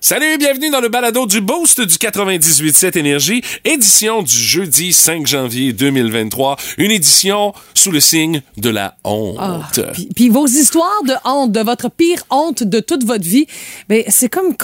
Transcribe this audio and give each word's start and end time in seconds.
Salut, 0.00 0.38
bienvenue 0.38 0.70
dans 0.70 0.80
le 0.80 0.88
balado 0.88 1.26
du 1.26 1.40
Boost 1.40 1.80
du 1.80 1.96
98.7 1.96 2.96
Énergie, 2.96 3.42
édition 3.64 4.22
du 4.22 4.32
jeudi 4.32 4.92
5 4.92 5.26
janvier 5.26 5.72
2023, 5.72 6.56
une 6.78 6.92
édition 6.92 7.52
sous 7.74 7.90
le 7.90 7.98
signe 7.98 8.42
de 8.56 8.70
la 8.70 8.94
honte. 9.02 9.36
Ah, 9.40 9.68
puis, 9.92 10.08
puis 10.14 10.28
vos 10.28 10.46
histoires 10.46 11.02
de 11.04 11.14
honte, 11.24 11.50
de 11.50 11.60
votre 11.60 11.90
pire 11.90 12.22
honte 12.30 12.62
de 12.62 12.78
toute 12.78 13.04
votre 13.04 13.24
vie, 13.24 13.46
ben 13.88 14.04
c'est 14.08 14.28
comme, 14.28 14.54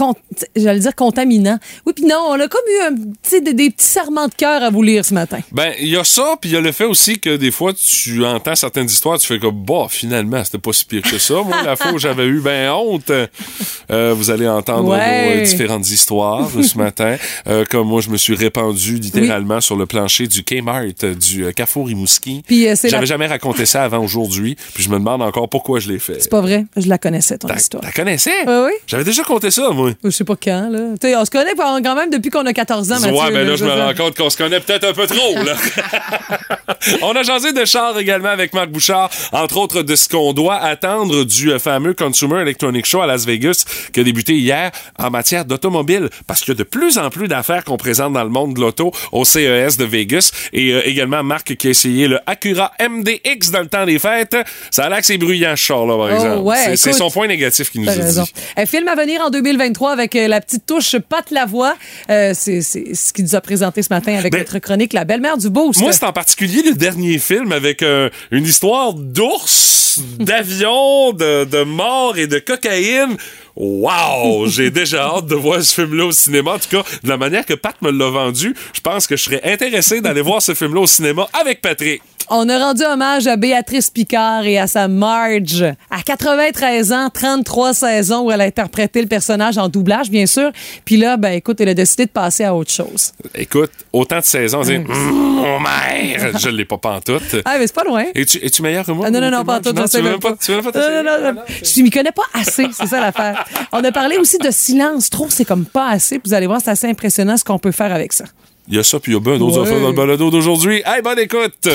j'allais 0.55 0.79
dire 0.79 0.95
contaminant. 0.95 1.59
Oui, 1.85 1.93
puis 1.95 2.05
non, 2.05 2.27
on 2.29 2.39
a 2.39 2.47
comme 2.47 2.61
eu 2.79 2.81
un, 2.83 2.95
petit- 3.23 3.41
des, 3.43 3.55
des 3.55 3.71
petits 3.71 3.87
serments 3.87 4.29
de 4.29 4.35
cœur 4.35 4.63
à 4.63 4.71
vous 4.71 4.83
lire 4.83 5.05
ce 5.05 5.15
matin. 5.15 5.41
Ben, 5.51 5.73
il 5.81 5.89
y 5.89 5.97
a 5.97 6.05
ça, 6.05 6.37
puis 6.41 6.51
il 6.51 6.53
y 6.53 6.57
a 6.57 6.61
le 6.61 6.71
fait 6.71 6.85
aussi 6.85 7.19
que 7.19 7.37
des 7.37 7.51
fois, 7.51 7.73
tu 7.75 8.25
entends 8.25 8.55
certaines 8.55 8.87
histoires, 8.87 9.19
tu 9.19 9.27
fais 9.27 9.41
comme, 9.41 9.65
bah, 9.65 9.87
finalement, 9.91 10.45
c'était 10.45 10.59
pas 10.59 10.73
si 10.73 10.85
pire 10.85 11.03
que 11.03 11.19
ça. 11.19 11.35
Moi, 11.45 11.61
la 11.65 11.75
fois 11.77 11.93
où 11.93 11.99
j'avais 11.99 12.27
eu 12.27 12.39
ben 12.41 12.71
honte, 12.71 13.11
euh, 13.11 14.15
vous 14.17 14.31
allez 14.31 14.47
entendre 14.47 14.85
Ouais. 14.91 15.14
Euh, 15.15 15.43
différentes 15.43 15.89
histoires 15.91 16.49
ce 16.51 16.79
matin. 16.79 17.17
Euh, 17.47 17.65
comme 17.69 17.89
moi, 17.89 18.01
je 18.01 18.09
me 18.11 18.17
suis 18.17 18.35
répandu 18.35 18.95
littéralement 18.99 19.61
sur 19.61 19.77
le 19.77 19.87
plancher 19.87 20.27
du 20.27 20.43
Kmart 20.45 20.85
euh, 21.05 21.15
du 21.15 21.53
Carrefour 21.55 21.89
Rimouski. 21.89 22.43
Puis, 22.47 22.67
euh, 22.69 22.75
J'avais 22.83 23.01
la- 23.01 23.05
jamais 23.05 23.27
raconté 23.27 23.67
ça 23.67 23.85
avant 23.85 23.99
aujourd'hui, 23.99 24.57
puis 24.73 24.83
je 24.83 24.89
me 24.89 24.95
demande 24.99 25.21
encore 25.23 25.49
pourquoi 25.49 25.81
je 25.81 25.91
l'ai 25.91 25.99
fait. 25.99 26.21
C'est 26.23 26.31
pas 26.31 26.41
vrai, 26.41 26.65
je 26.77 26.89
la 26.89 26.97
connaissais, 26.99 27.37
ton 27.39 27.49
histoire. 27.55 27.83
t'as 27.83 27.93
connaissais? 27.93 28.33
Ah 28.47 28.65
oui? 28.67 28.73
J'avais 28.87 29.05
déjà 29.05 29.23
compté 29.25 29.51
ça, 29.51 29.71
moi. 29.71 29.91
Je 30.03 30.11
sais 30.11 30.25
pas 30.25 30.37
quand, 30.37 30.69
là. 30.71 30.81
Tu 31.01 31.09
sais, 31.09 31.17
on 31.17 31.25
se 31.25 31.31
connaît 31.31 31.55
quand 31.57 31.95
même 31.95 32.11
depuis 32.11 32.31
qu'on 32.31 32.47
a 32.47 32.53
14 32.53 32.93
ans, 32.93 33.01
Mathieu. 33.01 33.13
ouais, 33.15 33.31
mais 33.31 33.45
là, 33.45 33.57
je 33.57 33.65
me 33.65 33.71
rends 33.73 33.95
compte 33.95 34.17
qu'on 34.17 34.31
se 34.31 34.37
connaît 34.37 34.61
peut-être 34.61 34.85
un 34.89 34.93
peu 34.93 35.07
trop, 35.07 35.35
là. 35.45 35.55
on 37.03 37.13
a 37.13 37.23
jasé 37.23 37.53
de 37.53 37.65
char 37.65 37.99
également 37.99 38.29
avec 38.31 38.53
Marc 38.53 38.71
Bouchard, 38.71 39.11
entre 39.33 39.57
autres 39.59 39.83
de 39.83 39.97
ce 39.97 40.09
qu'on 40.09 40.33
doit 40.33 40.57
attendre 40.57 41.25
du 41.25 41.59
fameux 41.59 41.95
Consumer 41.95 42.41
Electronic 42.41 42.87
Show 42.87 43.01
à 43.03 43.07
Las 43.07 43.27
Vegas 43.27 43.65
qui 43.93 44.01
a 44.01 44.05
débuté 44.05 44.35
hier 44.35 44.71
en 45.05 45.11
matière 45.11 45.45
d'automobile. 45.45 46.09
Parce 46.27 46.41
qu'il 46.41 46.49
y 46.49 46.57
a 46.57 46.59
de 46.59 46.63
plus 46.65 46.99
en 46.99 47.11
plus 47.11 47.29
d'affaires 47.29 47.65
qu'on 47.65 47.77
présente 47.77 48.13
dans 48.13 48.25
le 48.25 48.31
monde 48.31 48.55
de 48.55 48.61
l'auto 48.61 48.93
au 49.13 49.25
CES 49.25 49.77
de 49.77 49.85
Vegas. 49.85 50.31
Et 50.53 50.73
euh, 50.73 50.83
également 50.87 51.23
Marc 51.23 51.55
qui 51.57 51.67
a 51.67 51.71
essayé 51.71 52.09
le 52.09 52.19
Acura 52.27 52.73
MDX 52.81 53.51
dans 53.53 53.61
le 53.61 53.69
temps 53.69 53.85
des 53.87 53.99
fêtes. 53.99 54.37
Ça 54.71 54.85
a 54.85 54.89
l'air 54.89 54.99
que 54.99 55.07
c'est 55.07 55.19
bruyant, 55.19 55.53
ce 55.57 55.63
char-là, 55.63 55.97
par 55.97 56.09
Oh, 56.11 56.15
exemple. 56.15 56.43
ouais, 56.43 56.77
C'est- 56.77 56.93
son 56.95 57.11
point 57.11 57.27
négatif 57.27 57.71
qui 57.71 57.81
nous 57.81 57.89
a 57.89 57.93
raison. 57.93 58.23
dit. 58.23 58.33
Un 58.57 58.67
film 58.67 58.87
à 58.89 58.95
venir 58.95 59.21
en 59.21 59.31
2023 59.31 59.93
avec 59.93 60.15
euh, 60.17 60.29
la 60.29 60.41
petite 60.41 60.65
touche 60.67 60.97
Pat 61.09 61.29
Lavoie. 61.31 61.75
Euh, 62.11 62.33
c'est 62.35 62.63
c'est 62.63 62.95
ce 62.95 63.13
qu'il 63.13 63.25
nous 63.25 63.35
a 63.35 63.41
présenté 63.41 63.83
ce 63.83 63.89
matin 63.93 64.15
avec 64.17 64.33
Ben, 64.33 64.39
notre 64.39 64.59
chronique 64.61 64.93
La 64.93 65.05
belle-mère 65.05 65.37
du 65.39 65.51
Boost. 65.51 65.81
Moi, 65.81 65.93
c'est 65.93 66.05
en 66.05 66.13
particulier 66.13 66.63
le 66.63 66.75
dernier 66.75 67.19
film 67.19 67.53
avec 67.53 67.83
euh, 67.83 68.11
une 68.31 68.45
histoire 68.45 68.95
d'ours, 68.95 70.01
d'avion, 70.19 71.13
de, 71.13 71.45
de 71.45 71.63
mort 71.65 72.17
et 72.19 72.27
de 72.27 72.39
cocaïne. 72.39 73.17
Wow! 73.57 74.49
J'ai 74.49 74.71
déjà 74.71 75.05
hâte 75.05 75.27
de 75.27 75.35
voir 75.35 75.63
ce 75.63 75.81
film-là 75.83 76.07
au 76.07 76.13
cinéma. 76.13 76.53
En 76.55 76.59
tout 76.59 76.69
cas, 76.71 76.83
de 77.03 77.09
la 77.09 77.17
manière 77.17 77.47
que 77.47 77.55
Pat 77.55 77.75
me 77.83 77.91
l'a 77.91 78.11
vendu, 78.11 78.55
je 78.73 78.81
pense 78.81 79.07
que 79.07 79.17
je 79.17 79.25
serais 79.25 79.41
intéressé 79.45 80.01
d'aller 80.01 80.23
voir 80.23 80.43
ce 80.43 80.55
film-là 80.55 80.81
au 80.81 80.87
cinéma 80.87 81.29
avec 81.41 81.63
Patrick. 81.63 82.03
On 82.31 82.49
a 82.49 82.59
rendu 82.59 82.83
hommage 82.83 83.27
à 83.27 83.37
Béatrice 83.37 83.91
Picard 83.91 84.47
et 84.47 84.59
à 84.59 84.67
sa 84.67 84.89
Marge. 84.89 85.63
À 85.91 86.03
93 86.03 86.93
ans, 86.93 87.11
33 87.13 87.75
saisons 87.75 88.23
où 88.23 88.31
elle 88.31 88.41
a 88.41 88.45
interprété 88.45 89.03
le 89.03 89.09
personnage 89.09 89.59
en 89.59 89.69
doublage, 89.69 90.09
bien 90.09 90.25
sûr. 90.25 90.51
Puis 90.87 90.97
là, 90.97 91.19
ben 91.19 91.33
écoute, 91.33 91.61
elle 91.61 91.69
a 91.69 91.75
décidé 91.75 92.07
de 92.07 92.11
passer 92.11 92.45
à 92.45 92.55
autre 92.55 92.71
chose. 92.71 93.13
Écoute, 93.35 93.73
autant 93.93 94.21
de 94.21 94.25
saisons, 94.25 94.61
on 94.61 94.63
dit 94.63 94.77
Hum, 94.77 94.87
mon 94.89 95.61
mère! 95.61 96.39
Je 96.39 96.49
l'ai 96.49 96.65
pas 96.65 96.79
pantoute. 96.79 97.23
Ah, 97.47 97.57
mais 97.59 97.67
c'est 97.67 97.75
pas 97.75 97.85
loin. 97.85 98.05
Es-tu, 98.15 98.39
es-tu 98.39 98.63
meilleur 98.63 98.87
que 98.87 98.93
moi? 98.93 99.07
Ah, 99.07 99.11
non, 99.11 99.21
non, 99.21 99.31
non, 99.31 99.45
pas. 99.45 99.61
Non, 99.61 99.83
je 99.83 99.87
sais 99.87 100.01
même 100.01 100.13
même 100.13 100.21
pas, 100.21 100.35
tu 100.35 100.51
pas 100.53 101.03
non, 101.03 101.03
non, 101.05 101.35
non. 101.35 101.43
Je 101.63 101.83
m'y 101.83 101.91
connais 101.91 102.11
pas 102.13 102.23
assez, 102.33 102.67
c'est 102.73 102.87
ça 102.87 103.01
l'affaire. 103.01 103.44
On 103.73 103.83
a 103.85 103.93
parlé 103.93 104.17
aussi 104.19 104.39
de 104.39 104.51
silence. 104.51 105.11
Trop, 105.11 105.27
c'est 105.31 105.45
comme 105.45 105.65
pas 105.65 105.89
assez. 105.89 106.21
Vous 106.25 106.35
allez 106.35 106.47
voir, 106.47 106.61
c'est 106.63 106.71
assez 106.71 106.89
impressionnant 106.89 107.37
ce 107.37 107.45
qu'on 107.45 107.59
peut 107.59 107.73
faire 107.73 107.93
avec 107.93 108.13
ça. 108.13 108.25
Il 108.69 108.77
y 108.77 108.79
a 108.79 108.83
ça, 108.83 108.99
puis 108.99 109.13
il 109.13 109.15
y 109.15 109.19
a 109.19 109.21
bien 109.21 109.37
d'autres 109.39 109.61
Ouais. 109.61 109.67
affaires 109.69 109.81
dans 109.81 109.89
le 109.89 109.95
balado 109.95 110.31
d'aujourd'hui. 110.31 110.83
Hey, 110.87 111.03
bonne 111.03 111.19
écoute! 111.19 111.69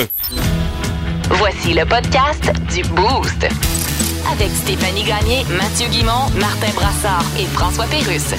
Voici 1.30 1.72
le 1.74 1.84
podcast 1.86 2.50
du 2.74 2.82
Boost. 2.82 3.46
Avec 4.32 4.50
Stéphanie 4.50 5.04
Gagné, 5.04 5.44
Mathieu 5.56 5.86
Guimont, 5.90 6.28
Martin 6.38 6.72
Brassard 6.74 7.24
et 7.38 7.44
François 7.46 7.86
Pérusse. 7.86 8.34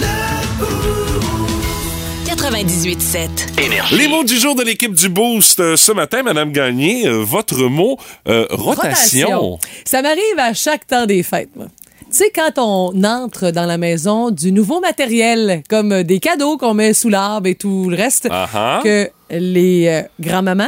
98.7. 2.25 3.59
Énergie. 3.61 3.97
Les 3.97 4.07
mots 4.07 4.23
du 4.23 4.37
jour 4.37 4.55
de 4.55 4.63
l'équipe 4.63 4.93
du 4.93 5.09
Boost 5.09 5.59
euh, 5.59 5.75
ce 5.75 5.91
matin, 5.91 6.23
Madame 6.23 6.51
Gagné, 6.51 7.07
euh, 7.07 7.23
votre 7.23 7.55
mot 7.63 7.97
euh, 8.27 8.45
rotation. 8.51 9.59
Ça 9.85 10.01
m'arrive 10.01 10.21
à 10.37 10.53
chaque 10.53 10.87
temps 10.87 11.05
des 11.05 11.23
fêtes, 11.23 11.49
moi. 11.55 11.67
Tu 12.11 12.17
sais, 12.17 12.31
quand 12.35 12.57
on 12.57 13.05
entre 13.05 13.51
dans 13.51 13.65
la 13.65 13.77
maison 13.77 14.31
du 14.31 14.51
nouveau 14.51 14.81
matériel, 14.81 15.63
comme 15.69 16.03
des 16.03 16.19
cadeaux 16.19 16.57
qu'on 16.57 16.73
met 16.73 16.93
sous 16.93 17.07
l'arbre 17.07 17.47
et 17.47 17.55
tout 17.55 17.89
le 17.89 17.95
reste, 17.95 18.27
Ah 18.29 18.49
ah. 18.53 18.81
que 18.83 19.09
les 19.29 19.87
euh, 19.87 20.01
grands-mamans, 20.19 20.67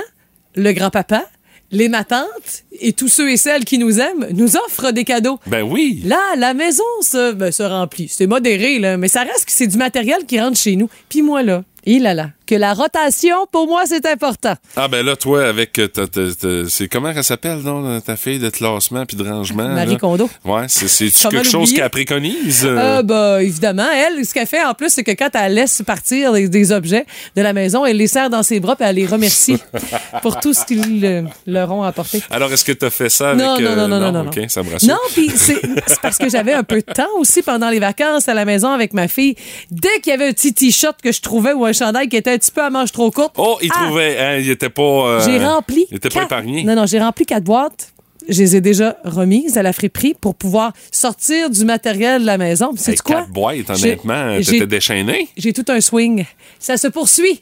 le 0.55 0.71
grand-papa, 0.71 1.25
les 1.69 1.89
matantes 1.89 2.63
et 2.79 2.93
tous 2.93 3.09
ceux 3.09 3.29
et 3.29 3.35
celles 3.35 3.65
qui 3.65 3.77
nous 3.77 3.99
aiment 3.99 4.25
nous 4.31 4.55
offrent 4.55 4.91
des 4.91 5.03
cadeaux. 5.03 5.37
Ben 5.45 5.63
oui. 5.63 6.01
Là, 6.05 6.21
la 6.37 6.53
maison 6.53 6.83
se, 7.01 7.33
ben, 7.33 7.51
se 7.51 7.63
remplit. 7.63 8.07
C'est 8.07 8.27
modéré, 8.27 8.79
là, 8.79 8.95
mais 8.95 9.09
ça 9.09 9.23
reste 9.23 9.43
que 9.43 9.51
c'est 9.51 9.67
du 9.67 9.77
matériel 9.77 10.25
qui 10.25 10.39
rentre 10.39 10.57
chez 10.57 10.77
nous. 10.77 10.87
Puis 11.09 11.23
moi, 11.23 11.43
là, 11.43 11.65
il 11.85 12.03
là 12.03 12.13
là, 12.13 12.29
que 12.45 12.55
la 12.55 12.73
rotation, 12.73 13.35
pour 13.51 13.67
moi, 13.67 13.83
c'est 13.85 14.05
important. 14.05 14.55
Ah 14.75 14.87
ben 14.87 15.05
là, 15.05 15.15
toi, 15.15 15.45
avec 15.47 15.79
euh, 15.79 16.65
c'est 16.69 16.87
comment 16.87 17.09
elle 17.15 17.23
s'appelle, 17.23 17.59
non, 17.59 18.01
ta 18.01 18.15
fille 18.15 18.39
de 18.39 18.49
classement 18.49 19.05
puis 19.05 19.15
de 19.17 19.23
rangement? 19.23 19.67
Marie 19.69 19.93
là? 19.93 19.97
Kondo. 19.97 20.29
Ouais, 20.45 20.65
c'est 20.67 21.07
quelque 21.29 21.43
chose 21.43 21.73
qu'elle 21.73 21.89
préconise. 21.89 22.65
euh? 22.65 22.99
Euh, 22.99 23.03
bah, 23.03 23.41
évidemment, 23.41 23.87
elle, 23.93 24.25
ce 24.25 24.33
qu'elle 24.33 24.47
fait 24.47 24.63
en 24.63 24.73
plus, 24.73 24.89
c'est 24.89 25.03
que 25.03 25.11
quand 25.11 25.29
elle 25.33 25.53
laisse 25.53 25.81
partir 25.85 26.33
des, 26.33 26.49
des 26.49 26.71
objets 26.71 27.05
de 27.35 27.41
la 27.41 27.53
maison, 27.53 27.85
elle 27.85 27.97
les 27.97 28.07
serre 28.07 28.29
dans 28.29 28.43
ses 28.43 28.59
bras 28.59 28.75
et 28.79 28.83
elle 28.83 28.95
les 28.97 29.05
remercie 29.05 29.57
pour 30.21 30.39
tout 30.39 30.53
ce 30.53 30.65
qu'ils 30.65 31.01
le- 31.01 31.23
leur 31.47 31.71
ont 31.71 31.83
apporté. 31.83 32.21
Alors, 32.29 32.51
est-ce 32.51 32.65
que 32.65 32.71
tu 32.73 32.85
as 32.85 32.89
fait 32.89 33.09
ça 33.09 33.29
avec... 33.31 33.41
Non, 33.43 33.59
non, 33.59 33.65
euh, 33.67 33.75
non, 33.75 33.87
non, 33.87 33.99
non, 33.99 34.11
non, 34.11 34.23
non. 34.25 34.49
ça 34.49 34.63
me 34.63 34.71
rassure. 34.71 34.89
Non, 34.89 34.97
puis 35.13 35.31
c'est 35.35 35.61
parce 36.01 36.17
que 36.17 36.29
j'avais 36.29 36.53
un 36.53 36.63
peu 36.63 36.77
de 36.77 36.93
temps 36.93 37.07
aussi 37.19 37.41
pendant 37.41 37.69
les 37.69 37.79
vacances 37.79 38.27
à 38.27 38.33
la 38.33 38.45
maison 38.45 38.69
avec 38.69 38.93
ma 38.93 39.07
fille. 39.07 39.35
Dès 39.71 39.99
qu'il 40.01 40.11
y 40.11 40.13
avait 40.13 40.27
un 40.27 40.33
petit 40.33 40.53
t-shirt 40.53 41.01
que 41.01 41.11
je 41.11 41.21
trouvais 41.21 41.53
ou 41.53 41.65
un 41.65 41.73
chandail 41.73 42.09
qui 42.09 42.17
était 42.17 42.32
un 42.33 42.38
petit 42.38 42.51
peu 42.51 42.61
à 42.61 42.69
manche 42.69 42.91
trop 42.91 43.09
courte, 43.11 43.33
Oh, 43.38 43.57
il 43.61 43.69
ah, 43.73 43.83
trouvait... 43.85 44.17
Hein, 44.19 44.38
il 44.39 44.49
était 44.49 44.69
pas... 44.69 44.81
euh, 44.81 45.21
j'ai 45.25 45.44
rempli. 45.44 45.85
Il 45.91 45.97
était 45.97 46.09
pas 46.09 46.16
quatre- 46.21 46.25
épargné. 46.25 46.63
Non, 46.63 46.75
non, 46.75 46.85
j'ai 46.85 46.99
rempli 46.99 47.25
quatre 47.25 47.44
boîtes. 47.44 47.89
Je 48.29 48.39
les 48.41 48.55
ai 48.55 48.61
déjà 48.61 48.95
remises 49.03 49.57
à 49.57 49.63
la 49.63 49.73
friperie 49.73 50.13
pour 50.13 50.33
pouvoir 50.35 50.71
sortir 50.94 51.49
du 51.49 51.66
matériel 51.66 52.21
de 52.21 52.25
la 52.25 52.38
maison. 52.38 52.71
Hey, 52.71 52.77
C'est 52.77 53.01
quoi? 53.01 53.16
quatre 53.17 53.29
boîtes, 53.31 53.69
honnêtement, 53.69 54.38
t'étais 54.38 54.66
déchaîné. 54.66 55.27
j'ai 55.35 55.51
tout 55.51 55.66
un 55.67 55.81
swing. 55.81 56.23
Ça 56.57 56.77
se 56.77 56.88
poursuit. 56.88 57.41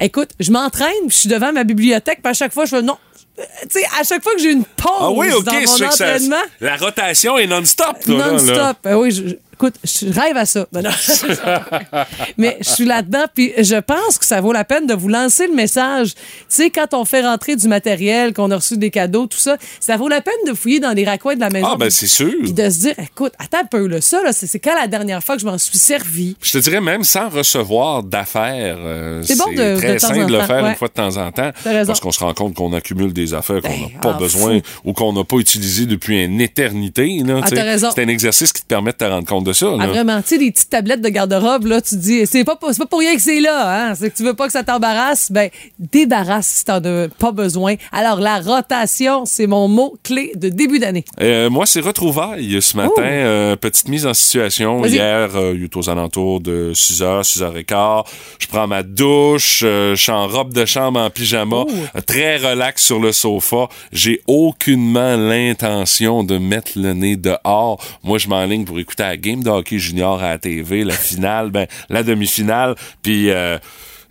Écoute, 0.00 0.30
je 0.40 0.50
m'entraîne, 0.50 0.88
je 1.08 1.14
suis 1.14 1.28
devant 1.28 1.52
ma 1.52 1.64
bibliothèque, 1.64 2.20
puis 2.22 2.30
à 2.30 2.34
chaque 2.34 2.54
fois, 2.54 2.64
je 2.64 2.76
fais 2.76 2.82
non. 2.82 2.96
Euh, 3.38 3.42
Tu 3.70 3.80
sais, 3.80 3.84
à 4.00 4.04
chaque 4.04 4.22
fois 4.22 4.32
que 4.34 4.40
j'ai 4.40 4.52
une 4.52 4.64
pause 4.64 4.90
Ah 5.00 5.10
oui, 5.10 5.26
OK, 5.32 5.44
dans 5.44 5.52
mon 5.52 5.66
c'est 5.66 5.86
que 5.86 5.94
ça- 5.94 6.04
entraînement, 6.06 6.36
la 6.62 6.76
rotation 6.76 7.36
est 7.36 7.46
non-stop. 7.46 7.96
non-stop. 8.06 8.76
Ah 8.84 8.98
oui, 8.98 9.10
je- 9.10 9.36
écoute, 9.62 9.74
je 9.84 10.06
rêve 10.12 10.36
à 10.36 10.44
ça. 10.46 10.66
Non. 10.72 10.82
Mais 12.38 12.56
je 12.60 12.68
suis 12.68 12.84
là-dedans, 12.84 13.24
puis 13.32 13.52
je 13.58 13.76
pense 13.76 14.18
que 14.18 14.24
ça 14.24 14.40
vaut 14.40 14.52
la 14.52 14.64
peine 14.64 14.86
de 14.86 14.94
vous 14.94 15.08
lancer 15.08 15.46
le 15.46 15.54
message. 15.54 16.14
Tu 16.14 16.20
sais, 16.48 16.70
quand 16.70 16.94
on 16.94 17.04
fait 17.04 17.22
rentrer 17.22 17.56
du 17.56 17.68
matériel, 17.68 18.32
qu'on 18.32 18.50
a 18.50 18.56
reçu 18.56 18.76
des 18.76 18.90
cadeaux, 18.90 19.26
tout 19.26 19.38
ça, 19.38 19.56
ça 19.80 19.96
vaut 19.96 20.08
la 20.08 20.20
peine 20.20 20.34
de 20.46 20.54
fouiller 20.54 20.80
dans 20.80 20.92
les 20.92 21.04
raccoins 21.04 21.34
de 21.36 21.40
la 21.40 21.50
maison. 21.50 21.68
Ah, 21.72 21.76
ben 21.78 21.90
c'est 21.90 22.06
sûr. 22.06 22.32
Puis 22.42 22.52
de 22.52 22.70
se 22.70 22.78
dire, 22.80 22.94
écoute, 22.98 23.32
attends 23.38 23.60
un 23.62 23.64
peu, 23.66 23.86
là, 23.86 24.00
ça, 24.00 24.22
là, 24.22 24.32
c'est 24.32 24.58
quand 24.58 24.74
la 24.74 24.86
dernière 24.88 25.22
fois 25.22 25.36
que 25.36 25.42
je 25.42 25.46
m'en 25.46 25.58
suis 25.58 25.78
servi? 25.78 26.36
Je 26.42 26.52
te 26.52 26.58
dirais 26.58 26.80
même 26.80 27.04
sans 27.04 27.28
recevoir 27.28 28.02
d'affaires. 28.02 28.76
euh, 28.80 29.22
C'est 29.24 29.38
bon 29.38 29.50
de- 29.52 29.76
très 29.76 29.94
de 29.94 29.98
temps 30.00 30.08
sain 30.08 30.22
en 30.22 30.26
de 30.26 30.32
le 30.32 30.38
temps, 30.38 30.46
faire 30.46 30.64
ouais. 30.64 30.70
une 30.70 30.76
fois 30.76 30.88
de 30.88 30.92
temps 30.94 31.16
en 31.16 31.30
temps. 31.32 31.50
Parce 31.64 32.00
qu'on 32.00 32.10
se 32.12 32.20
rend 32.20 32.34
compte 32.34 32.54
qu'on 32.54 32.72
accumule 32.72 33.12
des 33.12 33.34
affaires 33.34 33.60
qu'on 33.62 33.68
n'a 33.68 33.76
Ben, 33.92 34.00
pas 34.00 34.12
ah, 34.16 34.18
besoin 34.18 34.56
fou. 34.58 34.80
ou 34.84 34.92
qu'on 34.92 35.12
n'a 35.12 35.24
pas 35.24 35.36
utilisées 35.36 35.86
depuis 35.86 36.24
une 36.24 36.40
éternité. 36.40 37.22
Ah. 37.28 37.46
C'est 37.94 38.02
un 38.02 38.08
exercice 38.08 38.52
qui 38.52 38.62
te 38.62 38.66
permet 38.66 38.92
de 38.92 38.96
te 38.96 39.04
rendre 39.04 39.26
compte 39.26 39.44
de 39.44 39.51
de 39.52 39.56
ça. 39.56 39.76
Ah, 39.78 39.86
vraiment, 39.86 40.20
tu 40.22 40.28
sais, 40.28 40.38
les 40.38 40.50
petites 40.50 40.70
tablettes 40.70 41.00
de 41.00 41.08
garde-robe, 41.08 41.66
là, 41.66 41.80
tu 41.80 41.96
dis, 41.96 42.26
c'est 42.26 42.44
pas, 42.44 42.56
pas 42.56 42.72
pour 42.90 42.98
rien 42.98 43.14
que 43.14 43.22
c'est 43.22 43.40
là, 43.40 43.90
hein. 43.90 43.94
C'est 43.94 44.10
que 44.10 44.16
tu 44.16 44.22
veux 44.22 44.34
pas 44.34 44.46
que 44.46 44.52
ça 44.52 44.62
t'embarrasse. 44.62 45.30
Ben, 45.30 45.50
débarrasse 45.78 46.46
si 46.46 46.64
t'en 46.64 46.82
as 46.84 47.08
pas 47.18 47.32
besoin. 47.32 47.74
Alors, 47.92 48.20
la 48.20 48.40
rotation, 48.40 49.24
c'est 49.24 49.46
mon 49.46 49.68
mot 49.68 49.96
clé 50.02 50.32
de 50.34 50.48
début 50.48 50.78
d'année. 50.78 51.04
Euh, 51.20 51.50
moi, 51.50 51.66
c'est 51.66 51.80
retrouvailles 51.80 52.60
ce 52.60 52.76
matin. 52.76 52.92
Oh. 52.96 53.00
Euh, 53.00 53.56
petite 53.56 53.88
mise 53.88 54.06
en 54.06 54.14
situation. 54.14 54.84
Hier, 54.84 55.30
euh, 55.34 55.54
il 55.56 55.64
est 55.64 55.76
aux 55.76 55.88
alentours 55.88 56.40
de 56.40 56.72
6h, 56.74 57.22
6h15. 57.22 58.04
Je 58.38 58.46
prends 58.46 58.66
ma 58.66 58.82
douche. 58.82 59.60
je 59.60 59.94
suis 59.96 60.12
en 60.12 60.26
robe 60.26 60.52
de 60.52 60.64
chambre 60.64 61.00
en 61.00 61.10
pyjama. 61.10 61.64
Oh. 61.66 62.00
Très 62.06 62.36
relax 62.36 62.84
sur 62.84 62.98
le 62.98 63.12
sofa. 63.12 63.68
J'ai 63.92 64.22
aucunement 64.26 65.16
l'intention 65.16 66.24
de 66.24 66.38
mettre 66.38 66.72
le 66.76 66.92
nez 66.92 67.16
dehors. 67.16 67.82
Moi, 68.02 68.18
je 68.18 68.28
m'enligne 68.28 68.64
pour 68.64 68.78
écouter 68.78 69.02
la 69.02 69.16
game 69.16 69.31
de 69.40 69.50
hockey 69.50 69.78
junior 69.78 70.22
à 70.22 70.30
la 70.30 70.38
TV, 70.38 70.84
la 70.84 70.94
finale, 70.94 71.50
ben, 71.50 71.66
la 71.88 72.02
demi-finale. 72.02 72.74
Puis... 73.02 73.30
euh, 73.30 73.58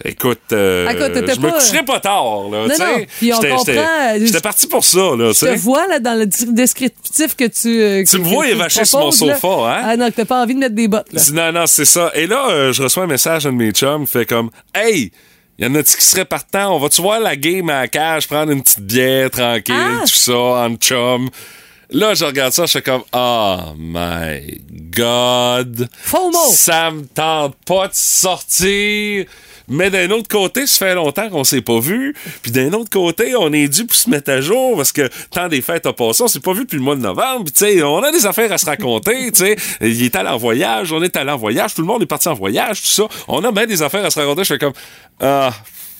Écoute, 0.04 0.40
euh, 0.52 0.88
Ah, 0.90 0.94
écoute, 0.94 1.12
je 1.16 1.40
me 1.40 1.48
pas- 1.52 1.60
coucherai 1.60 1.84
pas 1.86 2.00
tard, 2.00 2.50
là, 2.52 2.66
Non, 2.66 2.68
non, 2.68 3.06
puis 3.20 3.32
on 3.32 3.36
J'étais- 3.36 3.50
comprend, 3.50 3.66
j'étais- 3.68 3.78
euh, 3.78 4.26
J'étais 4.26 4.40
parti 4.42 4.66
pour 4.66 4.84
ça, 4.84 4.98
là, 5.16 5.32
tu 5.32 5.46
Je 5.46 5.52
te 5.52 5.58
vois, 5.60 5.86
là, 5.88 6.00
dans 6.00 6.18
le 6.18 6.26
descriptif 6.26 7.36
que 7.36 7.44
tu. 7.46 7.68
euh, 7.80 8.04
Tu 8.04 8.18
que- 8.18 8.22
me 8.24 8.28
vois 8.28 8.50
évacher 8.50 8.84
sur 8.84 8.98
mon 8.98 9.06
là. 9.06 9.12
sofa, 9.12 9.48
hein? 9.48 9.82
Ah 9.86 9.98
non, 9.98 10.08
que 10.10 10.16
t'as 10.16 10.26
pas 10.26 10.42
envie 10.42 10.56
de 10.56 10.60
mettre 10.60 10.74
des 10.74 10.88
bottes, 10.88 11.14
là. 11.14 11.22
Non, 11.52 11.60
non, 11.60 11.68
c'est 11.68 11.86
ça. 11.86 12.12
Et 12.16 12.26
là, 12.26 12.48
euh, 12.50 12.74
je 12.74 12.82
reçois 12.82 13.04
un 13.04 13.08
message 13.08 13.44
d'un 13.44 13.52
de 13.52 13.58
mes 13.58 13.70
chums 13.74 14.06
qui 14.08 14.12
fait 14.12 14.26
comme 14.26 14.50
Hey! 14.74 15.12
Y 15.60 15.68
en 15.68 15.76
a-tu 15.76 15.96
qui 15.96 16.04
seraient 16.04 16.26
partants? 16.26 16.76
On 16.76 16.80
va-tu 16.80 17.00
voir 17.04 17.20
la 17.20 17.36
game 17.36 17.70
à 17.70 17.82
la 17.82 17.88
cage, 17.88 18.28
prendre 18.28 18.52
une 18.52 18.64
petite 18.64 18.80
bière 18.80 19.30
tranquille, 19.30 19.76
Ah! 19.78 20.00
tout 20.02 20.08
ça, 20.16 20.34
en 20.34 20.74
chum? 20.78 21.30
Là, 21.94 22.14
je 22.14 22.24
regarde 22.24 22.54
ça, 22.54 22.66
je 22.66 22.72
fais 22.72 22.82
comme 22.82 23.04
Oh 23.14 23.58
my 23.78 24.62
God! 24.96 25.90
Mot. 26.14 26.32
Ça 26.54 26.90
me 26.90 27.06
tente 27.06 27.56
pas 27.66 27.90
de 27.90 27.94
sortir! 27.94 29.26
Mais 29.68 29.90
d'un 29.90 30.10
autre 30.12 30.30
côté, 30.30 30.68
ça 30.68 30.86
fait 30.86 30.96
longtemps 30.96 31.30
qu'on 31.30 31.44
s'est 31.44 31.62
pas 31.62 31.80
vu. 31.82 32.16
Puis 32.42 32.52
d'un 32.52 32.72
autre 32.72 32.90
côté, 32.90 33.36
on 33.36 33.52
est 33.52 33.68
dû 33.68 33.86
pour 33.86 33.96
se 33.96 34.10
mettre 34.10 34.32
à 34.32 34.40
jour 34.40 34.78
parce 34.78 34.94
que 34.94 35.10
tant 35.32 35.50
des 35.50 35.62
fêtes 35.62 35.86
a 35.86 35.92
passé, 35.92 36.24
on 36.24 36.28
s'est 36.30 36.40
pas 36.40 36.54
vu 36.54 36.62
depuis 36.62 36.78
le 36.78 36.82
mois 36.82 36.96
de 36.96 37.02
novembre. 37.02 37.44
Puis 37.46 37.54
tu 37.54 37.60
sais, 37.60 37.84
on 37.84 38.02
a 38.04 38.12
des 38.12 38.26
affaires 38.26 38.52
à 38.54 38.58
se 38.58 38.66
raconter. 38.66 39.32
Tu 39.34 39.40
sais, 39.40 39.56
il 39.82 40.04
est 40.04 40.16
allé 40.16 40.30
en 40.30 40.38
voyage, 40.38 40.94
on 40.94 41.02
est 41.04 41.16
allé 41.18 41.32
en 41.32 41.38
voyage, 41.38 41.74
tout 41.74 41.82
le 41.82 41.88
monde 41.88 42.02
est 42.02 42.08
parti 42.08 42.30
en 42.30 42.34
voyage, 42.34 42.82
tout 42.82 42.88
ça. 42.88 43.04
On 43.28 43.44
a 43.44 43.52
bien 43.52 43.66
des 43.66 43.82
affaires 43.82 44.06
à 44.06 44.10
se 44.10 44.20
raconter. 44.20 44.44
Je 44.44 44.54
fais 44.54 44.60
comme 44.60 44.74
ah, 45.20 45.54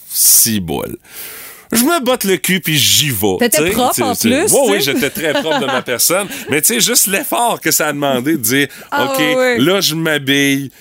si 0.10 0.62
bol. 0.62 0.98
Je 1.72 1.84
me 1.84 2.04
botte 2.04 2.26
le 2.26 2.38
cul 2.38 2.60
puis 2.60 2.78
j'y 2.78 3.10
vais. 3.10 3.38
T'étais 3.40 3.72
propre, 3.72 4.02
en 4.02 4.16
plus, 4.16 4.52
Oui, 4.52 4.60
oui, 4.70 4.82
j'étais 4.82 5.10
très 5.10 5.34
propre 5.34 5.60
de 5.60 5.66
ma 5.66 5.82
personne. 5.82 6.28
Mais 6.50 6.62
tu 6.62 6.74
sais, 6.74 6.82
juste 6.82 7.08
l'effort 7.08 7.60
que 7.62 7.72
ça 7.72 7.88
a 7.88 7.94
demandé 7.94 8.34
de 8.34 8.38
dire, 8.38 8.68
Ah, 8.92 9.14
OK, 9.14 9.20
là, 9.60 9.80
je 9.82 9.96
m'habille. 9.96 10.72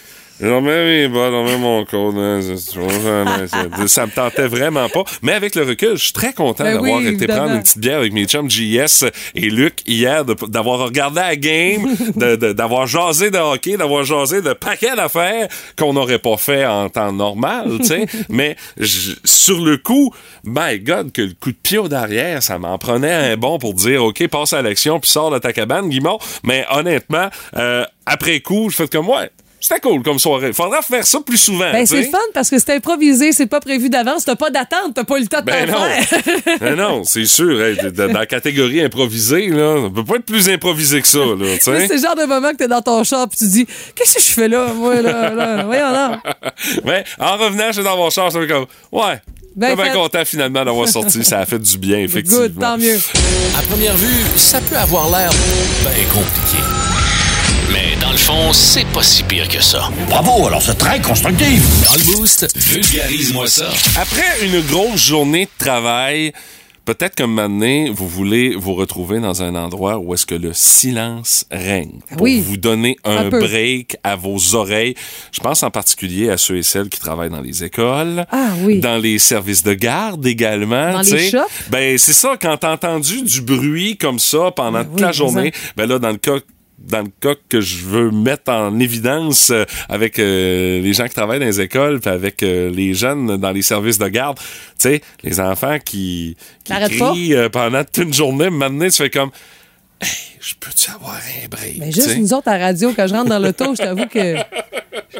J'en 0.43 0.61
mets 0.63 0.85
mes 0.85 1.09
bottes, 1.09 1.33
j'en 1.33 1.45
mets 1.45 1.59
mon 1.59 1.85
code. 1.85 2.15
hein, 2.17 2.41
c'est- 2.43 3.87
ça 3.89 4.07
me 4.07 4.11
tentait 4.11 4.47
vraiment 4.49 4.89
pas. 4.89 5.05
Mais 5.23 5.33
avec 5.33 5.55
le 5.55 5.63
recul, 5.65 5.97
je 5.97 6.05
suis 6.05 6.13
très 6.13 6.33
content 6.33 6.65
Ben 6.65 6.75
d'avoir 6.75 6.93
oui, 6.99 7.03
été 7.07 7.09
évidemment. 7.15 7.39
prendre 7.41 7.55
une 7.57 7.63
petite 7.63 7.79
bière 7.79 7.99
avec 7.99 8.13
mes 8.13 8.25
chums 8.25 8.51
JS 8.51 9.05
et 9.35 9.51
Luc 9.51 9.81
hier, 9.87 10.25
d'avoir 10.25 10.79
regardé 10.79 11.21
la 11.21 11.37
game, 11.37 11.87
d'avoir 12.17 12.87
jasé 12.87 13.31
de 13.31 13.39
hockey, 13.39 13.77
d'avoir 13.77 14.05
jasé 14.05 14.41
de 14.41 14.53
paquets 14.55 14.97
d'affaires 14.97 15.49
qu'on 15.79 15.93
n'aurait 15.93 16.19
pas 16.19 16.37
fait 16.37 16.65
en 16.65 16.89
temps 16.89 17.13
normal, 17.13 17.73
tu 17.81 17.85
sais. 17.87 18.07
Mais 18.31 18.57
sur 19.25 19.61
le 19.61 19.77
coup, 19.77 20.15
my 20.45 20.79
God, 20.79 21.13
que 21.13 21.23
le 21.23 21.35
coup 21.39 21.51
de 21.51 21.57
pied 21.63 21.79
au 21.79 21.89
derrière, 21.89 22.43
ça 22.43 22.59
m'en 22.59 22.79
prenait 22.79 23.13
un 23.13 23.37
bon 23.37 23.59
pour 23.59 23.75
dire, 23.75 24.05
OK, 24.05 24.27
passe 24.29 24.53
à 24.55 24.63
l'action 24.63 25.01
puis 25.01 25.11
sors 25.11 25.31
de 25.31 25.39
ta 25.39 25.53
cabane, 25.53 25.89
Guimond. 25.91 26.19
Mais 26.45 26.65
honnêtement, 26.71 27.29
euh, 27.57 27.85
après 28.07 28.41
coup, 28.41 28.71
je 28.71 28.77
fais 28.77 28.89
comme, 28.89 29.09
ouais, 29.09 29.31
c'était 29.61 29.81
cool 29.81 30.03
comme 30.03 30.19
soirée. 30.19 30.53
Faudra 30.53 30.81
faire 30.81 31.07
ça 31.07 31.21
plus 31.21 31.37
souvent. 31.37 31.71
Ben, 31.71 31.87
c'est 31.87 32.05
fun 32.05 32.19
parce 32.33 32.49
que 32.49 32.59
c'est 32.59 32.75
improvisé, 32.75 33.33
c'est 33.33 33.47
pas 33.47 33.61
prévu 33.61 33.91
d'avance, 33.91 34.25
t'as 34.25 34.37
pas 34.37 34.51
d'attente, 34.51 34.95
t'as 34.95 35.05
pas 35.05 35.19
eu 35.19 35.23
le 35.23 35.27
temps 35.27 35.41
de 35.41 35.45
Ben 35.45 35.69
t'en 35.71 35.79
non. 35.79 35.85
faire. 35.87 36.59
Ben 36.61 36.75
non, 36.77 37.05
c'est 37.05 37.27
sûr. 37.27 37.61
hey, 37.63 37.77
dans 37.93 38.13
la 38.13 38.27
catégorie 38.27 38.81
improvisée, 38.83 39.49
là, 39.49 39.75
on 39.77 39.91
peut 39.91 40.05
pas 40.05 40.17
être 40.17 40.25
plus 40.25 40.49
improvisé 40.49 41.03
que 41.03 41.09
ça, 41.09 41.19
c'est 41.61 41.89
le 41.89 42.01
genre 42.01 42.17
de 42.17 42.25
moment 42.25 42.51
que 42.53 42.57
t'es 42.57 42.69
dans 42.69 42.83
ton 42.83 43.05
char 43.05 43.29
pis 43.29 43.39
tu 43.39 43.49
dis 43.49 43.67
Qu'est-ce 43.95 44.15
que 44.15 44.23
je 44.23 44.29
fais 44.29 44.49
là, 44.49 44.73
moi, 44.75 45.01
là, 45.03 45.35
là? 45.35 45.65
Voyons 45.65 45.91
là. 45.93 46.23
Mais 46.85 47.05
en 47.19 47.37
revenant, 47.37 47.71
j'étais 47.71 47.85
dans 47.85 47.97
mon 47.97 48.11
char, 48.11 48.31
j'étais 48.31 48.47
comme, 48.47 48.67
ouais. 48.93 49.21
Ben 49.57 49.77
fait. 49.77 49.93
content 49.93 50.25
finalement 50.25 50.65
d'avoir 50.65 50.89
sorti. 50.89 51.25
Ça 51.25 51.41
a 51.41 51.47
fait 51.47 51.59
du 51.59 51.77
bien, 51.77 51.99
effectivement. 51.99 52.43
Good, 52.43 52.59
tant 52.59 52.79
mieux. 52.79 52.99
À 53.59 53.63
première 53.63 53.97
vue, 53.97 54.25
ça 54.37 54.61
peut 54.61 54.77
avoir 54.77 55.11
l'air 55.11 55.31
bien 55.83 56.05
compliqué. 56.13 57.00
Dans 58.11 58.15
le 58.15 58.19
fond, 58.23 58.53
c'est 58.53 58.87
pas 58.89 59.05
si 59.05 59.23
pire 59.23 59.47
que 59.49 59.63
ça. 59.63 59.89
Bravo, 60.09 60.49
alors 60.49 60.61
c'est 60.61 60.75
très 60.75 61.01
constructif. 61.01 61.63
Dans 61.87 61.95
le 61.95 62.17
boost, 62.17 62.59
vulgarise-moi 62.59 63.47
ça. 63.47 63.71
Après 63.97 64.45
une 64.45 64.61
grosse 64.63 65.07
journée 65.07 65.45
de 65.45 65.65
travail, 65.65 66.33
peut-être 66.87 67.15
que 67.15 67.23
maintenant, 67.23 67.93
vous 67.93 68.09
voulez 68.09 68.57
vous 68.57 68.75
retrouver 68.75 69.21
dans 69.21 69.45
un 69.45 69.55
endroit 69.55 69.99
où 69.99 70.13
est-ce 70.13 70.27
que 70.27 70.35
le 70.35 70.53
silence 70.53 71.45
règne. 71.53 72.01
Pour 72.11 72.23
Oui. 72.23 72.43
vous 72.45 72.57
donner 72.57 72.97
un, 73.05 73.29
break 73.29 73.97
à 74.03 74.17
vos 74.17 74.57
oreilles. 74.57 74.97
Je 75.31 75.39
pense 75.39 75.63
en 75.63 75.71
particulier 75.71 76.31
à 76.31 76.37
ceux 76.37 76.57
et 76.57 76.65
celles 76.65 76.89
qui 76.89 76.99
travaillent 76.99 77.31
dans 77.31 77.41
les 77.41 77.63
écoles. 77.63 78.27
Ah 78.33 78.55
oui. 78.65 78.81
Dans 78.81 78.99
les 79.01 79.21
services 79.21 79.63
de 79.63 79.75
garde 79.75 80.27
également. 80.27 80.95
Dans 80.95 81.03
tu 81.05 81.15
les 81.15 81.31
sais. 81.31 81.39
shops? 81.39 81.71
Ben, 81.71 81.97
c'est 81.97 82.13
ça, 82.13 82.37
quand 82.43 82.57
t'as 82.57 82.73
entendu 82.73 83.23
du 83.23 83.41
bruit 83.41 83.97
comme 83.97 84.19
ça 84.19 84.51
pendant 84.51 84.83
toute 84.83 84.95
oui, 84.95 85.01
la 85.01 85.13
journée, 85.13 85.53
ben 85.77 85.87
là, 85.89 86.01
dans 86.01 86.11
le 86.11 86.17
cas 86.17 86.39
dans 86.81 87.03
le 87.03 87.11
cas 87.21 87.39
que 87.49 87.61
je 87.61 87.85
veux 87.85 88.11
mettre 88.11 88.51
en 88.51 88.79
évidence 88.81 89.51
euh, 89.51 89.65
avec 89.89 90.19
euh, 90.19 90.81
les 90.81 90.93
gens 90.93 91.07
qui 91.07 91.15
travaillent 91.15 91.39
dans 91.39 91.47
les 91.47 91.61
écoles 91.61 92.01
puis 92.01 92.11
avec 92.11 92.43
euh, 92.43 92.71
les 92.71 92.95
jeunes 92.95 93.37
dans 93.37 93.51
les 93.53 93.63
services 93.63 93.99
de 93.99 94.09
garde, 94.09 94.39
tu 94.39 94.45
sais, 94.79 95.03
les 95.23 95.41
enfants 95.41 95.79
qui, 95.85 96.37
qui 96.65 96.73
crient 96.73 97.35
euh, 97.35 97.49
pendant 97.49 97.85
toute 97.85 98.05
une 98.05 98.15
journée, 98.15 98.51
maintenant 98.51 98.87
tu 98.87 98.97
fais 98.97 99.11
comme 99.11 99.31
je 100.41 100.55
peux-tu 100.59 100.91
avoir 100.91 101.17
un 101.17 101.49
break? 101.49 101.77
Mais 101.79 101.93
juste 101.93 102.09
sais? 102.09 102.19
nous 102.19 102.33
autres 102.33 102.49
à 102.49 102.57
la 102.57 102.67
radio, 102.67 102.93
quand 102.97 103.07
je 103.07 103.15
rentre 103.15 103.29
dans 103.29 103.39
l'auto, 103.39 103.75
je 103.75 103.83
t'avoue 103.83 104.07
que 104.07 104.37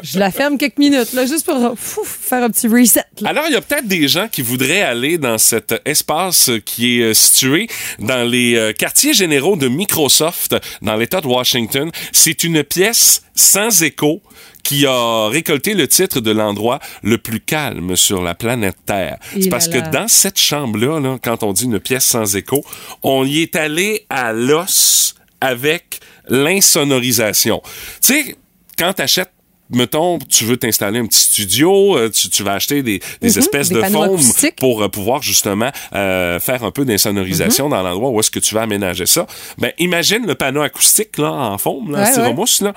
je 0.01 0.17
la 0.17 0.31
ferme 0.31 0.57
quelques 0.57 0.79
minutes, 0.79 1.13
là, 1.13 1.27
juste 1.27 1.45
pour 1.45 1.77
faire 1.77 2.43
un 2.43 2.49
petit 2.49 2.67
reset. 2.67 3.03
là. 3.21 3.29
Alors, 3.29 3.43
il 3.47 3.53
y 3.53 3.55
a 3.55 3.61
peut-être 3.61 3.87
des 3.87 4.07
gens 4.07 4.27
qui 4.27 4.41
voudraient 4.41 4.81
aller 4.81 5.19
dans 5.19 5.37
cet 5.37 5.79
espace 5.85 6.49
qui 6.65 6.99
est 6.99 7.03
euh, 7.03 7.13
situé 7.13 7.67
dans 7.99 8.27
les 8.27 8.55
euh, 8.55 8.73
quartiers 8.73 9.13
généraux 9.13 9.55
de 9.55 9.67
Microsoft, 9.67 10.55
dans 10.81 10.95
l'État 10.95 11.21
de 11.21 11.27
Washington. 11.27 11.91
C'est 12.11 12.43
une 12.43 12.63
pièce 12.63 13.21
sans 13.35 13.83
écho 13.83 14.23
qui 14.63 14.85
a 14.85 15.27
récolté 15.27 15.73
le 15.73 15.87
titre 15.87 16.19
de 16.19 16.31
l'endroit 16.31 16.79
le 17.03 17.17
plus 17.17 17.39
calme 17.39 17.95
sur 17.95 18.21
la 18.21 18.35
planète 18.35 18.77
Terre. 18.85 19.17
C'est 19.39 19.49
parce 19.49 19.67
là 19.67 19.81
que 19.81 19.91
dans 19.91 20.07
cette 20.07 20.39
chambre-là, 20.39 20.99
là, 20.99 21.17
quand 21.21 21.43
on 21.43 21.53
dit 21.53 21.65
une 21.65 21.79
pièce 21.79 22.05
sans 22.05 22.35
écho, 22.35 22.63
on 23.03 23.25
y 23.25 23.41
est 23.41 23.55
allé 23.55 24.05
à 24.09 24.33
l'os 24.33 25.10
avec 25.41 25.99
l'insonorisation. 26.29 27.61
Tu 28.01 28.13
sais, 28.13 28.35
quand 28.77 28.93
t'achètes 28.93 29.31
mettons, 29.73 30.19
tu 30.19 30.43
veux 30.43 30.57
t'installer 30.57 30.99
un 30.99 31.05
petit 31.05 31.19
studio, 31.21 31.95
euh, 31.97 32.09
tu, 32.09 32.29
tu 32.29 32.43
vas 32.43 32.51
acheter 32.55 32.83
des, 32.83 32.99
des 33.21 33.29
Mhm, 33.31 33.37
espèces 33.39 33.69
des 33.69 33.75
de 33.75 33.81
acoustiques. 33.81 34.57
pour 34.57 34.83
euh, 34.83 34.89
pouvoir 34.89 35.21
justement 35.21 35.71
euh, 35.93 36.41
faire 36.41 36.65
un 36.65 36.71
peu 36.71 36.83
d'insonorisation 36.83 37.65
Mhm. 37.65 37.71
dans 37.71 37.81
l'endroit 37.81 38.09
où 38.09 38.19
est-ce 38.19 38.31
que 38.31 38.39
tu 38.39 38.53
vas 38.53 38.63
aménager 38.63 39.05
ça. 39.05 39.25
Ben, 39.59 39.71
imagine 39.79 40.27
le 40.27 40.35
panneau 40.35 40.61
acoustique 40.61 41.17
là 41.17 41.31
en 41.31 41.57
foam, 41.57 41.89
là, 41.93 41.99
Ouais, 41.99 42.05
styromousse, 42.11 42.59
là. 42.61 42.73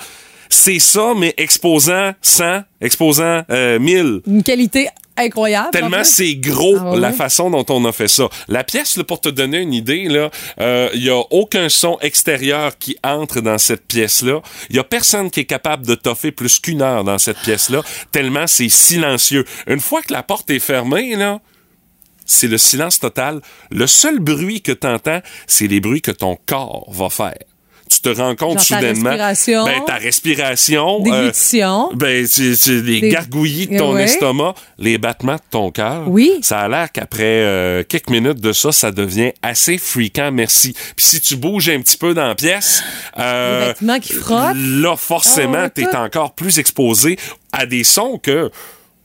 C'est 0.49 0.79
ça, 0.79 1.15
mais 1.17 1.35
exposant 1.37 2.13
100, 2.23 2.63
exposant 2.81 3.43
euh, 3.51 3.81
1000. 3.81 4.21
Une 4.29 4.45
qualité 4.45 4.87
incroyable. 5.17 5.69
en 5.69 5.71
Tellement 5.71 6.05
c'est 6.05 6.35
gros 6.37 6.77
Ah 6.79 6.91
ouais, 6.93 7.01
la 7.01 7.09
ouais. 7.09 7.15
façon 7.15 7.51
dont 7.51 7.65
on 7.69 7.85
a 7.85 7.93
fait 7.93 8.09
ça. 8.09 8.29
La 8.49 8.65
pièce, 8.65 8.97
là, 8.97 9.05
pour 9.05 9.21
te 9.21 9.29
donner 9.29 9.59
une 9.59 9.73
idée, 9.73 10.05
là, 10.09 10.31
euh, 10.61 10.89
il 10.95 11.05
y 11.05 11.11
a 11.11 11.19
aucun 11.31 11.69
son 11.69 11.99
extérieur 12.01 12.77
qui 12.79 12.97
entre 13.05 13.41
dans 13.41 13.59
cette 13.59 13.87
pièce-là. 13.87 14.41
Il 14.71 14.77
y 14.77 14.79
a 14.79 14.85
personne 14.85 15.31
qui 15.31 15.41
est 15.41 15.45
capable 15.45 15.87
de 15.87 15.95
toffer 15.95 16.33
plus 16.33 16.59
qu'une 16.59 16.83
heure 16.83 17.05
dans 17.05 17.19
cette 17.19 17.39
pièce-là, 17.39 17.83
tellement 18.13 18.47
c'est 18.47 18.69
silencieux. 18.69 19.45
Une 19.67 19.81
fois 19.81 20.03
que 20.03 20.13
la 20.13 20.23
porte 20.23 20.51
est 20.51 20.59
fermée, 20.59 21.17
là, 21.17 21.41
c'est 22.27 22.49
le 22.49 22.59
silence 22.59 22.99
total. 22.99 23.41
Le 23.71 23.87
seul 23.87 24.19
bruit 24.19 24.63
que 24.63 24.73
tu 24.73 24.87
entends, 24.87 25.21
c'est 25.47 25.67
les 25.67 25.81
bruits 25.81 26.03
que 26.03 26.11
ton 26.11 26.37
corps 26.47 26.87
va 26.91 27.11
faire. 27.11 27.37
Te 28.05 28.11
rends 28.11 28.37
compte 28.37 28.59
Genre 28.59 28.69
ta 28.69 28.77
soudainement. 28.81 29.11
respiration. 29.11 29.65
Ben, 29.65 29.81
ta 29.87 29.95
respiration. 29.95 31.01
Déglutition. 31.01 31.91
ben, 31.95 32.27
c'est 32.27 32.83
Des- 32.83 33.09
gargouillis 33.09 33.67
de 33.67 33.79
ton 33.79 33.95
Ouais. 33.95 34.05
estomac, 34.05 34.55
les 34.79 34.99
battements 34.99 35.37
de 35.37 35.41
ton 35.51 35.71
cœur. 35.71 36.05
Oui. 36.09 36.33
Ça 36.43 36.59
a 36.61 36.69
l'air 36.69 36.93
qu'après 36.93 37.23
euh, 37.25 37.83
quelques 37.83 38.11
minutes 38.11 38.41
de 38.41 38.53
ça, 38.53 38.73
ça 38.73 38.91
devient 38.91 39.33
assez 39.43 39.79
fréquent, 39.79 40.31
merci. 40.33 40.75
Puis 40.95 41.07
si 41.07 41.21
tu 41.23 41.37
bouges 41.37 41.71
un 41.71 41.81
petit 41.81 41.97
peu 41.97 42.13
dans 42.13 42.27
la 42.27 42.35
pièce, 42.35 42.83
euh, 43.19 43.73
Les 43.81 44.01
qui 44.01 44.13
frottent. 44.13 44.55
là, 44.57 44.97
forcément, 44.97 45.63
Ah, 45.65 45.71
t'es 45.71 45.85
tout. 45.85 45.97
encore 45.97 46.35
plus 46.35 46.59
exposé 46.59 47.19
à 47.53 47.65
des 47.65 47.85
sons 47.85 48.19
que 48.23 48.51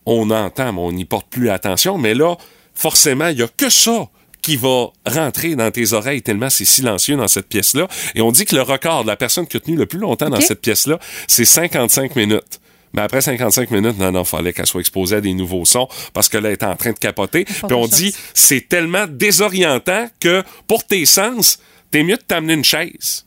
on 0.05 0.29
entend, 0.29 0.73
mais 0.73 0.79
on 0.81 0.91
n'y 0.91 1.05
porte 1.05 1.27
plus 1.29 1.49
attention. 1.49 1.97
Mais 1.97 2.13
là, 2.13 2.35
forcément, 2.73 3.27
il 3.27 3.39
y 3.39 3.43
a 3.43 3.47
que 3.47 3.69
ça 3.69 4.07
qui 4.41 4.55
va 4.55 4.87
rentrer 5.05 5.55
dans 5.55 5.71
tes 5.71 5.93
oreilles 5.93 6.21
tellement 6.21 6.49
c'est 6.49 6.65
silencieux 6.65 7.15
dans 7.15 7.27
cette 7.27 7.47
pièce-là. 7.47 7.87
Et 8.15 8.21
on 8.21 8.31
dit 8.31 8.45
que 8.45 8.55
le 8.55 8.61
record 8.61 9.03
de 9.03 9.07
la 9.07 9.15
personne 9.15 9.47
qui 9.47 9.57
a 9.57 9.59
tenu 9.59 9.75
le 9.75 9.85
plus 9.85 9.99
longtemps 9.99 10.29
dans 10.29 10.41
cette 10.41 10.61
pièce-là, 10.61 10.99
c'est 11.27 11.45
55 11.45 12.15
minutes. 12.15 12.59
Mais 12.93 13.01
après 13.01 13.21
55 13.21 13.69
minutes, 13.71 13.99
non, 13.99 14.11
non, 14.11 14.23
fallait 14.23 14.53
qu'elle 14.53 14.65
soit 14.65 14.81
exposée 14.81 15.17
à 15.17 15.21
des 15.21 15.33
nouveaux 15.33 15.65
sons 15.65 15.87
parce 16.13 16.27
que 16.27 16.37
là, 16.37 16.49
elle 16.49 16.55
était 16.55 16.65
en 16.65 16.75
train 16.75 16.91
de 16.91 16.97
capoter. 16.97 17.45
Puis 17.45 17.73
on 17.73 17.87
dit, 17.87 18.15
c'est 18.33 18.67
tellement 18.67 19.05
désorientant 19.07 20.07
que 20.19 20.43
pour 20.67 20.83
tes 20.83 21.05
sens, 21.05 21.59
t'es 21.91 22.03
mieux 22.03 22.17
de 22.17 22.23
t'amener 22.23 22.53
une 22.53 22.65
chaise 22.65 23.25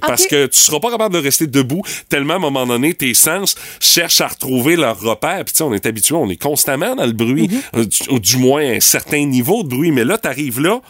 parce 0.00 0.26
que 0.26 0.46
tu 0.46 0.58
seras 0.58 0.80
pas 0.80 0.90
capable 0.90 1.14
de 1.14 1.20
rester 1.20 1.46
debout 1.46 1.82
tellement 2.08 2.34
à 2.34 2.36
un 2.36 2.40
moment 2.40 2.66
donné 2.66 2.94
tes 2.94 3.14
sens 3.14 3.54
cherchent 3.80 4.20
à 4.20 4.28
retrouver 4.28 4.76
leur 4.76 4.98
repère. 5.00 5.44
Puis 5.44 5.52
tu 5.52 5.58
sais 5.58 5.64
on 5.64 5.72
est 5.74 5.86
habitué 5.86 6.14
on 6.14 6.28
est 6.28 6.40
constamment 6.40 6.94
dans 6.94 7.06
le 7.06 7.12
bruit 7.12 7.36
Mm-hmm. 7.46 7.60
euh, 7.76 7.84
du, 7.84 7.98
ou 8.10 8.18
du 8.18 8.36
moins 8.38 8.62
un 8.62 8.80
certain 8.80 9.24
niveau 9.24 9.62
de 9.62 9.68
bruit. 9.68 9.90
Mais 9.90 10.04
là 10.04 10.18
t'arrives 10.18 10.60
là 10.60 10.80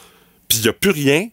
puis 0.48 0.58
il 0.58 0.64
y 0.64 0.68
a 0.68 0.72
plus 0.72 0.90
rien 0.90 1.28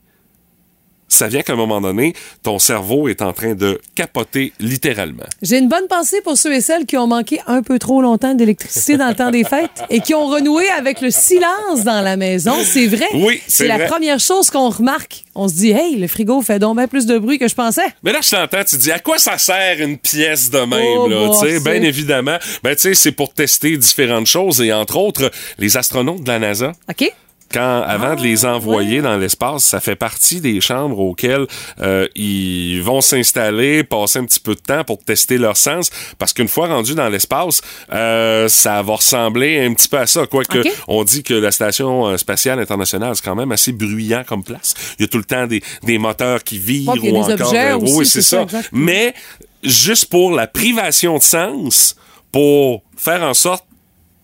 ça 1.14 1.28
vient 1.28 1.42
qu'à 1.42 1.54
un 1.54 1.58
moment 1.58 1.82
donné 1.82 2.14
ton 2.44 2.60
cerveau 2.60 3.08
est 3.08 3.22
en 3.22 3.34
train 3.34 3.54
de 3.54 3.80
capoter 3.96 4.54
littéralement 4.60 5.24
J'ai 5.42 5.58
une 5.58 5.70
bonne 5.70 5.88
pensée 5.88 6.22
pour 6.22 6.38
ceux 6.38 6.54
et 6.54 6.62
celles 6.62 6.86
qui 6.86 6.98
ont 6.98 7.08
manqué 7.08 7.40
un 7.48 7.62
peu 7.62 7.80
trop 7.80 8.02
longtemps 8.02 8.34
d'électricité 8.34 8.98
dans 8.98 9.10
le 9.10 9.16
temps 9.16 9.32
des 9.32 9.44
fêtes 9.44 9.84
et 9.90 10.00
qui 10.00 10.14
ont 10.14 10.26
renoué 10.28 10.68
avec 10.70 11.02
le 11.02 11.12
silence 11.12 11.84
dans 11.84 12.02
la 12.02 12.18
maison. 12.18 12.54
C'est 12.64 12.88
vrai. 12.88 13.06
Oui, 13.14 13.42
c'est 13.48 13.68
la 13.68 13.80
première 13.80 14.20
chose 14.20 14.50
qu'on 14.50 14.70
remarque. 14.70 15.24
On 15.36 15.48
se 15.48 15.54
dit, 15.56 15.72
hey, 15.72 15.96
le 15.96 16.08
frigo 16.08 16.42
fait 16.42 16.60
donc 16.60 16.78
bien 16.78 16.88
plus 16.88 17.06
de 17.06 17.18
bruit 17.18 17.40
que 17.40 17.48
je 17.48 17.56
pensais. 17.56 17.82
Mais 18.04 18.12
là, 18.12 18.20
je 18.22 18.30
t'entends, 18.30 18.64
tu 18.64 18.78
dis, 18.78 18.92
à 18.92 19.00
quoi 19.00 19.18
ça 19.18 19.38
sert 19.38 19.80
une 19.82 19.98
pièce 19.98 20.50
de 20.50 20.60
même, 20.60 20.98
Oh, 21.00 21.08
là? 21.08 21.28
bon, 21.28 21.34
tu 21.34 21.48
sais, 21.48 21.60
c'est- 21.60 21.64
bien 21.64 21.82
évidemment. 21.82 22.38
Ben, 22.64 22.76
tu 22.76 22.82
sais, 22.82 22.94
c'est 22.94 23.12
pour 23.12 23.34
tester 23.34 23.76
différentes 23.78 24.28
choses 24.28 24.62
et 24.62 24.72
entre 24.74 24.98
autres, 24.98 25.32
les 25.58 25.76
astronautes 25.78 26.24
de 26.24 26.28
la 26.32 26.40
NASA. 26.40 26.72
OK? 26.90 27.12
Quand, 27.54 27.84
avant 27.84 28.16
de 28.16 28.20
Ah, 28.22 28.24
les 28.24 28.46
envoyer 28.46 29.02
dans 29.02 29.18
l'espace, 29.18 29.64
ça 29.64 29.80
fait 29.80 29.96
partie 29.96 30.42
des 30.42 30.60
chambres 30.60 30.98
auxquelles 31.00 31.46
euh, 31.82 32.08
ils 32.16 32.82
vont 32.82 33.02
s'installer, 33.02 33.84
passer 33.84 34.20
un 34.20 34.26
petit 34.26 34.40
peu 34.40 34.56
de 34.56 34.60
temps 34.60 34.84
pour 34.84 34.98
tester 35.04 35.38
leur 35.38 35.56
sens, 35.56 35.92
parce 36.18 36.34
qu'une 36.34 36.48
fois 36.48 36.68
rendus 36.68 36.96
dans 36.96 37.10
l'espace, 37.10 37.62
euh, 37.92 38.48
ça 38.48 38.82
va 38.82 38.96
ressembler 38.96 39.64
un 39.66 39.74
petit 39.74 39.88
peu 39.88 39.98
à 40.00 40.08
ça. 40.08 40.26
Quoique, 40.26 40.60
Ok. 40.60 40.72
on 40.88 41.04
dit 41.04 41.22
que 41.24 41.34
la 41.34 41.52
station 41.52 42.08
euh, 42.08 42.18
spatiale 42.18 42.60
internationale, 42.60 43.16
c'est 43.16 43.24
quand 43.24 43.36
même 43.36 43.52
assez 43.52 43.72
bruyant 43.72 44.24
comme 44.26 44.44
place. 44.44 44.74
Il 44.98 45.04
y 45.04 45.06
a 45.06 45.08
tout 45.08 45.18
le 45.20 45.24
temps 45.24 45.46
des, 45.46 45.62
des 45.84 45.98
moteurs 45.98 46.44
qui 46.44 46.58
a 46.88 46.92
ou 46.94 47.00
des 47.00 47.12
encore... 47.12 47.48
objets 47.48 47.72
euh, 47.72 47.78
aussi, 47.78 47.94
oui, 47.96 48.06
c'est 48.06 48.22
ça. 48.22 48.46
Mais 48.72 49.14
juste 49.64 50.06
pour 50.10 50.32
la 50.32 50.48
privation 50.48 51.18
de 51.18 51.24
sens, 51.24 51.96
pour 52.32 52.82
faire 52.98 53.22
en 53.24 53.34
sorte 53.34 53.66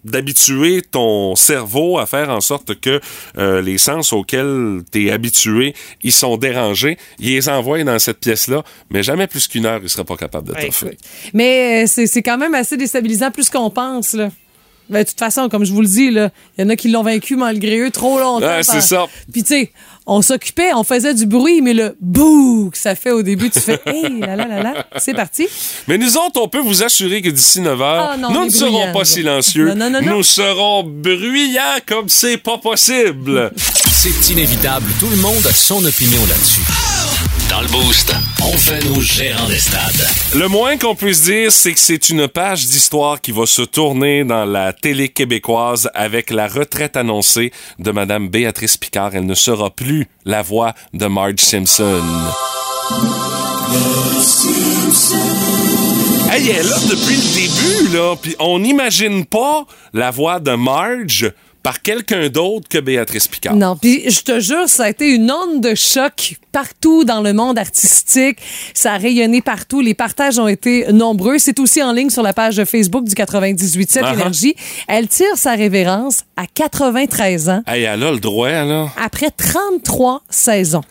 d'habituer 0.04 0.82
ton 0.82 1.36
cerveau 1.36 2.00
à 2.00 2.06
faire 2.06 2.30
en 2.30 2.42
sorte 2.42 2.80
que 2.80 3.00
euh, 3.38 3.62
les 3.62 3.78
sens 3.78 4.14
auxquels 4.14 4.82
tu 4.92 5.08
es 5.08 5.12
habitué, 5.12 5.74
ils 6.04 6.12
sont 6.12 6.38
dérangés, 6.38 6.98
ils 7.20 7.30
les 7.30 7.50
envoient 7.50 7.84
dans 7.84 8.00
cette 8.00 8.20
pièce-là, 8.20 8.64
mais 8.90 9.04
jamais 9.04 9.28
plus 9.28 9.48
qu'une 9.48 9.66
heure, 9.66 9.80
il 9.82 9.90
sera 9.90 10.04
pas 10.04 10.18
capable 10.18 10.50
de 10.50 10.54
t'offrir. 10.54 10.94
Mais 11.34 11.84
euh, 11.84 11.88
c'est 11.88 12.24
quand 12.24 12.38
même 12.38 12.54
assez 12.54 12.78
déstabilisant 12.78 13.32
plus 13.32 13.50
qu'on 13.50 13.70
pense, 13.70 14.14
là. 14.14 14.30
Ben, 14.90 15.04
de 15.04 15.08
toute 15.08 15.20
façon, 15.20 15.50
comme 15.50 15.66
je 15.66 15.72
vous 15.72 15.82
le 15.82 15.88
dis, 15.88 16.06
il 16.06 16.32
y 16.58 16.64
en 16.64 16.70
a 16.70 16.76
qui 16.76 16.90
l'ont 16.90 17.04
vaincu 17.04 17.36
malgré 17.36 17.78
eux 17.80 17.92
trop 17.92 18.20
longtemps. 18.20 18.48
Ouais, 18.48 18.64
c'est 18.64 18.82
ça. 18.82 19.06
Puis 19.32 19.44
tu 19.44 19.50
sais, 19.50 19.72
on 20.10 20.22
s'occupait, 20.22 20.74
on 20.74 20.84
faisait 20.84 21.14
du 21.14 21.26
bruit, 21.26 21.62
mais 21.62 21.74
le 21.74 21.96
bouh 22.02 22.70
que 22.72 22.78
ça 22.78 22.96
fait 22.96 23.12
au 23.12 23.22
début, 23.22 23.50
tu 23.50 23.60
fais 23.60 23.80
hey 23.86 24.20
là 24.20 24.36
là 24.36 24.48
là 24.48 24.64
là, 24.64 24.86
c'est 24.98 25.14
parti. 25.14 25.48
Mais 25.88 25.98
nous 25.98 26.18
autres, 26.18 26.42
on 26.42 26.48
peut 26.48 26.60
vous 26.60 26.84
assurer 26.84 27.22
que 27.22 27.30
d'ici 27.30 27.62
9 27.62 27.82
heures, 27.82 28.10
Ah 28.14 28.18
non, 28.18 28.32
nous 28.32 28.46
ne 28.46 28.50
serons 28.50 28.72
bruyants, 28.72 28.94
pas 28.94 29.06
silencieux. 29.06 29.68
Non, 29.70 29.76
non, 29.76 29.90
non, 29.92 30.02
non. 30.02 30.18
Nous 30.18 30.24
serons 30.24 30.84
bruyants 30.84 31.80
comme 31.86 32.10
c'est 32.10 32.38
pas 32.38 32.58
possible. 32.58 33.52
C'est 33.56 34.32
inévitable. 34.32 34.88
Tout 35.00 35.10
le 35.10 35.18
monde 35.18 35.46
a 35.48 35.54
son 35.54 35.84
opinion 35.86 36.22
là-dessus. 36.28 36.62
Dans 37.50 37.62
le 37.62 37.68
Boost, 37.68 38.14
on 38.44 38.58
fait 38.58 38.84
nos 38.86 39.02
gérants 39.02 39.48
des 39.48 39.58
stades. 39.58 40.08
Le 40.36 40.48
moins 40.48 40.78
qu'on 40.78 40.94
puisse 40.94 41.24
dire, 41.24 41.52
c'est 41.52 41.74
que 41.74 41.80
c'est 41.80 42.10
une 42.10 42.28
page 42.28 42.68
d'histoire 42.68 43.20
qui 43.20 43.32
va 43.32 43.46
se 43.46 43.64
tourner 43.64 44.24
dans 44.24 44.46
la 44.46 44.72
télé 44.74 45.10
québécoise 45.10 45.90
avec 45.94 46.30
la 46.30 46.48
retraite 46.48 46.96
annoncée 46.96 47.52
de 47.80 47.92
Madame 47.92 48.30
Béatrice 48.30 48.78
Picard. 48.78 49.16
Elle 49.16 49.26
ne 49.26 49.34
sera 49.34 49.70
plus 49.72 50.08
la 50.26 50.42
voix 50.42 50.74
de 50.94 51.08
Marge 51.08 51.40
Simpson. 51.40 52.04
Hey, 56.32 56.50
elle 56.50 56.58
est 56.58 56.64
là 56.64 56.78
depuis 56.90 57.16
le 57.16 57.34
début, 57.34 57.98
là, 57.98 58.16
puis 58.16 58.36
on 58.40 58.60
n'imagine 58.60 59.26
pas 59.26 59.66
la 59.94 60.12
voix 60.12 60.40
de 60.40 60.52
Marge 60.52 61.32
par 61.64 61.82
quelqu'un 61.82 62.30
d'autre 62.30 62.68
que 62.70 62.78
Béatrice 62.78 63.28
Picard. 63.28 63.56
Non, 63.56 63.76
puis 63.76 64.10
je 64.10 64.22
te 64.22 64.40
jure, 64.40 64.68
ça 64.70 64.86
a 64.86 64.90
été 64.90 65.10
une 65.14 65.30
onde 65.32 65.62
de 65.62 65.76
choc 65.76 66.36
partout 66.52 67.04
dans 67.04 67.22
le 67.22 67.34
monde 67.34 67.60
artistique. 67.60 68.38
Ça 68.74 68.94
a 68.94 68.98
rayonné 68.98 69.42
partout. 69.42 69.82
Les 69.82 69.94
partages 69.94 70.40
ont 70.40 70.48
été 70.48 70.92
nombreux. 70.92 71.38
C'est 71.38 71.60
aussi 71.60 71.84
en 71.84 71.92
ligne 71.92 72.10
sur 72.10 72.24
la 72.24 72.34
page 72.34 72.64
Facebook 72.64 73.04
du 73.04 73.14
98.7 73.14 74.00
Ah-ha. 74.02 74.14
Énergie. 74.14 74.56
Elle 74.88 75.08
tire 75.08 75.36
sa 75.36 75.52
révérence 75.56 76.24
à 76.38 76.46
93 76.48 77.50
ans. 77.50 77.62
Hey, 77.68 77.84
elle 77.84 78.04
a 78.04 78.12
le 78.12 78.20
droit, 78.20 78.50
là. 78.50 78.88
après 79.02 79.30
33 79.30 80.24
saisons. 80.30 80.82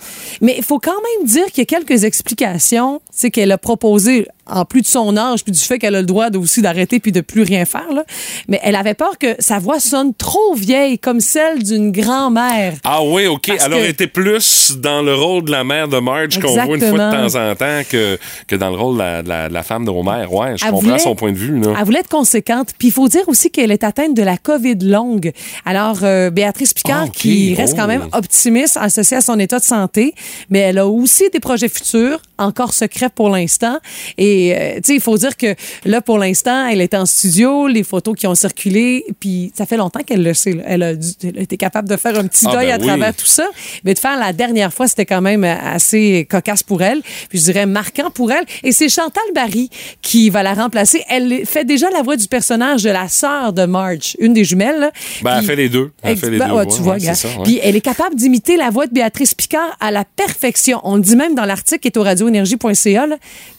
Mais 0.41 0.55
il 0.59 0.65
faut 0.65 0.79
quand 0.79 0.93
même 0.93 1.27
dire 1.29 1.47
qu'il 1.47 1.59
y 1.59 1.63
a 1.63 1.65
quelques 1.67 2.05
explications. 2.05 3.01
C'est 3.11 3.31
qu'elle 3.31 3.51
a 3.53 3.59
proposé, 3.59 4.27
en 4.51 4.65
plus 4.65 4.83
de 4.83 4.87
son 4.87 5.17
âge, 5.17 5.43
puis 5.45 5.53
du 5.53 5.59
fait 5.59 5.79
qu'elle 5.79 5.95
a 5.95 6.01
le 6.01 6.07
droit 6.07 6.31
de- 6.31 6.39
aussi 6.39 6.63
d'arrêter 6.63 7.01
puis 7.01 7.13
de 7.13 7.21
plus 7.21 7.43
rien 7.43 7.65
faire, 7.65 7.93
là. 7.95 8.05
mais 8.49 8.61
elle 8.63 8.77
avait 8.77 8.95
peur 8.95 9.19
que 9.19 9.35
sa 9.39 9.59
voix 9.59 9.81
sonne 9.81 10.15
trop 10.15 10.55
vieille, 10.55 10.99
comme 10.99 11.21
celle 11.21 11.63
d'une 11.63 11.93
grand-mère. 11.93 12.75
Ah 12.85 13.03
oui, 13.03 13.27
OK. 13.27 13.47
Parce 13.49 13.65
Elle 13.67 13.73
aurait 13.75 13.83
que- 13.87 13.91
été 13.91 14.07
plus 14.07 14.77
dans 14.79 15.03
le 15.03 15.15
rôle 15.15 15.45
de 15.45 15.51
la 15.51 15.65
mère 15.65 15.89
de 15.89 15.99
Marge 15.99 16.39
qu'on 16.41 16.53
voit 16.53 16.65
une 16.77 16.81
fois 16.81 16.91
de 16.91 17.31
temps 17.31 17.51
en 17.51 17.55
temps 17.55 17.81
que, 17.89 18.19
que 18.47 18.57
dans 18.57 18.71
le 18.71 18.77
rôle 18.77 18.95
de 18.95 18.99
la, 19.03 19.23
de 19.23 19.29
la- 19.29 19.49
de 19.49 19.55
la 19.55 19.63
femme 19.63 19.85
de 19.85 19.91
Homer. 19.91 20.27
Ouais, 20.31 20.57
je 20.57 20.65
Elle 20.65 20.71
comprends 20.73 20.81
voulait- 20.89 20.99
son 20.99 21.15
point 21.15 21.33
de 21.33 21.37
vue. 21.39 21.59
Là. 21.61 21.75
Elle 21.79 21.85
voulait 21.85 22.01
être 22.01 22.09
conséquente. 22.09 22.71
Puis 22.79 22.89
il 22.89 22.91
faut 22.93 23.09
dire 23.09 23.29
aussi 23.29 23.51
qu'elle 23.51 23.71
est 23.73 23.85
atteinte 23.85 24.15
de 24.15 24.23
la 24.23 24.37
COVID 24.37 24.77
longue. 24.83 25.33
Alors, 25.65 25.99
euh, 26.03 26.31
Béatrice 26.31 26.73
Picard, 26.75 27.11
qui 27.11 27.55
reste 27.55 27.75
Oh. 27.77 27.81
quand 27.81 27.87
même 27.87 28.07
optimiste 28.13 28.77
associée 28.81 29.17
à 29.19 29.21
son 29.21 29.39
état 29.39 29.59
de 29.59 29.65
santé, 29.65 30.15
mais 30.51 30.61
elle 30.61 30.79
a 30.79 30.87
aussi 30.87 31.25
des 31.33 31.41
projets 31.41 31.69
futurs, 31.69 32.21
encore 32.39 32.73
secrets 32.75 33.11
pour 33.15 33.31
l'instant. 33.31 33.79
Et, 34.17 34.38
euh, 34.55 34.75
tu 34.77 34.81
sais, 34.85 34.95
il 34.95 35.01
faut 35.01 35.17
dire 35.19 35.37
que 35.37 35.55
là, 35.85 36.01
pour 36.01 36.19
l'instant, 36.19 36.67
elle 36.67 36.81
est 36.81 36.95
en 36.95 37.07
studio, 37.07 37.67
les 37.69 37.83
photos 37.83 38.15
qui 38.17 38.27
ont 38.27 38.35
circulé, 38.35 39.05
puis 39.21 39.53
ça 39.57 39.67
fait 39.67 39.77
longtemps 39.77 40.01
qu'elle 40.01 40.23
le 40.23 40.35
sait. 40.35 40.53
là. 40.53 40.63
Elle, 40.67 40.83
a 40.83 40.95
dû- 40.95 41.09
elle 41.25 41.39
a 41.39 41.43
été 41.43 41.57
capable 41.57 41.89
de 41.89 41.97
faire 41.97 42.19
un 42.19 42.27
petit 42.27 42.47
Ah, 42.49 42.53
deuil 42.57 42.67
ben 42.69 42.75
à 42.75 42.79
oui. 42.79 42.87
travers 42.87 43.15
tout 43.15 43.27
ça. 43.27 43.47
Mais 43.85 43.95
de 43.95 43.99
faire 43.99 44.19
la 44.19 44.33
dernière 44.33 44.73
fois, 44.73 44.87
c'était 44.89 45.07
quand 45.07 45.21
même 45.21 45.45
assez 45.45 46.27
cocasse 46.31 46.63
pour 46.63 46.83
elle. 46.83 47.01
Puis 47.29 47.39
je 47.39 47.45
dirais 47.45 47.67
marquant 47.67 48.11
pour 48.11 48.33
elle. 48.33 48.45
Et 48.63 48.73
c'est 48.73 48.89
Chantal 48.89 49.23
Barry 49.35 49.71
qui 50.03 50.31
va 50.31 50.43
la 50.43 50.55
remplacer. 50.55 51.03
Elle 51.09 51.45
fait 51.47 51.65
déjà 51.65 51.89
la 51.91 52.03
voix 52.03 52.17
du 52.17 52.27
personnage 52.29 52.83
de 52.83 52.91
la 52.91 53.09
sœur 53.09 53.53
de 53.53 53.65
Marge, 53.67 54.17
une 54.21 54.33
des 54.35 54.45
jumelles. 54.45 54.79
là. 54.81 54.91
Ben, 55.23 55.39
elle 55.39 55.45
fait 55.45 55.57
les 55.57 55.69
deux. 55.69 55.91
Elle 56.03 56.17
fait 56.17 56.31
les 56.31 56.39
ben, 56.39 56.49
deux 56.49 56.55
ouais, 56.55 56.67
tu 56.67 56.81
vois, 56.83 56.95
Ouais, 56.95 57.01
gars. 57.01 57.15
c'est 57.15 57.29
ça, 57.29 57.37
ouais. 57.39 57.45
Puis 57.45 57.61
elle 57.63 57.77
est 57.77 57.81
capable 57.81 58.15
d'imiter 58.17 58.57
la 58.57 58.71
voix 58.71 58.87
de 58.87 58.93
Béatrice 58.93 59.35
Picard 59.35 59.77
à 59.81 59.91
la 59.91 60.05
perfection. 60.05 60.81
On 60.85 60.97
le 60.97 61.03
dit 61.03 61.17
même 61.17 61.35
dans 61.35 61.45
l'article 61.45 61.81
qui 61.81 61.89
est 61.89 61.97
au 61.97 62.03
radioénergie.ca 62.03 63.07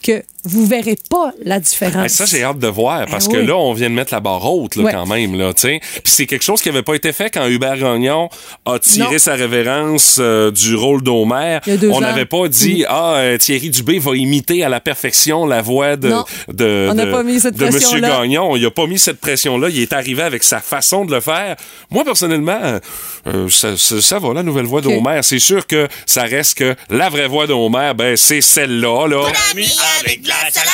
que 0.04 0.24
vous 0.46 0.66
verrez 0.66 0.98
pas 1.10 1.32
la 1.44 1.60
différence. 1.60 2.04
Hey, 2.04 2.10
ça, 2.10 2.26
j'ai 2.26 2.44
hâte 2.44 2.60
de 2.60 2.68
voir 2.68 3.06
parce 3.08 3.28
Ah 3.30 3.34
que 3.34 3.38
là, 3.38 3.56
on 3.58 3.74
vient 3.74 3.90
de 3.90 3.96
mettre 3.96 4.14
la 4.14 4.20
barre 4.20 4.46
haute 4.46 4.76
là, 4.76 4.84
Ouais. 4.84 4.92
quand 4.94 5.06
même. 5.06 5.38
Là, 5.38 5.54
tu 5.54 5.62
sais. 5.62 5.80
Puis 5.82 6.02
c'est 6.14 6.26
quelque 6.26 6.44
chose 6.44 6.62
qui 6.62 6.70
n'avait 6.70 6.84
pas 6.84 6.96
été 6.96 7.12
fait 7.14 7.30
quand 7.30 7.46
Hubert 7.48 7.78
Gagnon 7.78 8.30
a 8.66 8.80
tiré 8.80 9.12
Non. 9.14 9.20
sa 9.20 9.34
révérence 9.36 10.18
euh, 10.20 10.52
du 10.52 10.76
rôle 10.76 11.02
d'Homer. 11.04 11.60
Il 11.68 11.74
y 11.74 11.76
a 11.76 11.78
deux 11.78 11.90
On 11.90 12.00
n'avait 12.02 12.26
pas 12.26 12.48
dit 12.48 12.86
Ah, 12.88 13.16
euh, 13.18 13.38
Thierry 13.38 13.70
Dubé 13.70 14.00
va 14.00 14.16
imiter 14.16 14.64
à 14.64 14.70
la 14.70 14.80
perfection 14.80 15.46
la 15.46 15.62
voix 15.62 15.96
de, 15.98 16.10
Non. 16.10 16.26
de, 16.48 16.88
On 16.90 16.94
n'a 16.94 17.06
de- 17.06 17.12
pas 17.12 17.24
mis 17.24 17.40
cette 17.40 17.56
de 17.56 17.66
Monsieur 17.66 17.80
pression-là. 17.80 18.22
Gagnon. 18.22 18.56
Il 18.56 18.66
a 18.66 18.72
pas 18.72 18.88
mis 18.88 19.00
cette 19.00 19.20
pression-là. 19.20 19.70
Il 19.70 19.80
est 19.82 19.94
arrivé 19.94 20.22
avec 20.24 20.44
sa 20.44 20.60
façon 20.60 21.06
de 21.06 21.14
le 21.14 21.20
faire. 21.22 21.56
Moi, 21.92 22.04
personnellement, 22.06 22.80
euh, 23.28 23.50
ça, 23.50 23.76
ça, 23.78 24.02
ça 24.02 24.20
va, 24.20 24.34
la 24.34 24.44
nouvelle 24.44 24.66
voix 24.66 24.80
Ok. 24.80 24.86
d'Homer. 24.94 25.20
C'est 25.24 25.40
sûr 25.40 25.68
que 25.68 25.88
ça 26.06 26.24
reste 26.24 26.58
que 26.58 26.76
la 26.90 27.10
vraie 27.10 27.28
voix 27.28 27.46
d'Homer, 27.48 27.92
ben, 27.96 28.16
c'est 28.16 28.42
celle-là. 28.42 29.08
Là. 29.08 29.22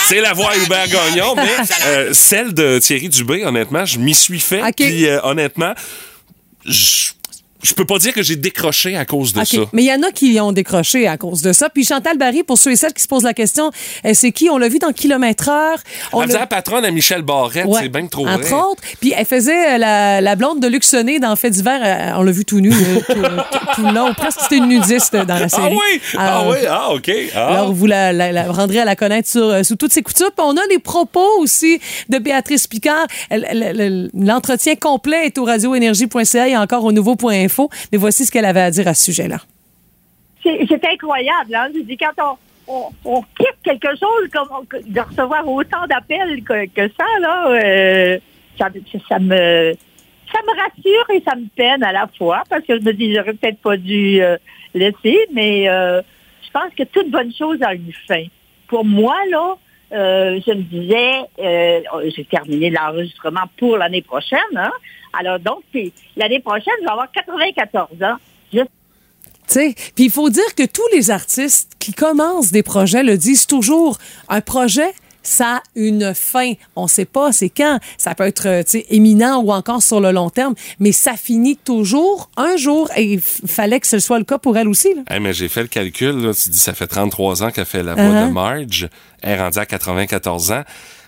C'est 0.08 0.22
la 0.22 0.34
voix 0.34 0.56
Hubert 0.58 0.88
Gagnon, 0.88 1.36
mais 1.36 1.52
euh, 1.86 2.14
celle 2.14 2.54
de 2.54 2.80
Thierry 2.80 3.10
Dubé, 3.10 3.46
honnêtement, 3.46 3.86
je 3.86 4.00
m'y 4.00 4.14
suis 4.14 4.40
fait. 4.40 4.62
Puis 4.76 5.08
euh, 5.08 5.20
honnêtement, 5.24 5.74
je 6.66 7.12
je 7.66 7.74
peux 7.74 7.86
pas 7.86 7.98
dire 7.98 8.14
que 8.14 8.22
j'ai 8.24 8.36
décroché 8.36 8.96
à 8.96 9.06
cause 9.06 9.34
de 9.34 9.44
ça. 9.44 9.58
Mais 9.74 9.84
il 9.84 9.88
y 9.88 9.94
en 9.94 10.02
a 10.04 10.12
qui 10.12 10.40
ont 10.40 10.52
décroché 10.52 11.08
à 11.08 11.18
cause 11.18 11.42
de 11.42 11.52
ça. 11.54 11.70
Puis 11.70 11.84
Chantal 11.86 12.18
Barry, 12.18 12.44
pour 12.44 12.58
ceux 12.58 12.72
et 12.72 12.76
celles 12.76 12.94
qui 12.94 13.02
se 13.04 13.08
posent 13.08 13.24
la 13.24 13.34
question, 13.34 13.72
euh, 14.06 14.12
c'est 14.14 14.32
qui? 14.32 14.50
On 14.50 14.58
l'a 14.58 14.68
vu 14.70 14.80
dans 14.80 14.92
Kilomètre 14.92 15.50
Heure. 15.50 15.80
On 16.14 16.22
Elle 16.22 16.28
faisait 16.28 16.38
l'a- 16.38 16.42
la 16.44 16.48
patronne 16.48 16.86
à 16.86 16.92
Michel 16.92 17.22
Barrette, 17.24 17.66
Ouais, 17.66 17.80
c'est 17.82 17.90
bien 17.90 18.06
trop 18.08 18.28
Entre 18.28 18.42
vrai. 18.48 18.54
autres. 18.54 18.84
Puis 19.00 19.14
elle 19.18 19.26
faisait 19.26 19.76
euh, 19.76 19.78
la, 19.78 20.22
la 20.22 20.36
blonde 20.36 20.60
de 20.60 20.68
Luxonné 20.68 21.20
dans 21.20 21.36
Fait 21.36 21.50
d'hiver. 21.50 21.80
euh, 21.84 22.20
on 22.20 22.24
l'a 22.24 22.32
vu 22.32 22.46
tout 22.46 22.60
nu, 22.60 22.70
tout, 22.70 23.14
tout- 23.76 23.82
long. 23.94 24.14
Presque 24.16 24.40
c'était 24.42 24.58
une 24.58 24.68
nudiste 24.68 25.16
dans 25.16 25.36
la 25.36 25.46
Ah 25.46 25.50
série. 25.50 25.74
oui! 25.76 26.02
Ah 26.18 26.44
oui! 26.50 26.58
Ah, 26.70 26.92
OK. 26.94 27.12
Ah. 27.36 27.48
Alors, 27.48 27.74
vous 27.74 27.86
la, 27.88 28.14
la- 28.14 28.32
la 28.32 28.52
rendrez 28.52 28.80
à 28.80 28.86
la 28.86 28.96
connaître 28.96 29.28
sur, 29.30 29.44
euh, 29.46 29.64
sous 29.64 29.76
toutes 29.76 29.92
ses 29.94 30.02
coutures. 30.02 30.32
Puis 30.32 30.46
on 30.48 30.56
a 30.58 30.66
les 30.70 30.80
propos 30.80 31.26
aussi 31.40 31.80
de 32.10 32.18
Béatrice 32.20 32.68
Picard. 32.68 33.06
L'entretien 34.14 34.76
complet 34.76 35.26
est 35.26 35.38
au 35.38 35.46
radioénergie.ca 35.46 36.48
et 36.48 36.58
encore 36.58 36.84
au 36.84 36.92
nouveau.info. 36.92 37.55
Mais 37.92 37.98
voici 37.98 38.26
ce 38.26 38.32
qu'elle 38.32 38.46
avait 38.46 38.62
à 38.62 38.72
dire 38.72 38.88
à 38.88 38.94
ce 38.94 39.06
sujet-là. 39.06 39.38
C'est 40.44 40.86
incroyable. 40.86 41.56
Hein? 41.56 41.70
Je 41.74 41.82
dis, 41.82 41.98
quand 41.98 42.38
on, 42.68 43.22
quitte 43.38 43.58
quelque 43.64 43.90
chose 43.90 44.30
comme 44.32 44.48
de 44.88 45.00
recevoir 45.00 45.48
autant 45.48 45.88
d'appels 45.88 46.44
que, 46.44 46.88
ça, 46.98 47.06
là, 47.20 47.48
euh, 47.50 48.20
ça, 48.58 48.70
me 49.20 49.74
ça 50.32 50.40
me 50.44 50.62
rassure 50.62 51.10
et 51.14 51.24
ça 51.28 51.36
me 51.36 51.48
peine 51.56 51.84
à 51.84 51.92
la 51.92 52.08
fois 52.18 52.44
parce 52.50 52.64
que 52.64 52.80
je 52.80 52.84
me 52.84 52.94
dis 52.94 53.14
j'aurais 53.14 53.34
peut-être 53.34 53.60
pas 53.60 53.78
dû 53.78 54.22
euh, 54.22 54.38
laisser, 54.74 55.18
mais 55.34 55.70
euh, 55.70 56.02
je 56.46 56.52
pense 56.52 56.74
que 56.78 56.84
toute 56.84 57.10
bonne 57.10 57.34
chose 57.34 57.62
a 57.62 57.74
une 57.74 57.94
fin. 58.08 58.24
Pour 58.68 58.86
moi, 58.86 59.16
là, 59.30 59.56
euh, 59.94 60.40
je 60.46 60.52
me 60.54 60.62
disais, 60.64 62.14
j'ai 62.16 62.26
terminé 62.26 62.70
l'enregistrement 62.70 63.44
pour 63.58 63.78
l'année 63.78 64.02
prochaine. 64.02 64.40
Hein? 64.56 64.72
Alors 65.20 65.40
donc, 65.40 65.64
l'année 66.16 66.40
prochaine, 66.40 66.74
je 66.82 66.86
vais 66.86 66.92
avoir 66.92 67.12
94 67.12 67.90
ans. 68.04 68.16
Je 68.54 68.60
Tu 68.60 68.66
sais, 69.48 69.76
Puis 69.96 70.06
il 70.06 70.12
faut 70.12 70.30
dire 70.30 70.56
que 70.56 70.66
tous 70.66 70.88
les 70.94 71.12
artistes 71.12 71.74
qui 71.80 71.94
commencent 71.94 72.52
des 72.52 72.64
projets 72.64 73.04
le 73.04 73.18
disent 73.18 73.48
toujours. 73.48 73.98
Un 74.30 74.42
projet, 74.42 74.94
ça 75.22 75.58
a 75.58 75.62
une 75.76 76.14
fin. 76.14 76.54
On 76.76 76.88
sait 76.88 77.06
pas 77.06 77.32
c'est 77.32 77.50
quand. 77.50 77.80
Ça 77.98 78.14
peut 78.16 78.26
être 78.26 78.48
euh, 78.48 78.64
tu 78.64 78.72
sais, 78.80 78.86
éminent 78.90 79.42
ou 79.42 79.52
encore 79.52 79.82
sur 79.82 80.00
le 80.00 80.12
long 80.12 80.30
terme, 80.30 80.54
mais 80.80 80.92
ça 80.92 81.14
finit 81.14 81.58
toujours 81.58 82.30
un 82.38 82.58
jour. 82.58 82.90
Et 82.96 83.14
il 83.14 83.22
fallait 83.22 83.80
que 83.80 83.88
ce 83.88 84.00
soit 84.00 84.20
le 84.20 84.26
cas 84.26 84.38
pour 84.38 84.58
elle 84.58 84.68
aussi. 84.68 84.94
Là. 84.94 85.02
Hey, 85.10 85.20
mais 85.20 85.34
j'ai 85.34 85.48
fait 85.48 85.62
le 85.64 85.68
calcul, 85.68 86.16
là. 86.22 86.34
Tu 86.34 86.50
dis, 86.50 86.60
ça 86.60 86.74
fait 86.74 86.88
33 86.88 87.44
ans 87.44 87.52
qu'elle 87.52 87.66
fait 87.66 87.84
la 87.84 87.96
voix 87.96 88.04
Uh-huh. 88.04 88.28
de 88.28 88.34
Marge. 88.34 88.90
Elle 89.22 89.32
est 89.32 89.42
rendue 89.42 89.58
à 89.60 89.66
94 89.66 90.52
ans. 90.52 90.64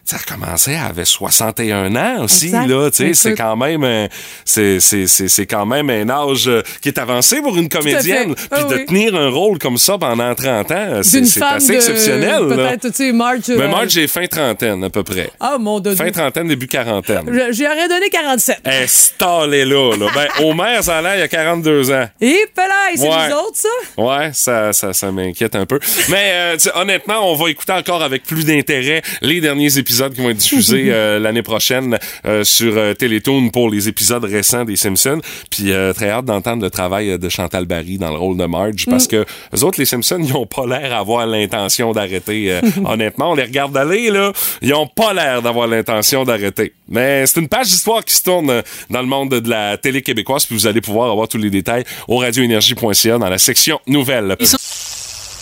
Ça 0.10 0.16
a 0.16 0.20
commencé, 0.20 0.72
elle 0.72 0.90
avait 0.90 1.04
61 1.04 1.94
ans 1.98 2.24
aussi, 2.24 2.46
Exact. 2.46 2.68
là. 2.68 2.90
Tu 2.90 2.96
sais, 3.08 3.14
c'est 3.14 3.36
quand 3.36 3.58
même, 3.58 3.84
un- 3.84 4.08
c'est, 4.46 4.80
c'est, 4.80 5.06
c'est, 5.06 5.28
c'est 5.28 5.46
quand 5.46 5.66
même 5.66 5.90
un 5.90 6.10
âge 6.10 6.48
euh, 6.48 6.62
qui 6.82 6.88
est 6.88 6.98
avancé 6.98 7.42
pour 7.42 7.58
une 7.58 7.68
comédienne. 7.68 8.30
fait. 8.34 8.48
Puis 8.48 8.48
Ah 8.52 8.64
de 8.64 8.76
oui. 8.76 8.86
tenir 8.86 9.16
un 9.16 9.28
rôle 9.30 9.60
comme 9.60 9.78
ça 9.78 9.98
pendant 9.98 10.34
30 10.34 10.72
ans, 10.72 10.88
c'est, 11.04 11.24
assez 11.44 11.74
de- 11.74 11.76
exceptionnel, 11.76 12.42
là. 12.48 12.56
Peut-être, 12.56 12.88
tu 12.88 12.94
sais, 12.94 13.12
Marge. 13.12 13.40
Mais 13.50 13.64
euh, 13.64 13.68
Marge, 13.68 13.90
j'ai 13.90 14.08
fin 14.08 14.26
trentaine, 14.28 14.82
à 14.86 14.90
peu 14.90 15.04
près. 15.04 15.30
Ah, 15.42 15.58
mon 15.60 15.82
Dieu. 15.82 15.94
Fin 15.94 16.10
trentaine, 16.10 16.48
début 16.48 16.68
quarantaine. 16.68 17.26
Je- 17.28 17.52
J'y 17.52 17.66
aurais 17.66 17.90
donné 17.90 18.10
47. 18.10 18.60
Elle 18.64 18.84
est 18.84 18.88
stallée 18.88 19.66
là, 19.66 19.94
là. 19.98 20.08
Ben, 20.16 20.28
Homer, 20.46 20.78
ça 20.84 21.00
a 21.00 21.02
l'air, 21.02 21.16
il 21.16 21.20
y 21.20 21.24
a 21.24 21.28
42 21.28 21.92
ans. 21.92 22.08
Et 22.22 22.46
Pelay, 22.56 22.96
c'est 22.96 23.02
Ouais. 23.02 23.28
nous 23.30 23.36
autres, 23.36 23.58
ça? 23.58 23.70
Ouais, 24.02 24.30
ça, 24.32 24.72
ça, 24.72 24.94
ça 24.94 25.12
m'inquiète 25.12 25.56
un 25.58 25.66
peu. 25.66 25.82
Mais 26.08 26.32
euh, 26.34 26.58
honnêtement, 26.76 27.30
on 27.30 27.36
va 27.36 27.50
écouter 27.50 27.74
encore 27.74 28.02
avec 28.02 28.24
plus 28.24 28.46
d'intérêt 28.46 29.02
les 29.22 29.42
derniers 29.42 29.78
épisodes 29.78 29.97
qui 30.14 30.22
vont 30.22 30.30
être 30.30 30.38
diffusés 30.38 30.86
euh, 30.92 31.20
l'année 31.20 31.42
prochaine 31.44 31.98
euh, 32.26 32.44
sur 32.44 32.78
euh, 32.78 32.94
Télétoon 32.94 33.50
pour 33.50 33.70
les 33.70 33.88
épisodes 33.88 34.24
récents 34.24 34.64
des 34.66 34.76
Simpsons. 34.76 35.20
Puis 35.50 35.72
euh, 35.72 35.94
très 35.94 36.10
hâte 36.10 36.26
d'entendre 36.26 36.64
le 36.64 36.70
travail 36.70 37.18
de 37.18 37.30
Chantal 37.30 37.66
Barry 37.66 37.98
dans 37.98 38.12
le 38.12 38.18
rôle 38.18 38.38
de 38.38 38.46
Marge 38.46 38.86
parce 38.90 39.08
que 39.08 39.26
les 39.54 39.64
autres, 39.64 39.80
les 39.80 39.86
Simpsons, 39.86 40.20
ils 40.24 40.36
ont 40.36 40.46
pas 40.46 40.66
l'air 40.66 40.90
d'avoir 40.90 41.26
l'intention 41.26 41.92
d'arrêter. 41.92 42.52
euh, 42.52 42.62
honnêtement, 42.86 43.32
on 43.32 43.36
les 43.36 43.44
regarde 43.44 43.76
aller, 43.76 44.10
là, 44.10 44.32
ils 44.62 44.74
ont 44.74 44.88
pas 44.88 45.14
l'air 45.14 45.42
d'avoir 45.42 45.68
l'intention 45.68 46.24
d'arrêter. 46.24 46.74
Mais 46.90 47.26
c'est 47.26 47.40
une 47.40 47.48
page 47.50 47.68
d'histoire 47.68 48.04
qui 48.06 48.16
se 48.16 48.24
tourne 48.24 48.50
euh, 48.50 48.62
dans 48.90 49.02
le 49.02 49.08
monde 49.08 49.30
de 49.30 49.50
la 49.50 49.78
télé 49.78 50.02
québécoise, 50.02 50.46
puis 50.46 50.56
vous 50.56 50.68
allez 50.68 50.82
pouvoir 50.82 51.12
avoir 51.12 51.28
tous 51.28 51.38
les 51.38 51.50
détails 51.50 51.84
au 52.08 52.18
radioénergie.ca 52.18 53.18
dans 53.18 53.30
la 53.30 53.38
section 53.38 53.80
nouvelles. 53.88 54.36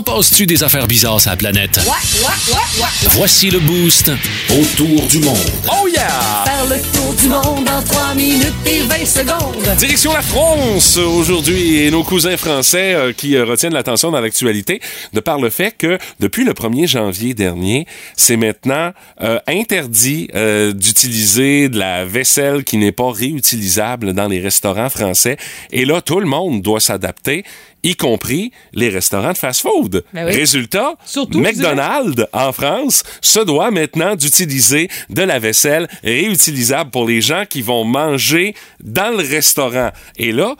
En 0.00 0.02
penses-tu 0.02 0.46
des 0.46 0.62
affaires 0.62 0.86
bizarres 0.86 1.20
sur 1.20 1.30
la 1.30 1.36
planète? 1.36 1.78
Voici 3.10 3.50
le 3.50 3.58
boost 3.58 4.10
autour 4.48 5.06
du 5.08 5.18
monde. 5.18 5.36
Oh 5.70 5.86
yeah! 5.88 6.08
Faire 6.46 6.64
le 6.64 6.80
tour 6.96 7.12
du 7.20 7.28
monde 7.28 7.68
en 7.68 7.82
3 7.82 8.14
minutes 8.14 8.54
et 8.64 8.80
20 8.80 9.04
secondes. 9.04 9.76
Direction 9.76 10.14
la 10.14 10.22
France 10.22 10.96
aujourd'hui 10.96 11.82
et 11.82 11.90
nos 11.90 12.02
cousins 12.02 12.38
français 12.38 12.94
euh, 12.94 13.12
qui 13.12 13.36
euh, 13.36 13.44
retiennent 13.44 13.74
l'attention 13.74 14.10
dans 14.10 14.22
l'actualité 14.22 14.80
de 15.12 15.20
par 15.20 15.38
le 15.38 15.50
fait 15.50 15.76
que 15.76 15.98
depuis 16.18 16.44
le 16.44 16.54
1er 16.54 16.86
janvier 16.88 17.34
dernier, 17.34 17.86
c'est 18.16 18.38
maintenant 18.38 18.92
euh, 19.20 19.38
interdit 19.46 20.28
euh, 20.34 20.72
d'utiliser 20.72 21.68
de 21.68 21.78
la 21.78 22.06
vaisselle 22.06 22.64
qui 22.64 22.78
n'est 22.78 22.90
pas 22.90 23.12
réutilisable 23.12 24.14
dans 24.14 24.28
les 24.28 24.40
restaurants 24.40 24.88
français. 24.88 25.36
Et 25.72 25.84
là, 25.84 26.00
tout 26.00 26.20
le 26.20 26.26
monde 26.26 26.62
doit 26.62 26.80
s'adapter 26.80 27.44
y 27.82 27.96
compris 27.96 28.52
les 28.72 28.88
restaurants 28.88 29.32
de 29.32 29.38
fast-food. 29.38 30.04
Ben 30.12 30.26
oui. 30.26 30.34
Résultat, 30.34 30.94
Surtout, 31.04 31.40
McDonald's 31.40 32.26
en 32.32 32.52
France 32.52 33.02
se 33.20 33.40
doit 33.40 33.70
maintenant 33.70 34.16
d'utiliser 34.16 34.88
de 35.08 35.22
la 35.22 35.38
vaisselle 35.38 35.88
réutilisable 36.04 36.90
pour 36.90 37.06
les 37.06 37.20
gens 37.20 37.44
qui 37.48 37.62
vont 37.62 37.84
manger 37.84 38.54
dans 38.82 39.10
le 39.16 39.26
restaurant. 39.26 39.90
Et 40.16 40.32
là, 40.32 40.54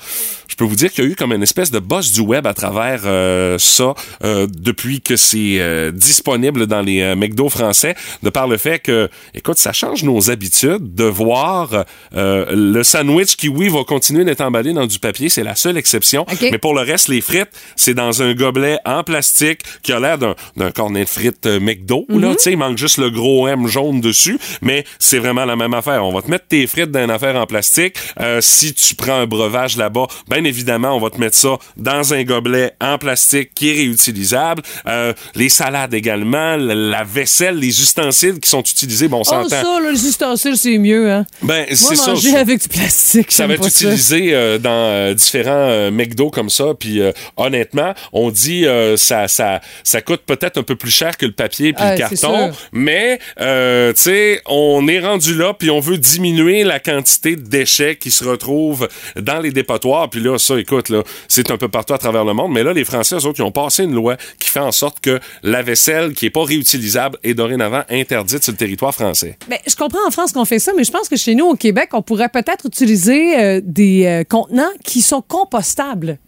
je 0.49 0.57
peux 0.57 0.65
vous 0.65 0.77
dire 0.77 0.93
qu'il 0.93 1.05
y 1.05 1.07
a 1.07 1.11
eu 1.11 1.15
comme 1.15 1.33
une 1.33 1.43
espèce 1.43 1.71
de 1.71 1.79
boss 1.79 2.13
du 2.13 2.21
web 2.21 2.47
à 2.47 2.55
travers 2.55 3.03
euh, 3.05 3.57
ça 3.59 3.95
euh, 4.25 4.47
depuis 4.51 5.01
que 5.01 5.17
c'est 5.17 5.59
euh, 5.61 5.91
disponible 5.91 6.67
dans 6.67 6.83
les 6.83 7.01
euh, 7.01 7.17
McDo 7.17 7.49
français, 7.49 7.95
de 8.23 8.31
par 8.31 8.47
le 8.49 8.59
fait 8.59 8.79
que, 8.79 9.09
écoute, 9.35 9.59
ça 9.59 9.73
change 9.73 10.03
nos 10.03 10.31
habitudes 10.31 10.95
de 10.95 11.05
voir 11.05 11.85
euh, 12.15 12.47
le 12.51 12.83
sandwich 12.83 13.37
qui, 13.37 13.49
oui, 13.49 13.69
va 13.69 13.85
continuer 13.85 14.25
d'être 14.25 14.41
emballé 14.43 14.73
dans 14.73 14.87
du 14.87 14.99
papier, 14.99 15.29
c'est 15.29 15.45
la 15.45 15.55
seule 15.55 15.79
exception. 15.79 16.23
OK. 16.23 16.49
Mais 16.51 16.59
pour 16.59 16.75
le 16.75 16.83
reste, 16.83 17.09
les 17.11 17.21
frites, 17.21 17.51
c'est 17.77 17.95
dans 17.95 18.23
un 18.23 18.35
gobelet 18.35 18.79
en 18.85 19.03
plastique 19.03 19.61
qui 19.83 19.93
a 19.93 20.01
l'air 20.01 20.19
d'un, 20.19 20.35
cornet 20.71 21.05
de 21.05 21.09
frites 21.09 21.47
euh, 21.47 21.61
McDo. 21.61 22.07
Mhm. 22.09 22.21
Là, 22.21 22.35
tu 22.35 22.43
sais, 22.43 22.53
il 22.53 22.59
manque 22.59 22.79
juste 22.79 22.99
le 22.99 23.11
gros 23.11 23.49
M 23.49 23.67
jaune 23.67 24.01
dessus, 24.01 24.39
mais 24.63 24.85
c'est 24.99 25.19
vraiment 25.19 25.45
la 25.45 25.57
même 25.57 25.75
affaire. 25.75 26.05
On 26.05 26.13
va 26.13 26.23
te 26.23 26.31
mettre 26.31 26.47
tes 26.47 26.67
frites 26.67 26.91
dans 26.91 27.03
une 27.05 27.11
affaire 27.11 27.37
en 27.37 27.47
plastique. 27.47 27.97
Euh, 28.21 28.41
si 28.41 28.75
tu 28.75 28.95
prends 28.95 29.15
un 29.15 29.27
breuvage 29.27 29.77
là-bas, 29.77 30.07
bien 30.29 30.45
évidemment, 30.45 30.97
on 30.97 31.01
va 31.01 31.11
te 31.11 31.19
mettre 31.19 31.37
ça 31.37 31.59
dans 31.77 32.15
un 32.15 32.23
gobelet 32.25 32.73
en 32.81 32.99
plastique 32.99 33.51
qui 33.55 33.71
est 33.71 33.75
réutilisable. 33.75 34.63
Euh, 34.87 35.13
les 35.35 35.49
salades 35.49 35.95
également, 35.95 36.57
la, 36.57 36.75
la 36.75 37.05
vaisselle, 37.05 37.57
les 37.57 37.81
ustensiles 37.81 38.41
qui 38.41 38.49
sont 38.49 38.63
utilisés, 38.63 39.09
bon, 39.09 39.19
on 39.19 39.41
Oh, 39.43 39.49
ça, 39.49 39.63
là, 39.63 39.91
les 39.91 40.07
ustensiles, 40.07 40.57
c'est 40.57 40.79
mieux, 40.79 41.11
hein. 41.11 41.25
Ben, 41.43 41.67
c'est 41.71 41.97
ça. 41.97 42.13
manger 42.13 42.37
avec 42.37 42.61
du 42.61 42.69
plastique, 42.69 43.33
ça 43.33 43.47
va 43.47 43.55
être 43.55 43.67
utilisé 43.67 44.35
euh, 44.35 44.59
dans 44.59 45.15
différents 45.15 45.91
McDo 45.91 46.31
comme 46.31 46.51
ça. 46.51 46.75
Puis 46.79 47.00
euh, 47.01 47.13
honnêtement, 47.37 47.95
on 48.13 48.31
dit 48.31 48.67
euh, 48.67 48.97
ça 48.97 49.29
ça 49.29 49.61
ça 49.85 50.03
coûte 50.03 50.23
peut-être 50.27 50.59
un 50.59 50.63
peu 50.63 50.77
plus 50.77 50.91
cher 50.91 51.17
que 51.17 51.27
le 51.27 51.33
papier 51.33 51.73
puis 51.73 51.83
Ah, 51.85 51.95
le 51.95 51.99
carton, 51.99 52.53
mais 52.73 53.19
euh, 53.41 53.93
tu 53.93 54.03
sais, 54.03 54.43
on 54.47 54.87
est 54.89 55.01
rendu 55.01 55.35
là 55.35 55.55
puis 55.55 55.71
on 55.71 55.81
veut 55.81 55.99
diminuer 55.99 56.65
la 56.65 56.81
quantité 56.81 57.37
de 57.37 57.43
déchets 57.43 57.97
qui 57.97 58.11
se 58.11 58.25
retrouvent 58.25 58.89
dans 59.17 59.41
les 59.41 59.51
dépotoirs. 59.51 60.11
Puis 60.11 60.21
là, 60.21 60.39
ça, 60.39 60.59
écoute 60.59 60.89
là, 60.89 61.03
c'est 61.29 61.51
un 61.51 61.57
peu 61.57 61.69
partout 61.69 61.95
à 61.95 61.99
travers 61.99 62.25
le 62.25 62.35
monde. 62.35 62.53
Mais 62.53 62.63
là, 62.63 62.73
les 62.73 62.85
Français, 62.85 63.17
eux 63.17 63.27
autres, 63.27 63.41
ils 63.41 63.45
ont 63.45 63.53
passé 63.53 63.85
une 63.85 63.95
loi 63.95 64.17
qui 64.39 64.49
fait 64.49 64.61
en 64.61 64.73
sorte 64.73 65.01
que 65.01 65.21
la 65.43 65.63
vaisselle 65.63 66.13
qui 66.15 66.27
est 66.27 66.31
pas 66.31 66.45
réutilisable 66.45 67.19
est 67.23 67.35
dorénavant 67.35 67.83
interdite 67.91 68.43
sur 68.43 68.53
le 68.53 68.59
territoire 68.59 68.95
français. 68.95 69.37
Ben, 69.49 69.59
je 69.67 69.75
comprends 69.77 70.07
en 70.07 70.11
France 70.11 70.33
qu'on 70.33 70.45
fait 70.45 70.59
ça, 70.59 70.73
mais 70.77 70.85
je 70.85 70.93
pense 70.93 71.09
que 71.09 71.17
chez 71.17 71.35
nous, 71.35 71.47
au 71.47 71.55
Québec, 71.55 71.91
on 71.93 72.03
pourrait 72.03 72.29
peut-être 72.29 72.67
utiliser 72.67 73.39
euh, 73.39 73.61
des 73.63 74.07
euh, 74.07 74.25
contenants 74.25 74.71
qui 74.85 75.03
sont 75.03 75.23
compostables. 75.23 76.19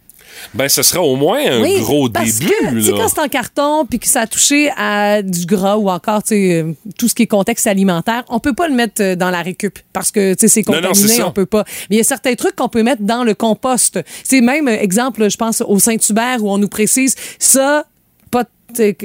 Ben, 0.53 0.69
ce 0.69 0.83
sera 0.83 1.01
au 1.01 1.15
moins 1.15 1.39
un 1.39 1.61
oui, 1.61 1.79
gros 1.79 2.09
parce 2.09 2.39
début. 2.39 2.51
que, 2.51 2.91
là. 2.91 2.97
quand 2.97 3.07
c'est 3.07 3.19
en 3.21 3.27
carton 3.27 3.85
puis 3.89 3.99
que 3.99 4.07
ça 4.07 4.21
a 4.21 4.27
touché 4.27 4.69
à 4.77 5.21
du 5.21 5.45
gras 5.45 5.77
ou 5.77 5.89
encore, 5.89 6.23
tu 6.23 6.29
sais, 6.29 6.61
euh, 6.63 6.73
tout 6.97 7.07
ce 7.07 7.15
qui 7.15 7.23
est 7.23 7.27
contexte 7.27 7.67
alimentaire, 7.67 8.23
on 8.29 8.39
peut 8.39 8.53
pas 8.53 8.67
le 8.67 8.73
mettre 8.75 9.01
euh, 9.01 9.15
dans 9.15 9.29
la 9.29 9.41
récup 9.41 9.79
parce 9.93 10.11
que, 10.11 10.33
tu 10.33 10.41
sais, 10.41 10.47
c'est 10.47 10.67
Non, 10.67 10.75
non, 10.81 10.87
contaminé, 10.89 11.07
c'est 11.09 11.15
ça. 11.21 11.27
on 11.27 11.31
peut 11.31 11.45
pas. 11.45 11.63
Mais 11.89 11.95
il 11.95 11.97
y 11.97 12.01
a 12.01 12.03
certains 12.03 12.35
trucs 12.35 12.55
qu'on 12.55 12.69
peut 12.69 12.83
mettre 12.83 13.01
dans 13.03 13.23
le 13.23 13.33
compost. 13.33 13.99
C'est 14.23 14.41
même, 14.41 14.67
euh, 14.67 14.77
exemple, 14.79 15.29
je 15.29 15.37
pense 15.37 15.61
au 15.65 15.79
Saint-Hubert 15.79 16.43
où 16.43 16.49
on 16.51 16.57
nous 16.57 16.67
précise, 16.69 17.15
ça, 17.39 17.85
pas 18.31 18.43
que- 18.43 18.49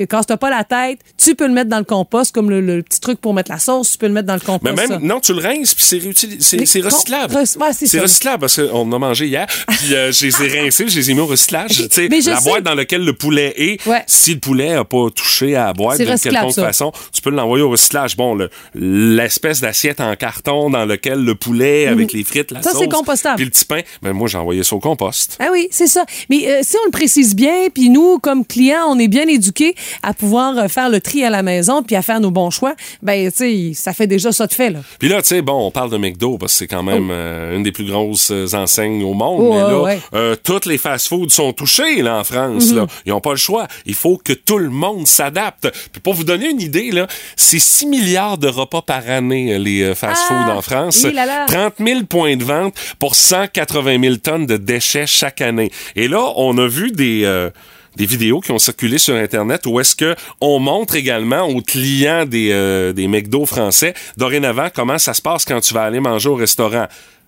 casse-toi 0.06 0.36
pas 0.36 0.50
la 0.50 0.64
tête. 0.64 1.00
Tu 1.16 1.34
peux 1.34 1.46
le 1.46 1.52
mettre 1.52 1.70
dans 1.70 1.78
le 1.78 1.84
compost, 1.84 2.32
comme 2.34 2.50
le, 2.50 2.60
le 2.60 2.82
petit 2.82 3.00
truc 3.00 3.20
pour 3.20 3.34
mettre 3.34 3.50
la 3.50 3.58
sauce, 3.58 3.92
tu 3.92 3.98
peux 3.98 4.06
le 4.06 4.12
mettre 4.12 4.26
dans 4.26 4.34
le 4.34 4.40
compost. 4.40 4.74
Mais 4.76 4.86
même, 4.86 5.00
non, 5.02 5.20
tu 5.20 5.32
le 5.32 5.40
rinces, 5.40 5.74
puis 5.74 5.84
c'est 5.84 6.80
recyclable. 6.82 7.34
rec- 7.34 7.56
ouais, 7.60 7.68
c'est 7.72 8.00
recyclable 8.00 8.40
parce 8.40 8.56
qu'on 8.60 8.92
a 8.92 8.98
mangé 8.98 9.26
hier. 9.26 9.46
Puis 9.68 9.94
euh, 9.94 10.12
je 10.12 10.26
les 10.26 10.42
ai 10.42 10.60
rincés, 10.62 10.86
je 10.88 10.96
les 10.96 11.10
ai 11.10 11.14
mis 11.14 11.20
au 11.20 11.26
recyclage. 11.26 11.88
Mais 12.10 12.20
je 12.20 12.30
la 12.30 12.40
sais- 12.40 12.48
boîte 12.50 12.62
dans 12.64 12.74
laquelle 12.74 13.04
le 13.04 13.12
poulet 13.12 13.54
est, 13.56 13.86
Ouais. 13.86 14.02
si 14.06 14.34
le 14.34 14.40
poulet 14.40 14.74
n'a 14.74 14.84
pas 14.84 15.08
touché 15.14 15.54
à 15.56 15.66
la 15.66 15.72
boîte 15.72 15.98
recyclable, 15.98 16.20
quelconque 16.36 16.52
ça. 16.54 16.64
façon, 16.66 16.92
tu 17.12 17.20
peux 17.22 17.30
l'envoyer 17.30 17.62
au 17.64 17.70
recyclage. 17.70 18.16
Bon, 18.16 18.34
le- 18.34 18.50
l'espèce 18.74 19.60
d'assiette 19.60 20.00
en 20.00 20.14
carton 20.16 20.70
dans 20.70 20.84
lequel 20.84 21.24
le 21.24 21.34
poulet 21.34 21.86
avec 21.86 22.12
les 22.12 22.24
frites, 22.24 22.50
la 22.50 22.58
Mhm. 22.58 22.64
Ça, 22.64 22.70
sauce, 22.72 22.80
c'est 22.82 22.88
compostable. 22.88 23.36
puis 23.36 23.44
le 23.44 23.50
petit 23.50 23.64
pain, 23.64 23.80
ben 24.02 24.12
moi 24.12 24.28
j'ai 24.28 24.38
envoyé 24.38 24.62
ça 24.64 24.76
au 24.76 24.80
compost. 24.80 25.36
Ah 25.40 25.48
oui, 25.52 25.68
c'est 25.70 25.86
ça. 25.86 26.04
Mais 26.30 26.48
euh, 26.50 26.60
si 26.62 26.76
on 26.82 26.84
le 26.86 26.90
précise 26.90 27.34
bien, 27.34 27.68
puis 27.72 27.90
nous, 27.90 28.18
comme 28.18 28.44
clients, 28.44 28.86
on 28.88 28.98
est 28.98 29.08
bien 29.08 29.26
éduqués 29.26 29.57
à 30.02 30.14
pouvoir 30.14 30.56
euh, 30.58 30.68
faire 30.68 30.88
le 30.88 31.00
tri 31.00 31.24
à 31.24 31.30
la 31.30 31.42
maison, 31.42 31.82
puis 31.82 31.96
à 31.96 32.02
faire 32.02 32.20
nos 32.20 32.30
bons 32.30 32.50
choix, 32.50 32.74
ben, 33.02 33.30
tu 33.30 33.36
sais, 33.36 33.70
ça 33.74 33.92
fait 33.92 34.06
déjà 34.06 34.32
ça 34.32 34.46
de 34.46 34.52
fait, 34.54 34.70
là. 34.70 34.80
Puis 34.98 35.08
là, 35.08 35.22
tu 35.22 35.28
sais, 35.28 35.42
bon, 35.42 35.66
on 35.66 35.70
parle 35.70 35.90
de 35.90 35.96
McDo 35.96 36.38
parce 36.38 36.52
que 36.52 36.58
c'est 36.58 36.66
quand 36.66 36.82
même 36.82 37.08
euh, 37.10 37.56
une 37.56 37.62
des 37.62 37.72
plus 37.72 37.84
grosses 37.84 38.30
euh, 38.30 38.46
enseignes 38.54 39.02
au 39.04 39.14
monde. 39.14 39.40
Oh, 39.40 39.52
mais 39.54 39.60
là, 39.60 39.78
ouais. 39.80 40.00
euh, 40.14 40.36
toutes 40.42 40.66
les 40.66 40.78
fast-foods 40.78 41.30
sont 41.30 41.52
touchés 41.52 42.02
là 42.02 42.18
en 42.18 42.24
France. 42.24 42.72
Là. 42.72 42.86
Ils 43.06 43.10
n'ont 43.10 43.20
pas 43.20 43.30
le 43.32 43.36
choix. 43.36 43.66
Il 43.86 43.94
faut 43.94 44.16
que 44.22 44.32
tout 44.32 44.58
le 44.58 44.70
monde 44.70 45.06
s'adapte. 45.06 45.68
Puis 45.92 46.00
pour 46.00 46.14
vous 46.14 46.24
donner 46.24 46.50
une 46.50 46.60
idée, 46.60 46.90
là, 46.90 47.06
c'est 47.36 47.58
6 47.58 47.86
milliards 47.86 48.38
de 48.38 48.48
repas 48.48 48.82
par 48.82 49.08
année 49.08 49.58
les 49.58 49.94
fast-foods 49.94 50.34
Ah, 50.48 50.56
en 50.56 50.62
France. 50.62 51.02
hi 51.02 51.12
là 51.12 51.26
là. 51.26 51.46
30 51.46 51.74
000 51.84 52.02
points 52.04 52.36
de 52.36 52.44
vente 52.44 52.74
pour 52.98 53.14
180 53.14 54.00
000 54.02 54.16
tonnes 54.16 54.46
de 54.46 54.56
déchets 54.56 55.06
chaque 55.06 55.40
année. 55.40 55.70
Et 55.96 56.08
là, 56.08 56.32
on 56.36 56.56
a 56.58 56.66
vu 56.66 56.90
des 56.90 57.22
euh, 57.24 57.50
des 57.96 58.06
vidéos 58.06 58.40
qui 58.40 58.52
ont 58.52 58.58
circulé 58.58 58.98
sur 58.98 59.14
Internet 59.14 59.66
où 59.66 59.80
est-ce 59.80 59.96
que 59.96 60.14
on 60.40 60.58
montre 60.58 60.96
également 60.96 61.42
aux 61.42 61.60
clients 61.60 62.24
des, 62.24 62.50
euh, 62.52 62.92
des 62.92 63.08
McDo 63.08 63.46
français 63.46 63.94
dorénavant 64.16 64.68
comment 64.74 64.98
ça 64.98 65.14
se 65.14 65.22
passe 65.22 65.44
quand 65.44 65.60
tu 65.60 65.74
vas 65.74 65.82
aller 65.82 66.00
manger 66.00 66.28
au 66.28 66.34
restaurant. 66.34 66.86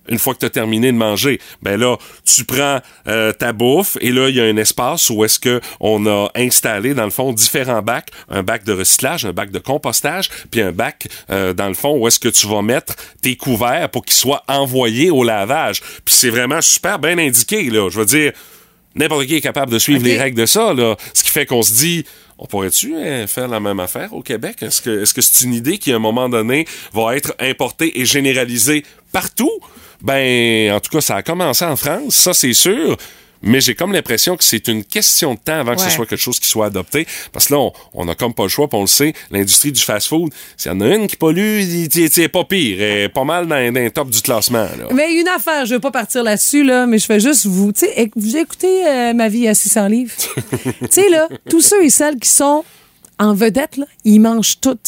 Une 0.09 0.19
fois 0.19 0.35
que 0.35 0.41
tu 0.41 0.47
as 0.47 0.51
terminé 0.51 0.91
de 0.91 0.97
manger, 0.97 1.39
ben 1.63 1.79
là, 1.79 1.97
tu 2.25 2.45
prends 2.45 2.81
euh, 3.07 3.33
ta 3.33 3.53
bouffe 3.53 3.99
et 4.01 4.11
là, 4.11 4.29
il 4.29 4.35
y 4.35 4.41
a 4.41 4.45
un 4.45 4.57
espace 4.57 5.11
où 5.11 5.25
est-ce 5.25 5.39
que 5.39 5.61
on 5.79 6.07
a 6.07 6.31
installé, 6.35 6.95
dans 6.95 7.05
le 7.05 7.11
fond, 7.11 7.33
différents 7.33 7.83
bacs. 7.83 8.09
Un 8.29 8.43
bac 8.43 8.65
de 8.65 8.73
recyclage, 8.73 9.25
un 9.27 9.33
bac 9.33 9.51
de 9.51 9.59
compostage, 9.59 10.31
puis 10.51 10.63
un 10.63 10.73
bac, 10.73 11.07
euh, 11.31 11.53
dans 11.53 11.69
le 11.69 11.75
fond, 11.75 11.97
où 11.97 12.09
est-ce 12.09 12.19
que 12.19 12.31
tu 12.31 12.49
vas 12.49 12.63
mettre 12.63 12.97
tes 13.21 13.37
couverts 13.37 13.91
pour 13.91 14.05
qu'ils 14.05 14.17
soient 14.17 14.43
envoyés 14.49 15.11
au 15.11 15.23
lavage. 15.23 15.81
Puis 16.05 16.15
c'est 16.15 16.31
vraiment 16.31 16.63
super 16.63 16.99
bien 16.99 17.19
indiqué, 17.19 17.65
là. 17.71 17.89
Je 17.91 17.99
veux 17.99 18.07
dire, 18.07 18.33
N'importe 18.95 19.27
qui 19.27 19.37
est 19.37 19.41
capable 19.41 19.71
de 19.71 19.79
suivre 19.79 20.03
les 20.03 20.19
règles 20.19 20.37
de 20.37 20.47
ça, 20.47 20.75
là. 20.75 20.97
Ce 21.15 21.23
qui 21.23 21.31
fait 21.31 21.47
qu'on 21.47 21.63
se 21.63 21.73
dit, 21.73 22.05
on 22.39 22.47
pourrait-tu 22.47 22.97
hein, 22.97 23.27
faire 23.27 23.47
la 23.47 23.61
même 23.61 23.79
affaire 23.79 24.13
au 24.13 24.23
Québec? 24.23 24.63
Est-ce 24.63 24.83
que 24.83 25.03
est-ce 25.03 25.15
que 25.15 25.21
c'est 25.21 25.45
une 25.45 25.55
idée 25.55 25.79
qui, 25.79 25.93
à 25.93 25.97
un 25.97 26.01
moment 26.01 26.29
donné, 26.29 26.67
va 26.93 27.17
être 27.17 27.35
importée 27.39 28.01
et 28.01 28.05
généralisée 28.05 28.85
partout? 29.13 29.53
Ben, 30.03 30.73
en 30.73 30.81
tout 30.81 30.91
cas, 30.91 31.01
ça 31.01 31.17
a 31.17 31.23
commencé 31.23 31.65
en 31.65 31.77
France, 31.77 32.15
ça 32.17 32.35
c'est 32.35 32.55
sûr. 32.55 32.97
Mais 33.43 33.61
j'ai 33.61 33.75
comme 33.75 33.93
l'impression 33.93 34.37
que 34.37 34.45
c'est 34.45 34.69
une 34.69 34.85
question 34.85 35.35
de 35.35 35.39
temps 35.39 35.59
avant 35.61 35.75
que 35.75 35.81
ce 35.81 35.91
soit 35.91 36.05
quelque 36.07 36.21
chose 36.21 36.39
qui 36.39 36.49
soit 36.49 36.67
adopté. 36.67 37.07
Parce 37.33 37.47
que 37.49 37.55
là, 37.55 37.61
on, 37.61 37.73
on 37.95 38.09
a 38.09 38.15
comme 38.15 38.35
pas 38.35 38.43
le 38.43 38.49
choix, 38.49 38.69
puis 38.69 38.77
on 38.79 38.83
le 38.83 38.87
sait, 38.87 39.15
l'industrie 39.31 39.73
du 39.73 39.81
fast-food, 39.81 40.31
s'il 40.57 40.71
y 40.73 40.75
en 40.75 40.81
a 40.83 40.89
une 40.95 41.07
qui 41.07 41.17
pollue, 41.17 41.63
c'est 42.11 42.29
pas 42.29 42.45
pire. 42.45 42.83
Elle 42.83 42.99
est 43.05 43.09
pas 43.09 43.25
mal 43.25 43.47
dans, 43.47 43.73
dans 43.73 43.81
les 43.81 43.91
top 43.91 44.11
du 44.11 44.21
classement. 44.21 44.65
Là. 44.65 44.89
Mais 44.93 45.15
une 45.15 45.29
affaire, 45.29 45.65
je 45.67 45.75
veux 45.75 45.81
pas 45.81 45.91
partir 45.91 46.23
là-dessus, 46.23 46.65
là, 46.65 46.87
mais 46.87 46.99
je 46.99 47.07
fais 47.07 47.21
juste 47.21 47.47
vous, 47.47 47.73
tu 47.73 47.81
sais, 47.87 48.11
vous 48.15 48.37
écoutez 48.37 48.87
euh, 48.87 49.15
ma 49.15 49.29
vie 49.29 49.49
à 49.49 49.55
600 49.55 49.87
livres. 49.89 50.13
tu 50.63 50.73
sais, 50.91 51.09
là, 51.09 51.29
tous 51.49 51.61
ceux 51.63 51.83
et 51.85 51.91
celles 51.91 52.19
qui 52.19 52.29
sont 52.29 52.65
en 53.19 53.35
vedette, 53.35 53.77
là, 53.77 53.87
ils 54.05 54.21
mangent 54.21 54.61
tout 54.61 54.79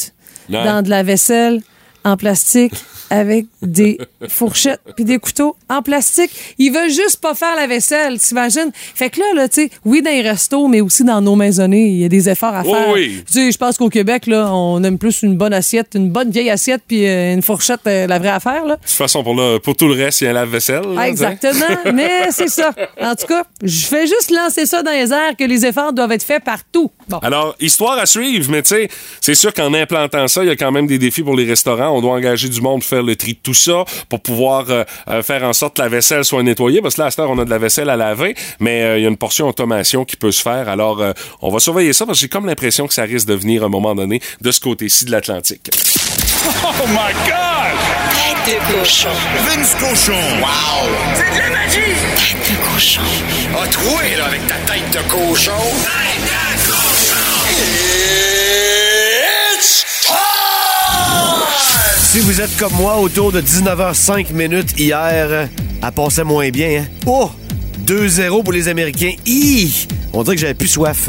Ouais. 0.50 0.64
dans 0.64 0.82
de 0.82 0.90
la 0.90 1.02
vaisselle 1.04 1.62
en 2.04 2.16
plastique 2.16 2.74
avec 3.12 3.44
des 3.60 3.98
fourchettes 4.26 4.80
puis 4.96 5.04
des 5.04 5.18
couteaux 5.18 5.54
en 5.68 5.82
plastique. 5.82 6.30
Ils 6.58 6.72
veulent 6.72 6.90
juste 6.90 7.20
pas 7.20 7.34
faire 7.34 7.54
la 7.56 7.66
vaisselle, 7.66 8.18
t'imagines? 8.18 8.70
Fait 8.94 9.10
que 9.10 9.20
là, 9.20 9.26
là, 9.34 9.48
tu 9.48 9.62
sais, 9.64 9.70
oui, 9.84 10.00
dans 10.00 10.10
les 10.10 10.22
restos, 10.22 10.66
mais 10.66 10.80
aussi 10.80 11.04
dans 11.04 11.20
nos 11.20 11.36
maisonnées, 11.36 11.88
il 11.88 11.98
y 11.98 12.04
a 12.06 12.08
des 12.08 12.30
efforts 12.30 12.54
à 12.54 12.62
Oh 12.64 12.72
faire. 12.72 12.88
oui. 12.94 13.22
Tu 13.26 13.32
sais, 13.34 13.52
je 13.52 13.58
pense 13.58 13.76
qu'au 13.76 13.90
Québec, 13.90 14.26
là, 14.26 14.50
on 14.52 14.82
aime 14.82 14.96
plus 14.96 15.22
une 15.22 15.36
bonne 15.36 15.52
assiette, 15.52 15.88
une 15.94 16.08
bonne 16.10 16.30
vieille 16.30 16.48
assiette 16.48 16.80
puis 16.88 17.06
euh, 17.06 17.34
une 17.34 17.42
fourchette, 17.42 17.80
euh, 17.86 18.06
la 18.06 18.18
vraie 18.18 18.30
affaire, 18.30 18.64
là. 18.64 18.76
De 18.76 18.80
toute 18.80 18.90
façon, 18.90 19.22
pour, 19.22 19.34
le, 19.34 19.58
pour 19.58 19.76
tout 19.76 19.88
le 19.88 19.94
reste, 19.94 20.22
il 20.22 20.24
y 20.24 20.26
a 20.28 20.30
un 20.30 20.34
lave-vaisselle. 20.34 20.82
là, 20.82 20.94
Ah, 20.96 21.10
tu 21.10 21.16
sais. 21.18 21.24
exactement, 21.32 21.78
mais 21.94 22.30
c'est 22.30 22.48
ça. 22.48 22.72
En 22.98 23.14
tout 23.14 23.26
cas, 23.26 23.44
je 23.62 23.84
fais 23.86 24.06
juste 24.06 24.30
lancer 24.30 24.64
ça 24.64 24.82
dans 24.82 24.90
les 24.92 25.12
airs 25.12 25.36
que 25.38 25.44
les 25.44 25.66
efforts 25.66 25.92
doivent 25.92 26.12
être 26.12 26.22
faits 26.24 26.42
partout. 26.42 26.90
Bon. 27.10 27.18
Alors, 27.18 27.54
histoire 27.60 27.98
à 27.98 28.06
suivre, 28.06 28.50
mais 28.50 28.62
tu 28.62 28.70
sais, 28.70 28.88
c'est 29.20 29.34
sûr 29.34 29.52
qu'en 29.52 29.74
implantant 29.74 30.26
ça, 30.28 30.42
il 30.42 30.48
y 30.48 30.50
a 30.50 30.56
quand 30.56 30.72
même 30.72 30.86
des 30.86 30.98
défis 30.98 31.22
pour 31.22 31.36
les 31.36 31.44
restaurants. 31.44 31.90
On 31.96 32.00
doit 32.00 32.14
engager 32.14 32.48
du 32.48 32.60
monde 32.62 32.80
pour 32.80 32.88
faire 32.88 33.01
le 33.02 33.16
tri 33.16 33.34
de 33.34 33.38
tout 33.42 33.54
ça, 33.54 33.84
pour 34.08 34.20
pouvoir 34.20 34.64
euh, 34.70 34.84
euh, 35.08 35.22
faire 35.22 35.42
en 35.44 35.52
sorte 35.52 35.76
que 35.76 35.82
la 35.82 35.88
vaisselle 35.88 36.24
soit 36.24 36.42
nettoyée, 36.42 36.80
parce 36.80 36.96
que 36.96 37.00
là, 37.00 37.06
à 37.06 37.10
cette 37.10 37.20
heure, 37.20 37.30
on 37.30 37.38
a 37.38 37.44
de 37.44 37.50
la 37.50 37.58
vaisselle 37.58 37.90
à 37.90 37.96
laver, 37.96 38.34
mais 38.60 38.82
euh, 38.82 38.98
il 38.98 39.02
y 39.02 39.06
a 39.06 39.08
une 39.08 39.16
portion 39.16 39.48
automation 39.48 40.04
qui 40.04 40.16
peut 40.16 40.32
se 40.32 40.42
faire. 40.42 40.68
Alors, 40.68 41.00
euh, 41.00 41.12
on 41.40 41.50
va 41.50 41.58
surveiller 41.58 41.92
ça, 41.92 42.06
parce 42.06 42.18
que 42.18 42.22
j'ai 42.22 42.28
comme 42.28 42.46
l'impression 42.46 42.86
que 42.86 42.94
ça 42.94 43.02
risque 43.02 43.26
de 43.26 43.34
venir 43.34 43.62
à 43.62 43.66
un 43.66 43.68
moment 43.68 43.94
donné 43.94 44.20
de 44.40 44.50
ce 44.50 44.60
côté-ci 44.60 45.04
de 45.04 45.10
l'Atlantique. 45.10 45.70
Oh 46.44 46.86
my 46.88 47.12
God! 47.26 47.78
Tête 48.44 48.56
de 48.56 48.78
cochon. 48.78 49.08
Vince 49.46 49.74
Cochon! 49.76 50.12
Wow! 50.40 50.88
C'est 51.14 51.34
de 51.34 51.38
la 51.38 51.50
magie! 51.50 51.94
Tête 52.16 52.50
de 52.50 52.72
cochon. 52.72 53.00
A 53.62 53.66
troué, 53.68 54.16
là, 54.18 54.26
avec 54.26 54.46
ta 54.46 54.56
tête 54.72 54.90
de 54.90 55.08
cochon! 55.08 55.52
Tête 55.82 56.22
de 56.24 56.70
cochon! 56.70 58.01
Si 62.12 62.20
vous 62.20 62.42
êtes 62.42 62.54
comme 62.58 62.74
moi, 62.74 62.98
autour 62.98 63.32
de 63.32 63.40
19h05 63.40 64.34
minutes 64.34 64.78
hier, 64.78 65.48
elle 65.82 65.92
passait 65.92 66.24
moins 66.24 66.50
bien. 66.50 66.82
Hein? 66.82 66.86
Oh! 67.06 67.30
2-0 67.86 68.42
pour 68.42 68.52
les 68.52 68.68
Américains. 68.68 69.12
On 70.12 70.22
dirait 70.22 70.36
que 70.36 70.42
j'avais 70.42 70.52
plus 70.52 70.68
soif. 70.68 71.08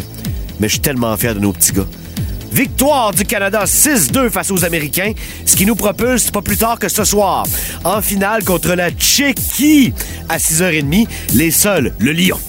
Mais 0.61 0.69
je 0.69 0.75
suis 0.75 0.79
tellement 0.79 1.17
fier 1.17 1.35
de 1.35 1.41
nos 1.41 1.51
petits 1.51 1.73
gars. 1.73 1.87
Victoire 2.53 3.11
du 3.11 3.25
Canada 3.25 3.65
6-2 3.65 4.29
face 4.29 4.49
aux 4.49 4.63
Américains, 4.63 5.11
ce 5.45 5.57
qui 5.57 5.65
nous 5.65 5.75
propulse 5.75 6.31
pas 6.31 6.41
plus 6.41 6.55
tard 6.55 6.79
que 6.79 6.87
ce 6.87 7.03
soir. 7.03 7.45
En 7.83 8.01
finale 8.01 8.45
contre 8.45 8.73
la 8.73 8.89
Tchéquie 8.89 9.93
à 10.29 10.37
6h30, 10.37 11.05
les 11.33 11.51
seuls, 11.51 11.93
le 11.99 12.13
Lion. 12.13 12.39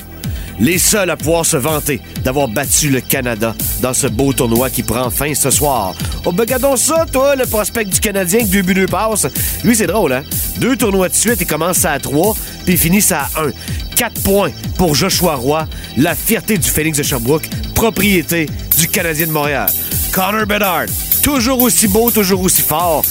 Les 0.61 0.79
seuls 0.79 1.11
à 1.11 1.17
pouvoir 1.17 1.45
se 1.45 1.57
vanter 1.57 2.01
d'avoir 2.23 2.49
battu 2.49 2.89
le 2.89 3.01
Canada 3.01 3.55
dans 3.83 3.93
ce 3.93 4.07
beau 4.07 4.33
tournoi 4.33 4.71
qui 4.71 4.83
prend 4.83 5.11
fin 5.11 5.35
ce 5.35 5.51
soir. 5.51 5.95
Oh, 6.25 6.33
ben, 6.33 6.47
ça, 6.77 7.07
toi, 7.13 7.37
le 7.37 7.45
prospect 7.45 7.85
du 7.85 8.01
Canadien 8.01 8.41
que 8.41 8.47
deux 8.47 8.63
buts, 8.63 8.75
deux 8.75 8.87
passes. 8.87 9.27
Lui, 9.65 9.75
c'est 9.77 9.87
drôle, 9.87 10.13
hein? 10.13 10.23
Deux 10.59 10.77
tournois 10.77 11.09
de 11.09 11.15
suite, 11.15 11.39
il 11.41 11.47
commence 11.47 11.85
à 11.85 11.99
trois, 11.99 12.35
puis 12.65 12.75
il 12.75 12.79
finit 12.79 13.05
à 13.11 13.29
un. 13.41 13.51
Quatre 13.97 14.23
points 14.23 14.51
pour 14.77 14.95
Joshua 14.95 15.35
Roy, 15.35 15.67
la 15.97 16.15
fierté 16.15 16.59
du 16.59 16.69
Phoenix 16.69 16.99
de 16.99 17.03
Sherbrooke, 17.03 17.49
propriété 17.75 18.47
du 18.79 18.89
Canadien 18.89 19.27
de 19.27 19.33
Montréal. 19.33 19.71
Connor 20.13 20.47
Bedard, 20.47 20.87
toujours 21.23 21.61
aussi 21.63 21.89
beau, 21.89 22.11
toujours 22.11 22.41
aussi 22.41 22.63
fort. 22.63 23.05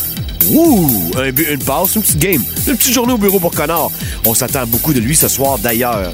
Ouh! 0.52 1.12
Un 1.18 1.32
but, 1.32 1.48
une 1.52 1.64
passe, 1.64 1.96
une 1.96 2.02
petite 2.02 2.20
game. 2.20 2.44
Une 2.68 2.78
petite 2.78 2.94
journée 2.94 3.14
au 3.14 3.18
bureau 3.18 3.40
pour 3.40 3.52
Connor. 3.52 3.92
On 4.26 4.34
s'attend 4.34 4.66
beaucoup 4.66 4.94
de 4.94 5.00
lui 5.00 5.16
ce 5.16 5.28
soir 5.28 5.58
d'ailleurs. 5.60 6.14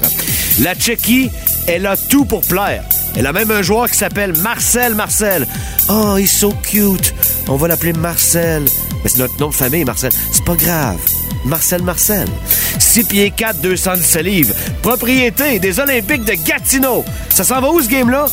La 0.58 0.74
Tchéquie, 0.74 1.30
elle 1.66 1.86
a 1.86 1.96
tout 1.96 2.24
pour 2.24 2.42
plaire. 2.42 2.84
Elle 3.16 3.26
a 3.26 3.32
même 3.32 3.50
un 3.50 3.62
joueur 3.62 3.88
qui 3.88 3.96
s'appelle 3.96 4.36
Marcel 4.38 4.94
Marcel. 4.94 5.46
Oh, 5.88 6.16
il 6.18 6.24
est 6.24 6.26
so 6.26 6.52
cute. 6.62 7.14
On 7.48 7.56
va 7.56 7.68
l'appeler 7.68 7.92
Marcel. 7.92 8.64
Mais 9.02 9.08
c'est 9.08 9.18
notre 9.18 9.38
nom 9.38 9.48
de 9.48 9.54
famille, 9.54 9.84
Marcel. 9.84 10.12
C'est 10.32 10.44
pas 10.44 10.54
grave. 10.54 10.98
Marcel 11.44 11.82
Marcel. 11.82 12.28
6 12.78 13.04
pieds 13.04 13.30
4, 13.30 13.60
217 13.60 14.22
livres. 14.22 14.54
Propriété 14.82 15.58
des 15.58 15.80
Olympiques 15.80 16.24
de 16.24 16.34
Gatineau. 16.34 17.04
Ça 17.30 17.44
s'en 17.44 17.60
va 17.60 17.70
où 17.70 17.80
ce 17.80 17.88
game-là? 17.88 18.26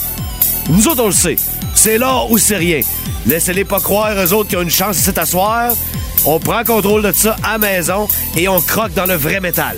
Nous 0.70 0.88
autres, 0.88 1.04
on 1.04 1.08
le 1.08 1.14
sait. 1.14 1.38
C'est 1.74 1.98
là 1.98 2.24
ou 2.30 2.38
c'est 2.38 2.58
rien. 2.58 2.82
Laissez-les 3.26 3.66
pas 3.66 3.80
croire, 3.80 4.14
eux 4.18 4.34
autres, 4.34 4.50
qui 4.50 4.58
ont 4.58 4.62
une 4.62 4.70
chance 4.70 5.06
de 5.06 5.14
s'asseoir. 5.14 5.72
On 6.26 6.40
prend 6.40 6.64
contrôle 6.64 7.04
de 7.04 7.12
ça 7.14 7.36
à 7.44 7.58
maison 7.58 8.08
et 8.36 8.48
on 8.48 8.60
croque 8.60 8.94
dans 8.94 9.06
le 9.06 9.16
vrai 9.16 9.40
métal. 9.40 9.78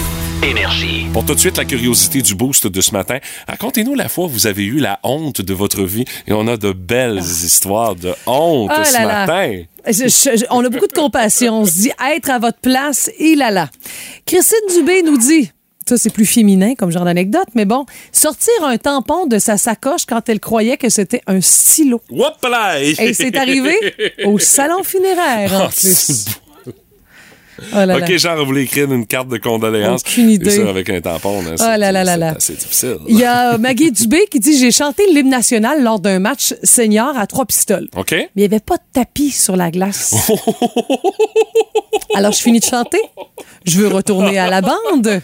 Énergie. 0.43 1.05
Pour 1.13 1.23
tout 1.25 1.35
de 1.35 1.39
suite, 1.39 1.57
la 1.57 1.65
curiosité 1.65 2.21
du 2.21 2.33
boost 2.35 2.65
de 2.65 2.81
ce 2.81 2.91
matin. 2.91 3.19
Racontez-nous 3.47 3.93
la 3.93 4.09
fois 4.09 4.25
où 4.25 4.29
vous 4.29 4.47
avez 4.47 4.63
eu 4.63 4.79
la 4.79 4.99
honte 5.03 5.41
de 5.41 5.53
votre 5.53 5.83
vie. 5.83 6.05
Et 6.27 6.33
on 6.33 6.47
a 6.47 6.57
de 6.57 6.71
belles 6.71 7.19
histoires 7.19 7.95
de 7.95 8.13
honte 8.25 8.71
Ah 8.73 8.83
ce 8.83 8.93
là 8.93 9.05
là. 9.05 9.25
matin. 9.27 9.61
Je- 9.87 9.91
je- 10.07 10.37
je- 10.37 10.45
on 10.49 10.65
a 10.65 10.69
beaucoup 10.69 10.87
de 10.87 10.93
compassion. 10.93 11.61
On 11.61 11.65
se 11.65 11.73
dit 11.73 11.91
être 12.15 12.31
à 12.31 12.39
votre 12.39 12.57
place, 12.59 13.11
il 13.19 13.37
là 13.37 13.51
là. 13.51 13.69
Christine 14.25 14.57
Dubé 14.75 15.03
nous 15.03 15.17
dit 15.17 15.51
Ça, 15.87 15.97
c'est 15.97 16.11
plus 16.13 16.25
féminin 16.27 16.75
comme 16.75 16.91
genre 16.91 17.03
d'anecdote, 17.05 17.47
mais 17.55 17.65
bon, 17.65 17.85
sortir 18.13 18.53
un 18.63 18.77
tampon 18.77 19.25
de 19.25 19.39
sa 19.39 19.57
sacoche 19.57 20.05
quand 20.07 20.29
elle 20.29 20.39
croyait 20.39 20.77
que 20.77 20.89
c'était 20.89 21.21
un 21.27 21.41
stylo. 21.41 21.99
Et 22.99 23.13
c'est 23.13 23.35
arrivé 23.35 23.75
au 24.23 24.39
salon 24.39 24.83
funéraire, 24.83 25.51
Oh, 25.65 25.69
plus. 25.69 26.25
Oh 27.73 27.75
là 27.75 27.85
là. 27.85 27.97
OK, 27.97 28.17
genre, 28.17 28.37
vous 28.37 28.45
voulez 28.45 28.63
écrire 28.63 28.91
une 28.91 29.05
carte 29.05 29.27
de 29.27 29.37
condoléances. 29.37 30.01
Aucune 30.01 30.29
idée. 30.29 30.53
Et 30.59 30.63
ça, 30.63 30.69
avec 30.69 30.89
un 30.89 31.01
tampon, 31.01 31.41
là, 31.41 31.51
Oh 31.59 31.63
là 31.79 31.91
là 31.91 32.03
là 32.03 32.13
c'est 32.13 32.17
là. 32.19 32.33
assez 32.37 32.53
difficile. 32.53 32.97
Il 33.07 33.17
y 33.17 33.23
a 33.23 33.57
Maggie 33.57 33.91
Dubé 33.91 34.25
qui 34.29 34.39
dit 34.39 34.57
J'ai 34.59 34.71
chanté 34.71 35.03
l'hymne 35.11 35.29
national 35.29 35.83
lors 35.83 35.99
d'un 35.99 36.19
match 36.19 36.53
senior 36.63 37.17
à 37.17 37.27
trois 37.27 37.45
pistoles. 37.45 37.87
OK? 37.95 38.11
Mais 38.11 38.29
il 38.35 38.39
n'y 38.39 38.45
avait 38.45 38.59
pas 38.59 38.77
de 38.77 38.83
tapis 38.93 39.31
sur 39.31 39.55
la 39.55 39.71
glace. 39.71 40.13
Alors, 42.15 42.31
je 42.33 42.41
finis 42.41 42.59
de 42.59 42.65
chanter. 42.65 42.99
Je 43.65 43.77
veux 43.77 43.87
retourner 43.87 44.37
à 44.37 44.49
la 44.49 44.61
bande. 44.61 45.21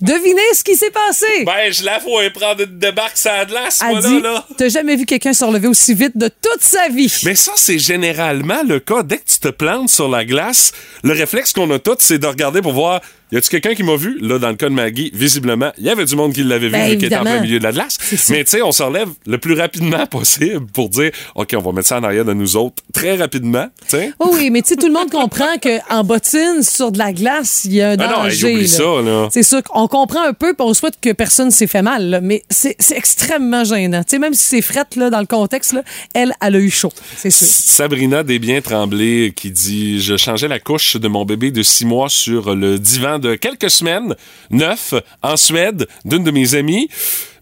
Devinez 0.00 0.42
ce 0.54 0.62
qui 0.62 0.76
s'est 0.76 0.90
passé. 0.90 1.44
Ben, 1.46 1.72
je 1.72 1.82
la 1.84 1.98
vois 1.98 2.28
prendre 2.30 2.60
une 2.62 2.78
débarque 2.78 3.16
sur 3.16 3.30
la 3.32 3.44
glace, 3.46 3.80
moi, 3.82 4.00
dit 4.00 4.20
là, 4.20 4.32
là. 4.34 4.46
T'as 4.58 4.68
jamais 4.68 4.96
vu 4.96 5.06
quelqu'un 5.06 5.32
se 5.32 5.44
relever 5.44 5.66
aussi 5.68 5.94
vite 5.94 6.16
de 6.16 6.28
toute 6.28 6.60
sa 6.60 6.88
vie. 6.88 7.12
Mais 7.24 7.34
ça, 7.34 7.52
c'est 7.56 7.78
généralement 7.78 8.62
le 8.68 8.80
cas. 8.80 9.02
Dès 9.02 9.16
que 9.18 9.24
tu 9.26 9.38
te 9.38 9.48
plantes 9.48 9.88
sur 9.88 10.08
la 10.08 10.24
glace, 10.26 10.72
le 11.04 11.12
réflexe 11.14 11.53
qu'on 11.54 11.70
a 11.70 11.78
tous, 11.78 11.96
c'est 12.00 12.18
de 12.18 12.26
regarder 12.26 12.60
pour 12.60 12.72
voir 12.72 13.00
y 13.34 13.38
a-tu 13.38 13.48
quelqu'un 13.50 13.74
qui 13.74 13.82
m'a 13.82 13.96
vu? 13.96 14.18
Là, 14.20 14.38
dans 14.38 14.48
le 14.48 14.54
cas 14.54 14.68
de 14.68 14.74
Maggie, 14.74 15.10
visiblement, 15.12 15.72
il 15.78 15.84
y 15.84 15.90
avait 15.90 16.04
du 16.04 16.14
monde 16.16 16.32
qui 16.32 16.42
l'avait 16.44 16.66
vu, 16.66 16.72
Ben, 16.72 16.90
vu 16.90 16.96
qu'il 16.96 17.06
était 17.06 17.16
en 17.16 17.22
plein 17.22 17.40
milieu 17.40 17.58
de 17.58 17.64
la 17.64 17.72
glace. 17.72 17.98
Mais 18.30 18.44
tu 18.44 18.50
sais, 18.50 18.62
on 18.62 18.72
se 18.72 18.82
relève 18.82 19.08
le 19.26 19.38
plus 19.38 19.54
rapidement 19.54 20.06
possible 20.10 20.66
pour 20.72 20.88
dire 20.88 21.10
OK, 21.34 21.54
on 21.56 21.60
va 21.60 21.72
mettre 21.72 21.88
ça 21.88 21.98
en 21.98 22.04
arrière 22.04 22.24
de 22.24 22.32
nous 22.32 22.56
autres 22.56 22.82
très 22.92 23.16
rapidement. 23.16 23.66
tu 23.82 23.96
sais. 23.96 24.12
Oh 24.20 24.30
oui, 24.32 24.50
mais 24.50 24.62
tu 24.62 24.68
sais, 24.68 24.76
tout 24.76 24.86
le 24.86 24.92
monde 24.92 25.10
comprend 25.10 25.56
qu'en 25.62 26.04
bottine, 26.04 26.62
sur 26.62 26.92
de 26.92 26.98
la 26.98 27.12
glace, 27.12 27.62
il 27.64 27.74
y 27.74 27.82
a 27.82 27.90
un 27.90 27.96
Ben 27.96 28.08
non, 28.08 28.22
danger. 28.24 28.66
ça, 28.66 28.82
là. 28.82 29.28
C'est 29.32 29.42
sûr 29.42 29.62
qu'on 29.62 29.88
comprend 29.88 30.22
un 30.24 30.32
peu, 30.32 30.54
puis 30.54 30.64
on 30.66 30.72
souhaite 30.74 30.98
que 31.00 31.10
personne 31.12 31.50
s'est 31.50 31.66
fait 31.66 31.82
mal, 31.82 32.08
là, 32.10 32.20
mais 32.20 32.42
c'est 32.50 32.76
c'est 32.78 32.96
extrêmement 32.96 33.64
gênant. 33.64 34.02
Tu 34.04 34.10
sais, 34.10 34.18
même 34.18 34.34
si 34.34 34.44
c'est 34.44 34.62
frette 34.62 34.96
là, 34.96 35.10
dans 35.10 35.20
le 35.20 35.26
contexte, 35.26 35.72
là, 35.72 35.82
elle, 36.14 36.34
elle 36.40 36.56
a 36.56 36.58
eu 36.58 36.70
chaud, 36.70 36.92
c'est 37.16 37.30
sûr. 37.30 37.46
Sabrina 37.48 38.22
Desbiens-Tremblay 38.22 39.32
qui 39.34 39.50
dit 39.50 40.00
Je 40.00 40.16
changeais 40.16 40.48
la 40.48 40.58
couche 40.60 40.96
de 40.96 41.08
mon 41.08 41.24
bébé 41.24 41.50
de 41.50 41.62
six 41.62 41.84
mois 41.84 42.08
sur 42.08 42.54
le 42.54 42.78
divan 42.78 43.18
de 43.18 43.23
quelques 43.36 43.70
semaines, 43.70 44.14
neuf, 44.50 44.94
en 45.22 45.36
Suède, 45.36 45.88
d'une 46.04 46.24
de 46.24 46.30
mes 46.30 46.54
amies. 46.54 46.88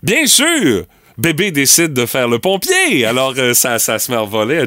Bien 0.03 0.27
sûr! 0.27 0.85
Bébé 1.19 1.51
décide 1.51 1.93
de 1.93 2.07
faire 2.07 2.27
le 2.27 2.39
pompier. 2.39 3.05
Alors, 3.05 3.35
euh, 3.37 3.53
ça, 3.53 3.79
ça 3.79 3.99
se 3.99 4.11
met 4.11 4.17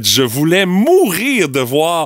je 0.03 0.21
voulais 0.21 0.65
mourir 0.65 1.49
de 1.49 1.59
voir 1.59 2.05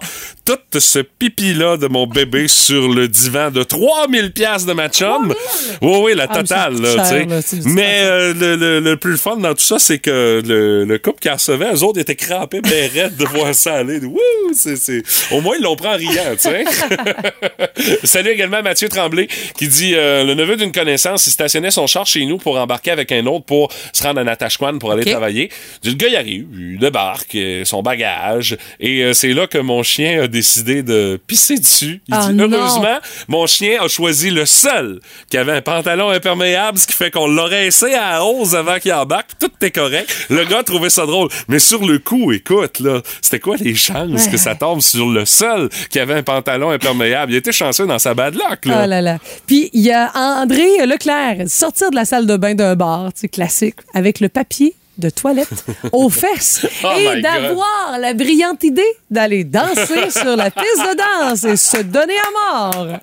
tout 0.72 0.80
ce 0.80 1.00
pipi-là 1.00 1.78
de 1.78 1.88
mon 1.88 2.08
bébé 2.08 2.48
sur 2.48 2.90
le 2.94 3.08
divan 3.08 3.52
de 3.52 3.64
3000 3.64 4.32
pièces 4.32 4.66
de 4.66 4.74
ma 4.74 4.90
chum. 4.90 5.34
Oui, 5.82 5.98
oui, 6.02 6.12
la 6.16 6.28
Ah, 6.30 6.38
totale, 6.38 6.82
là, 6.82 7.08
cher, 7.10 7.26
Mais 7.66 8.00
euh, 8.02 8.34
le, 8.34 8.56
le- 8.56 8.80
le 8.80 8.98
plus 8.98 9.18
fun 9.18 9.38
dans 9.38 9.54
tout 9.54 9.60
ça, 9.64 9.80
c'est 9.80 10.00
que 10.00 10.42
le, 10.46 10.86
le 10.86 10.98
couple 11.00 11.20
qui 11.20 11.30
recevait, 11.30 11.74
eux 11.74 11.84
autres 11.84 12.00
étaient 12.00 12.16
crampés, 12.16 12.62
ben 12.62 12.90
raides 12.94 13.16
de 13.18 13.26
voir 13.26 13.54
ça 13.56 13.76
aller. 13.76 14.00
Wouh! 14.00 14.20
C'est, 14.54 14.76
c'est... 14.78 15.04
Au 15.32 15.42
moins, 15.42 15.56
ils 15.58 15.64
l'ont 15.64 15.76
pris 15.76 15.88
en 15.88 15.96
riant, 15.98 16.32
tu 16.34 16.40
sais. 16.50 16.64
Salut 18.04 18.30
également 18.32 18.62
Mathieu 18.62 18.90
Tremblay 18.90 19.28
qui 19.58 19.68
dit 19.68 19.94
euh, 19.96 20.24
le 20.24 20.34
neveu 20.34 20.56
d'une 20.56 20.72
connaissance, 20.72 21.28
il 21.28 21.32
stationnait 21.32 21.72
son 21.72 21.88
char 21.88 22.06
chez 22.06 22.26
nous 22.26 22.38
pour 22.38 22.58
embarquer 22.60 22.92
avec 22.92 23.12
un 23.12 23.26
autre 23.26 23.46
pour 23.46 23.72
se 23.94 24.04
rendre 24.04 24.20
à 24.20 24.24
Natashquan 24.24 24.78
pour 24.80 24.92
aller 24.92 25.06
travailler. 25.06 25.50
Le 25.84 25.94
gars, 25.94 26.08
il 26.08 26.16
arrive, 26.16 26.46
il 26.58 26.78
débarque, 26.80 27.36
euh, 27.36 27.64
son 27.66 27.82
bagage, 27.82 28.58
et 28.80 29.04
euh, 29.04 29.14
c'est 29.14 29.34
là 29.34 29.48
que 29.48 29.58
mon 29.58 29.84
chien 29.84 30.24
a 30.24 30.28
décidé 30.40 30.84
de 30.84 31.20
pisser 31.28 31.58
dessus. 31.58 32.02
Il 32.08 32.14
Ah, 32.16 32.28
dit, 32.32 32.40
heureusement, 32.40 32.98
mon 33.28 33.46
chien 33.48 33.82
a 33.84 33.88
choisi 33.88 34.30
le 34.30 34.46
seul 34.46 35.00
qui 35.30 35.38
avait 35.38 35.52
un 35.54 35.62
pantalon 35.62 36.10
imperméable, 36.10 36.78
ce 36.78 36.88
qui 36.88 36.94
fait 36.94 37.12
qu'on 37.12 37.28
l'aurait 37.28 37.68
essayé 37.68 37.96
à 37.96 38.12
la 38.14 38.24
hausse 38.24 38.54
avant 38.54 38.80
qu'il 38.80 38.94
embarque. 38.94 39.32
Tout 39.40 39.52
était 39.62 39.72
correct. 39.72 40.10
Le 40.30 40.46
gars 40.46 40.64
trouvait 40.64 40.90
ça 40.90 41.06
drôle. 41.06 41.30
Mais 41.48 41.60
sur 41.60 41.86
le 41.86 42.00
coup, 42.00 42.32
écoute, 42.32 42.80
là, 42.80 43.02
c'était 43.22 43.40
quoi 43.40 43.56
les 43.60 43.76
chances 43.76 44.28
que 44.28 44.38
ça 44.38 44.56
tombe 44.56 44.82
sur 44.82 45.08
le 45.10 45.26
seul 45.26 45.70
qui 45.90 46.00
avait 46.00 46.14
un 46.16 46.24
pantalon 46.24 46.70
imperméable? 46.72 47.34
Il 47.34 47.36
était 47.36 47.52
chanceux 47.52 47.86
dans 47.86 48.00
sa 48.00 48.14
bad 48.14 48.34
luck, 48.36 48.66
là. 48.66 48.80
Ah 48.84 48.88
là 48.88 49.02
là. 49.02 49.18
Puis 49.46 49.70
il 49.74 49.82
y 49.82 49.92
a 49.92 50.12
André 50.16 50.86
Leclerc, 50.86 51.48
sortir 51.50 51.92
de 51.92 51.96
la 51.96 52.06
salle 52.06 52.26
de 52.26 52.38
bain 52.38 52.56
d'un 52.56 52.76
bar, 52.76 53.10
c'est 53.16 53.28
classique, 53.28 53.76
avec 53.94 54.20
le 54.20 54.30
papier 54.30 54.74
de 55.00 55.10
toilette 55.10 55.66
aux 55.92 56.10
fesses 56.10 56.66
Oh 56.84 56.88
et 56.98 57.22
d'avoir 57.22 57.98
la 58.00 58.14
brillante 58.14 58.64
idée 58.64 58.82
d'aller 59.10 59.44
danser 59.44 60.10
sur 60.12 60.36
la 60.36 60.52
piste 60.52 60.78
de 60.78 60.98
danse 61.30 61.44
et 61.44 61.58
se 61.58 61.82
donner 61.82 62.14
à 62.18 62.70
mort. 62.78 63.00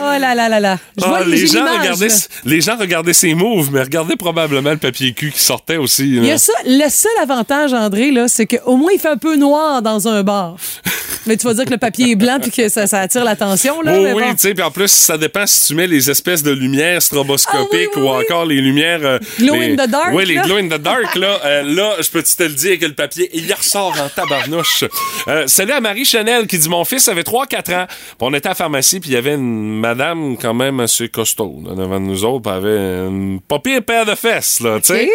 Oh 0.00 0.18
là 0.20 0.34
là 0.34 0.48
là 0.48 0.60
là. 0.60 0.78
Je 0.98 1.04
Ah, 1.06 1.22
les, 1.26 1.46
gens 1.46 1.64
regardaient, 1.78 2.08
les 2.44 2.60
gens 2.60 2.76
regardaient 2.76 3.12
ses 3.12 3.34
moves, 3.34 3.70
mais 3.72 3.82
regardaient 3.82 4.16
probablement 4.16 4.70
le 4.70 4.76
papier 4.78 5.12
cul 5.12 5.30
qui 5.32 5.40
sortait 5.42 5.76
aussi. 5.76 6.04
Il 6.16 6.24
y 6.24 6.30
a 6.30 6.38
ça. 6.38 6.52
Le 6.66 6.88
seul 6.88 7.10
avantage, 7.22 7.72
André, 7.72 8.10
là, 8.10 8.28
c'est 8.28 8.46
qu'au 8.46 8.76
moins, 8.76 8.90
il 8.92 8.98
fait 9.00 9.08
un 9.08 9.16
peu 9.16 9.36
noir 9.36 9.82
dans 9.82 10.08
un 10.08 10.22
bar. 10.22 10.56
Mais 11.26 11.38
tu 11.38 11.46
vas 11.46 11.54
dire 11.54 11.64
que 11.64 11.70
le 11.70 11.78
papier 11.78 12.10
est 12.10 12.16
blanc 12.16 12.36
puis 12.38 12.50
que 12.50 12.68
ça, 12.68 12.86
ça 12.86 13.00
attire 13.00 13.24
l'attention, 13.24 13.80
là. 13.80 13.92
Oui, 13.94 14.02
mais 14.04 14.12
oui, 14.12 14.22
bon. 14.24 14.32
tu 14.32 14.40
sais, 14.40 14.52
puis 14.52 14.62
en 14.62 14.70
plus, 14.70 14.88
ça 14.90 15.16
dépend 15.16 15.46
si 15.46 15.68
tu 15.68 15.74
mets 15.74 15.86
les 15.86 16.10
espèces 16.10 16.42
de 16.42 16.50
lumières 16.50 17.00
stroboscopiques 17.00 17.70
Ah 17.72 17.72
oui, 17.72 17.88
oui, 17.96 18.02
ou 18.02 18.10
oui. 18.14 18.24
encore 18.28 18.44
les 18.44 18.60
lumières... 18.60 19.00
euh, 19.02 19.18
Glow 19.38 19.54
les- 19.54 19.72
in 19.72 19.76
the 19.86 19.88
dark, 19.88 20.10
Oui, 20.12 20.26
les 20.26 20.34
glow 20.34 20.58
in 20.58 20.68
the 20.68 20.78
dark, 20.82 21.14
là. 21.16 21.40
euh, 21.46 21.62
là, 21.62 21.94
je 21.98 22.10
peux-tu 22.10 22.36
te 22.36 22.42
le 22.42 22.50
dire 22.50 22.78
que 22.78 22.84
le 22.84 22.92
papier, 22.92 23.30
il 23.32 23.50
ressort 23.54 23.96
en 23.98 24.10
tabarnouche. 24.10 24.84
Euh, 25.28 25.46
salut 25.46 25.72
à 25.72 25.80
Marie 25.80 26.04
Chanel 26.04 26.46
qui 26.46 26.58
dit, 26.58 26.68
mon 26.68 26.84
fils 26.84 27.08
avait 27.08 27.22
3-4 27.22 27.74
ans, 27.74 27.86
on 28.20 28.34
était 28.34 28.48
à 28.48 28.50
la 28.50 28.54
pharmacie, 28.54 29.00
puis 29.00 29.08
il 29.08 29.14
y 29.14 29.16
avait 29.16 29.32
une 29.34 29.78
madame 29.84 30.36
quand 30.38 30.54
même 30.54 30.80
assez 30.80 31.08
costaud, 31.08 31.62
là, 31.66 31.74
devant 31.74 32.00
nous 32.00 32.24
autres, 32.24 32.50
elle 32.50 32.56
avait 32.56 33.06
une 33.06 33.40
pas 33.40 33.58
pire 33.58 33.82
paire 33.84 34.06
de 34.06 34.14
fesses, 34.14 34.60
là, 34.60 34.80
tu 34.80 34.94
sais. 34.94 35.10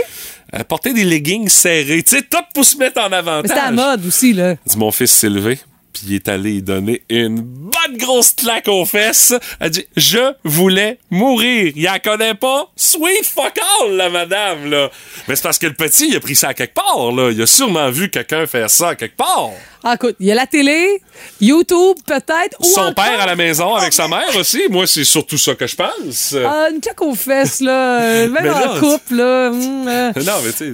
Elle 0.52 0.66
portait 0.66 0.94
des 0.94 1.06
leggings 1.06 1.50
serrés, 1.50 2.04
tu 2.04 2.16
sais, 2.16 2.22
tout 2.22 2.38
pour 2.54 2.66
se 2.66 2.78
mettre 2.78 3.02
en 3.02 3.12
avantage. 3.12 3.50
C'était 3.50 3.60
à 3.60 3.72
la 3.72 3.72
mode 3.72 4.06
aussi, 4.06 4.34
là. 4.34 4.56
dit 4.66 4.78
mon 4.78 4.92
fils 4.92 5.12
s'est 5.12 5.30
levé, 5.30 5.60
puis 5.94 6.04
il 6.08 6.16
est 6.16 6.28
allé 6.28 6.56
y 6.56 6.62
donner 6.62 7.02
une 7.10 7.42
bonne 7.42 7.98
grosse 7.98 8.32
claque 8.34 8.68
aux 8.68 8.86
fesses. 8.86 9.34
Elle 9.60 9.72
dit 9.72 9.86
Je 9.96 10.34
voulais 10.44 11.00
mourir. 11.10 11.74
Il 11.76 11.88
en 11.90 12.00
connaît 12.00 12.36
pas. 12.36 12.70
Sweet 12.76 13.26
fuck 13.26 13.54
all, 13.82 13.96
la 13.96 14.10
madame, 14.10 14.70
là. 14.70 14.90
Mais 15.28 15.36
c'est 15.36 15.44
parce 15.44 15.58
que 15.60 15.68
le 15.68 15.74
petit, 15.74 16.10
il 16.10 16.16
a 16.16 16.20
pris 16.20 16.36
ça 16.36 16.50
à 16.50 16.54
quelque 16.54 16.74
part, 16.76 17.12
là. 17.12 17.32
Il 17.32 17.42
a 17.42 17.46
sûrement 17.48 17.90
vu 17.90 18.10
quelqu'un 18.10 18.46
faire 18.48 18.70
ça 18.70 18.90
à 18.90 18.96
quelque 18.96 19.16
part. 19.18 19.50
Ah, 19.84 19.94
écoute, 19.96 20.16
il 20.20 20.26
y 20.28 20.32
a 20.32 20.36
la 20.36 20.46
télé, 20.46 21.02
YouTube, 21.40 21.96
peut-être. 22.06 22.58
Son 22.62 22.82
encore- 22.82 22.96
père 22.96 23.22
à 23.22 23.26
la 23.26 23.36
maison 23.38 23.76
avec 23.76 23.94
sa 23.94 24.08
mère 24.10 24.36
aussi. 24.38 24.64
Moi, 24.70 24.86
c'est 24.88 25.06
surtout 25.06 25.38
ça 25.38 25.56
que 25.56 25.68
je 25.68 25.76
pense. 25.76 26.36
Ah, 26.46 26.68
une 26.74 26.82
claque 26.82 27.02
aux 27.02 27.16
fesses, 27.16 27.62
là. 27.62 28.02
euh, 28.02 28.28
Même 28.30 28.54
en 28.54 28.80
couple, 28.80 29.16
là. 29.16 29.50
hum, 29.50 29.88
euh, 29.88 30.12
non, 30.26 30.34
mais 30.44 30.52
tu 30.52 30.58
sais, 30.58 30.74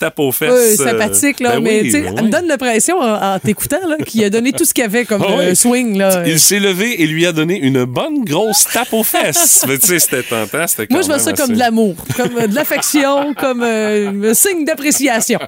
tape 0.00 0.18
aux 0.18 0.32
fesses. 0.32 0.50
ouais, 0.50 0.80
euh, 0.80 0.90
sympathique, 0.90 1.38
là. 1.40 1.52
ben 1.52 1.60
mais, 1.62 1.80
oui, 1.82 1.84
tu 1.84 1.90
sais, 1.92 2.00
ben 2.00 2.08
elle 2.08 2.14
me 2.14 2.22
oui. 2.22 2.30
donne 2.30 2.46
l'impression, 2.48 2.98
en, 2.98 3.34
en 3.34 3.38
t'écoutant, 3.38 3.86
là, 3.86 3.96
qu'il 4.04 4.24
a 4.24 4.30
donné 4.30 4.52
tout 4.52 4.64
ce 4.64 4.74
qu'il 4.74 4.82
avait 4.82 5.04
comme 5.04 5.22
Ah 5.28 5.32
euh, 5.38 5.50
oui. 5.50 5.56
swing, 5.56 5.96
là. 5.98 6.22
Il 6.26 6.40
s'est 6.40 6.58
levé 6.58 7.02
et 7.02 7.06
lui 7.06 7.26
a 7.26 7.32
donné 7.32 7.58
une 7.58 7.84
bonne 7.84 8.24
grosse 8.24 8.64
tape 8.72 8.92
aux 8.92 9.04
fesses. 9.04 9.64
Mais 9.68 9.78
tu 9.78 9.86
sais, 9.86 9.98
c'était 10.00 10.22
tentant, 10.22 10.66
c'était 10.66 10.86
Moi, 10.90 11.02
je 11.02 11.06
vois 11.06 11.18
ça 11.18 11.32
comme 11.34 11.52
de 11.52 11.58
l'amour, 11.58 11.94
comme 12.16 12.36
euh, 12.38 12.46
de 12.46 12.54
l'affection, 12.54 13.34
comme 13.34 13.62
euh, 13.62 14.30
un 14.30 14.34
signe 14.34 14.64
d'appréciation. 14.64 15.38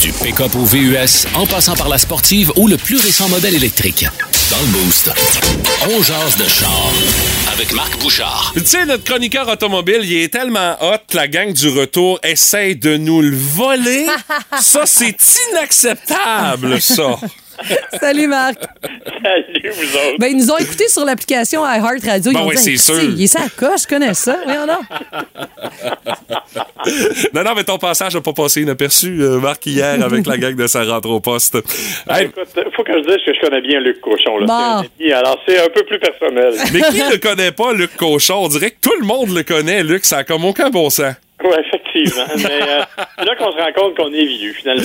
Du 0.00 0.12
pick-up 0.12 0.54
au 0.56 0.64
VUS, 0.64 1.26
en 1.34 1.46
passant 1.46 1.76
par 1.76 1.88
la 1.88 1.98
sportive 1.98 2.52
ou 2.56 2.66
le 2.68 2.76
plus 2.76 2.96
récent 2.96 3.28
modèle 3.28 3.54
électrique. 3.54 4.06
Dans 4.50 4.56
le 4.56 4.66
Boost, 4.84 5.10
on 5.88 6.02
jase 6.02 6.36
de 6.36 6.48
char 6.48 6.90
avec 7.52 7.72
Marc 7.72 7.96
Bouchard. 8.00 8.52
Tu 8.54 8.66
sais, 8.66 8.84
notre 8.84 9.04
chroniqueur 9.04 9.48
automobile, 9.48 10.00
il 10.02 10.22
est 10.22 10.28
tellement 10.28 10.76
hot 10.80 10.98
que 11.08 11.16
la 11.16 11.28
gang 11.28 11.52
du 11.52 11.68
retour 11.68 12.18
essaye 12.24 12.74
de 12.74 12.96
nous 12.96 13.22
le 13.22 13.36
voler. 13.36 14.06
ça, 14.60 14.86
c'est 14.86 15.16
inacceptable, 15.52 16.80
ça. 16.80 17.20
Salut, 18.00 18.26
Marc. 18.26 18.56
Salut, 19.22 19.70
vous 19.72 19.96
autres. 19.96 20.18
Ben, 20.18 20.28
ils 20.28 20.36
nous 20.36 20.50
ont 20.50 20.56
écoutés 20.58 20.88
sur 20.88 21.04
l'application 21.04 21.62
iHeart 21.64 22.04
Radio. 22.04 22.32
Ils 22.32 22.34
Ben 22.34 22.42
ont 22.42 22.48
oui, 22.48 22.56
c'est 22.56 22.76
sûr. 22.76 23.00
Il 23.02 23.22
est 23.22 23.26
ça 23.26 23.40
à 23.42 23.48
coche, 23.48 23.82
je 23.82 23.88
connais 23.88 24.14
ça. 24.14 24.38
Voyons. 24.44 24.66
Non, 27.34 27.44
non, 27.44 27.54
mais 27.54 27.64
ton 27.64 27.78
passage 27.78 28.14
n'a 28.14 28.20
pas 28.20 28.32
passé 28.32 28.62
inaperçu, 28.62 29.20
euh, 29.20 29.38
Marc, 29.38 29.66
hier, 29.66 30.02
avec 30.02 30.26
la 30.26 30.38
gang 30.38 30.54
de 30.56 30.66
sa 30.66 30.82
rentre 30.84 31.10
au 31.10 31.20
poste. 31.20 31.58
Hey, 32.08 32.26
Écoute, 32.26 32.48
faut 32.74 32.82
que 32.82 32.92
je 32.94 33.06
dise 33.06 33.18
que 33.24 33.34
je 33.34 33.40
connais 33.40 33.60
bien 33.60 33.80
Luc 33.80 34.00
Cochon. 34.00 34.38
Là. 34.38 34.46
Bon. 34.46 34.54
C'est 34.54 35.04
un 35.04 35.04
ami, 35.04 35.12
alors, 35.12 35.38
c'est 35.46 35.60
un 35.60 35.68
peu 35.68 35.84
plus 35.84 35.98
personnel. 35.98 36.54
mais 36.72 36.80
qui 36.80 37.02
ne 37.02 37.16
connaît 37.16 37.52
pas 37.52 37.72
Luc 37.74 37.94
Cochon? 37.96 38.44
On 38.44 38.48
dirait 38.48 38.70
que 38.70 38.80
tout 38.80 38.94
le 38.98 39.06
monde 39.06 39.30
le 39.34 39.42
connaît, 39.42 39.82
Luc. 39.82 40.04
Ça 40.04 40.18
a 40.18 40.24
comme 40.24 40.44
aucun 40.44 40.70
bon 40.70 40.88
sens. 40.90 41.14
Oui, 41.44 41.54
effectivement. 41.58 42.24
Mais 42.36 42.62
euh, 42.62 42.82
c'est 43.18 43.24
là 43.24 43.36
qu'on 43.36 43.52
se 43.52 43.56
rend 43.56 43.72
compte 43.74 43.96
qu'on 43.96 44.12
est 44.12 44.26
vieux, 44.26 44.52
finalement. 44.52 44.84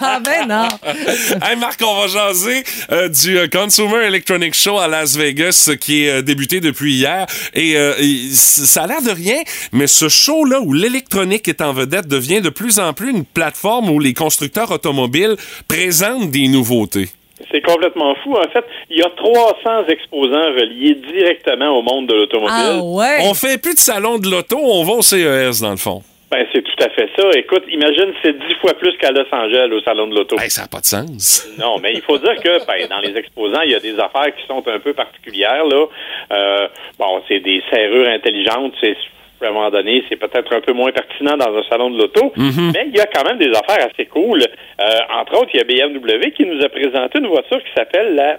Ah, 0.00 0.20
ben 0.24 0.46
non. 0.48 0.68
Hey 1.42 1.56
Marc, 1.56 1.80
on 1.84 2.00
va 2.00 2.06
jaser 2.06 2.64
euh, 2.90 3.08
du 3.08 3.38
euh, 3.38 3.48
Consumer 3.48 4.04
Electronic 4.06 4.54
Show 4.54 4.78
à 4.78 4.88
Las 4.88 5.16
Vegas 5.16 5.66
euh, 5.68 5.76
qui 5.76 6.04
est 6.04 6.10
euh, 6.10 6.22
débuté 6.22 6.60
depuis 6.60 6.94
hier. 6.94 7.26
Et, 7.54 7.76
euh, 7.76 7.94
et 7.98 8.28
ça 8.32 8.84
a 8.84 8.86
l'air 8.86 9.02
de 9.02 9.10
rien, 9.10 9.40
mais 9.72 9.86
ce 9.86 10.08
show-là 10.08 10.60
où 10.60 10.72
l'électronique 10.72 11.48
est 11.48 11.60
en 11.60 11.72
vedette 11.72 12.08
devient 12.08 12.40
de 12.40 12.50
plus 12.50 12.78
en 12.78 12.92
plus 12.92 13.10
une 13.10 13.24
plateforme 13.24 13.90
où 13.90 13.98
les 13.98 14.14
constructeurs 14.14 14.70
automobiles 14.70 15.36
présentent 15.68 16.30
des 16.30 16.48
nouveautés. 16.48 17.08
C'est 17.50 17.62
complètement 17.62 18.14
fou. 18.22 18.36
En 18.36 18.48
fait, 18.50 18.64
il 18.90 18.98
y 18.98 19.02
a 19.02 19.10
300 19.10 19.86
exposants 19.88 20.52
reliés 20.52 20.94
directement 20.94 21.78
au 21.78 21.82
monde 21.82 22.06
de 22.06 22.14
l'automobile. 22.14 22.54
Ah 22.56 22.82
ouais. 22.82 23.18
On 23.22 23.34
fait 23.34 23.60
plus 23.60 23.74
de 23.74 23.80
salon 23.80 24.18
de 24.18 24.28
l'auto, 24.28 24.58
on 24.58 24.84
va 24.84 24.92
au 24.92 25.02
CES, 25.02 25.60
dans 25.60 25.70
le 25.70 25.76
fond. 25.76 26.02
Ben, 26.32 26.46
c'est 26.50 26.62
tout 26.62 26.82
à 26.82 26.88
fait 26.88 27.10
ça. 27.14 27.28
Écoute, 27.36 27.64
imagine, 27.68 28.10
c'est 28.22 28.32
dix 28.32 28.54
fois 28.62 28.72
plus 28.72 28.96
qu'à 28.96 29.10
Los 29.10 29.26
Angeles 29.30 29.68
au 29.70 29.82
salon 29.82 30.06
de 30.06 30.14
l'auto. 30.14 30.38
Hey, 30.40 30.50
ça 30.50 30.62
n'a 30.62 30.68
pas 30.68 30.80
de 30.80 30.86
sens. 30.86 31.46
Non, 31.58 31.78
mais 31.78 31.92
il 31.92 32.00
faut 32.00 32.16
dire 32.16 32.36
que 32.36 32.66
ben, 32.66 32.88
dans 32.88 33.00
les 33.00 33.14
exposants, 33.18 33.60
il 33.60 33.72
y 33.72 33.74
a 33.74 33.80
des 33.80 33.98
affaires 33.98 34.34
qui 34.34 34.46
sont 34.46 34.66
un 34.66 34.78
peu 34.78 34.94
particulières. 34.94 35.66
Là. 35.66 35.84
Euh, 36.32 36.68
bon, 36.98 37.22
c'est 37.28 37.40
des 37.40 37.62
serrures 37.70 38.08
intelligentes. 38.08 38.72
C'est 38.80 38.96
à 39.44 39.50
un 39.50 39.52
moment 39.52 39.70
donné, 39.70 40.04
c'est 40.08 40.16
peut-être 40.16 40.54
un 40.54 40.60
peu 40.60 40.72
moins 40.72 40.92
pertinent 40.92 41.36
dans 41.36 41.56
un 41.56 41.62
salon 41.68 41.90
de 41.90 41.98
l'auto, 41.98 42.32
mais 42.36 42.86
il 42.86 42.96
y 42.96 43.00
a 43.00 43.06
quand 43.06 43.24
même 43.24 43.38
des 43.38 43.50
affaires 43.50 43.88
assez 43.92 44.06
cool. 44.06 44.42
Euh, 44.42 44.84
entre 45.20 45.34
autres, 45.40 45.50
il 45.54 45.58
y 45.58 45.60
a 45.60 45.64
BMW 45.64 46.30
qui 46.36 46.44
nous 46.44 46.62
a 46.62 46.68
présenté 46.68 47.18
une 47.18 47.28
voiture 47.28 47.58
qui 47.62 47.72
s'appelle 47.74 48.14
la 48.14 48.38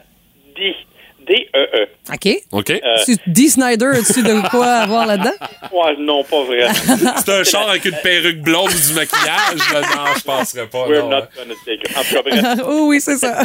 D. 0.55 0.75
D-E-E. 1.25 1.87
OK. 2.13 2.35
OK? 2.51 2.69
Euh, 2.69 2.97
Tu 3.05 3.15
Dee 3.27 3.49
Snyder, 3.49 3.91
as-tu 3.93 4.23
de 4.23 4.49
quoi 4.49 4.67
avoir 4.67 5.05
là-dedans? 5.05 5.31
ouais, 5.71 5.95
non, 5.97 6.23
pas 6.23 6.43
vraiment. 6.43 6.73
C'est 7.25 7.31
un 7.31 7.43
char 7.43 7.69
avec 7.69 7.85
une 7.85 7.95
perruque 8.03 8.41
blonde 8.41 8.69
ou 8.69 8.87
du 8.87 8.93
maquillage? 8.93 9.73
là? 9.73 9.81
Non, 9.81 10.13
je 10.17 10.23
penserais 10.23 10.67
pas. 10.67 10.85
We're 10.87 11.03
non, 11.03 11.09
not 11.09 11.15
hein. 11.17 11.27
gonna 11.35 11.53
take 11.65 11.89
it. 11.89 11.97
En 11.97 12.01
tout 12.01 12.15
cas, 12.15 12.21
bref. 12.29 12.65
oh 12.67 12.87
oui, 12.89 12.99
c'est 12.99 13.17
ça. 13.17 13.41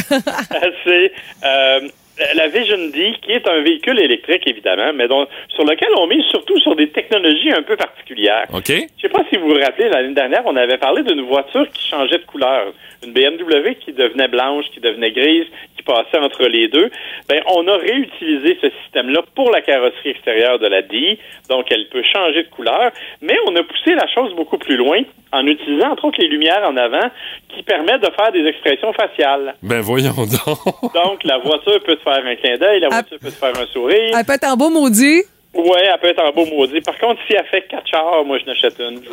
c'est 0.85 1.13
euh, 1.45 1.89
la 2.35 2.49
Vision 2.49 2.89
D, 2.93 3.15
qui 3.23 3.33
est 3.33 3.47
un 3.47 3.63
véhicule 3.63 3.99
électrique, 4.01 4.47
évidemment, 4.47 4.93
mais 4.95 5.09
dont, 5.09 5.27
sur 5.55 5.65
lequel 5.65 5.89
on 5.97 6.07
mise 6.07 6.25
surtout 6.27 6.59
sur 6.61 6.77
des 6.77 6.89
technologies 6.89 7.53
un 7.53 7.63
peu 7.63 7.77
particulières. 7.77 8.47
OK? 8.53 8.69
Je 8.69 9.03
sais 9.03 9.09
pas 9.09 9.25
si 9.31 9.37
vous 9.37 9.49
vous 9.49 9.61
rappelez, 9.61 9.89
l'année 9.89 10.15
dernière, 10.15 10.43
on 10.47 10.57
avait 10.57 10.79
parlé 10.79 11.03
d'une 11.03 11.23
voiture 11.23 11.69
qui 11.71 11.89
changeait 11.89 12.19
de 12.19 12.25
couleur. 12.25 12.73
Une 13.05 13.13
BMW 13.13 13.75
qui 13.81 13.93
devenait 13.93 14.29
blanche, 14.29 14.65
qui 14.73 14.81
devenait 14.81 15.13
grise, 15.13 15.47
passait 15.89 16.19
entre 16.19 16.45
les 16.45 16.69
deux. 16.69 16.91
Ben, 17.29 17.41
on 17.57 17.67
a 17.67 17.77
réutilisé 17.77 18.59
ce 18.61 18.69
système-là 18.83 19.23
pour 19.35 19.51
la 19.51 19.61
carrosserie 19.63 20.11
extérieure 20.11 20.59
de 20.59 20.67
la 20.67 20.83
D. 20.83 21.19
Donc, 21.49 21.67
elle 21.71 21.89
peut 21.89 22.03
changer 22.15 22.43
de 22.45 22.49
couleur. 22.49 22.91
Mais 23.23 23.37
on 23.47 23.57
a 23.57 23.63
poussé 23.63 23.95
la 23.95 24.07
chose 24.15 24.35
beaucoup 24.35 24.59
plus 24.59 24.77
loin 24.77 25.01
en 25.33 25.47
utilisant, 25.47 25.91
entre 25.93 26.05
autres, 26.07 26.21
les 26.21 26.29
lumières 26.29 26.63
en 26.67 26.77
avant 26.77 27.09
qui 27.55 27.63
permettent 27.63 28.03
de 28.03 28.11
faire 28.19 28.33
des 28.33 28.45
expressions 28.47 28.93
faciales. 28.93 29.55
Ben 29.63 29.81
voyons 29.81 30.13
donc. 30.13 30.93
Donc, 30.95 31.25
la 31.25 31.39
voiture 31.39 31.83
peut 31.85 31.97
te 31.97 32.03
faire 32.03 32.25
un 32.25 32.37
clin 32.37 32.57
d'œil, 32.59 32.81
la 32.81 32.89
Ah. 32.91 32.95
voiture 33.01 33.19
peut 33.21 33.31
te 33.31 33.35
faire 33.45 33.59
un 33.61 33.67
sourire. 33.73 34.15
Elle 34.19 34.25
peut 34.27 34.35
être 34.35 34.49
en 34.53 34.57
beau 34.57 34.71
maudit. 34.71 35.23
Ouais, 35.55 35.83
elle 35.83 35.99
peut 35.99 36.09
être 36.09 36.23
en 36.23 36.31
beau 36.31 36.45
maudit. 36.45 36.83
Par 36.83 36.99
contre, 36.99 37.21
si 37.27 37.35
elle 37.35 37.47
fait 37.47 37.63
quatre 37.63 37.89
chars, 37.89 38.23
moi, 38.25 38.39
je 38.39 38.45
n'achète 38.45 38.79
une. 38.79 39.01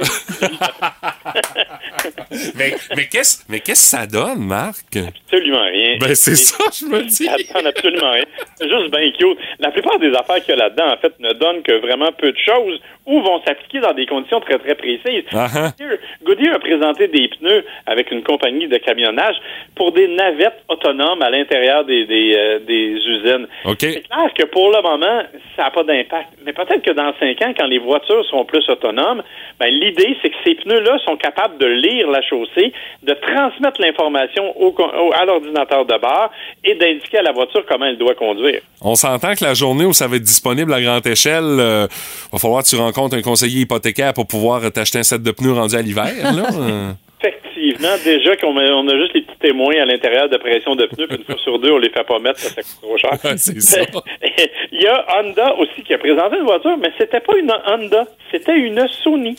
mais 2.56 2.76
mais 2.96 3.08
qu'est-ce 3.08 3.44
mais 3.48 3.62
qu'est-ce 3.62 3.92
que 3.92 3.98
ça 3.98 4.06
donne, 4.06 4.40
Marc? 4.40 4.98
Absolument 4.98 5.64
rien. 5.64 5.98
Ben 6.00 6.14
c'est 6.14 6.36
ça, 6.36 6.66
je 6.78 6.86
me 6.86 7.04
dis. 7.04 7.26
Ça 7.26 7.38
donne 7.54 7.68
absolument 7.68 8.12
rien. 8.12 8.26
C'est 8.56 8.70
juste 8.70 8.92
bien 8.92 9.12
cute. 9.18 9.38
La 9.60 9.72
plupart 9.72 9.98
des 9.98 10.14
affaires 10.14 10.44
qu'il 10.44 10.50
y 10.50 10.54
a 10.54 10.58
là-dedans, 10.58 10.94
en 10.94 10.98
fait, 10.98 11.18
ne 11.20 11.32
donnent 11.34 11.64
que 11.64 11.80
vraiment 11.80 12.12
peu 12.12 12.32
de 12.32 12.38
choses 12.38 12.80
ou 13.06 13.22
vont 13.22 13.42
s'appliquer 13.46 13.80
dans 13.80 13.94
des 13.94 14.06
conditions 14.06 14.40
très, 14.40 14.58
très 14.58 14.76
précises. 14.76 15.24
Ah. 15.34 15.48
Goodyear- 15.48 15.98
Goodyear 16.24 16.56
a 16.56 16.60
présenté 16.60 17.08
des 17.08 17.28
pneus 17.28 17.64
avec 17.86 18.10
une 18.12 18.24
compagnie 18.24 18.68
de 18.68 18.78
camionnage 18.78 19.36
pour 19.76 19.92
des 19.92 20.08
navettes 20.08 20.64
autonomes 20.70 21.22
à 21.22 21.30
l'intérieur 21.30 21.86
des, 21.86 22.06
des, 22.06 22.34
euh, 22.36 22.60
des 22.60 22.94
usines. 22.96 23.48
OK. 23.66 23.78
C'est 23.80 24.02
clair 24.08 24.34
que 24.36 24.46
pour 24.46 24.72
le 24.72 24.82
moment, 24.82 25.22
ça 25.56 25.64
n'a 25.66 25.72
pas 25.72 25.84
d'impact. 25.84 26.30
Mais 26.44 26.54
peut-être 26.54 26.82
que 26.82 26.92
dans 26.92 27.14
cinq 27.20 27.42
ans, 27.44 27.54
quand 27.58 27.68
les 27.68 27.78
voitures 27.80 28.26
seront 28.26 28.46
plus 28.46 28.68
autonomes, 28.70 29.22
ben, 29.60 29.68
l'idée, 29.68 30.18
c'est 30.22 30.30
que 30.32 30.36
ces 30.44 30.56
pneus-là 30.56 30.98
sont 31.06 31.16
capables 31.18 31.58
de 31.60 31.66
lire 31.68 32.10
la 32.10 32.22
chaussée, 32.24 32.74
de 33.04 33.14
transmettre 33.14 33.80
l'information 33.82 34.52
au, 34.60 34.70
au- 34.76 35.14
à 35.14 35.26
l'ordinateur 35.26 35.86
de 35.86 35.98
bord 36.00 36.32
et 36.64 36.74
d'indiquer 36.76 37.20
à 37.20 37.22
la 37.22 37.32
voiture 37.34 37.64
comment 37.68 37.86
elle 37.86 37.98
doit 37.98 38.16
conduire. 38.16 38.62
On 38.82 38.96
s'entend 38.96 39.34
que 39.36 39.44
la 39.44 39.54
journée 39.54 39.86
où 39.86 39.94
ça 39.94 40.08
va 40.08 40.16
être 40.16 40.24
disponible 40.24 40.74
à 40.74 40.82
grande 40.82 41.06
échelle, 41.06 41.44
euh, 41.60 41.88
va 42.32 42.40
falloir 42.40 42.64
que 42.64 42.68
tu 42.70 42.76
rencontres 42.76 42.95
un 42.98 43.22
conseiller 43.22 43.62
hypothécaire 43.62 44.14
pour 44.14 44.28
pouvoir 44.28 44.72
t'acheter 44.72 45.00
un 45.00 45.04
set 45.04 45.22
de 45.22 45.32
pneus 45.32 45.54
rendu 45.54 45.76
à 45.76 45.82
l'hiver, 45.82 46.12
là? 46.34 46.48
Effectivement, 47.24 47.96
déjà 48.04 48.36
qu'on 48.38 48.56
on 48.56 48.88
a 48.88 48.96
juste 48.98 49.14
les 49.14 49.22
petits 49.22 49.40
témoins 49.40 49.76
à 49.82 49.86
l'intérieur 49.86 50.30
de 50.30 50.38
pression 50.38 50.76
de 50.76 50.86
pneus, 50.86 51.08
puis 51.08 51.18
une 51.18 51.24
fois 51.24 51.38
sur 51.44 51.58
deux, 51.60 51.72
on 51.72 51.78
les 51.78 51.90
fait 51.90 52.04
pas 52.04 52.20
mettre, 52.20 52.40
ça, 52.40 52.50
ça 52.50 52.62
coûte 52.62 52.82
trop 52.82 52.98
cher. 52.98 53.12
Ouais, 53.24 53.38
c'est 53.38 53.60
ça. 53.62 53.82
Il 54.72 54.82
y 54.82 54.88
a 54.88 55.06
Honda 55.18 55.56
aussi 55.56 55.82
qui 55.84 55.94
a 55.94 55.98
présenté 55.98 56.38
une 56.38 56.46
voiture, 56.46 56.78
mais 56.78 56.92
c'était 56.98 57.22
pas 57.22 57.38
une 57.38 57.52
Honda, 57.68 58.06
c'était 58.32 58.58
une 58.58 58.88
Sony. 58.88 59.36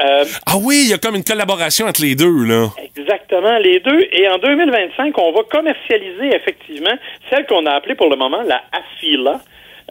Euh, 0.00 0.24
Ah 0.46 0.54
oui, 0.62 0.82
il 0.84 0.90
y 0.90 0.94
a 0.94 0.98
comme 0.98 1.14
une 1.16 1.24
collaboration 1.24 1.86
entre 1.86 2.00
les 2.02 2.14
deux, 2.14 2.44
là. 2.44 2.68
Exactement, 2.96 3.58
les 3.58 3.80
deux. 3.80 4.06
Et 4.12 4.26
en 4.28 4.38
2025, 4.38 5.16
on 5.18 5.32
va 5.32 5.42
commercialiser 5.42 6.34
effectivement 6.34 6.94
celle 7.28 7.44
qu'on 7.46 7.66
a 7.66 7.72
appelée 7.72 7.94
pour 7.94 8.08
le 8.08 8.16
moment 8.16 8.40
la 8.42 8.62
Afila. 8.72 9.40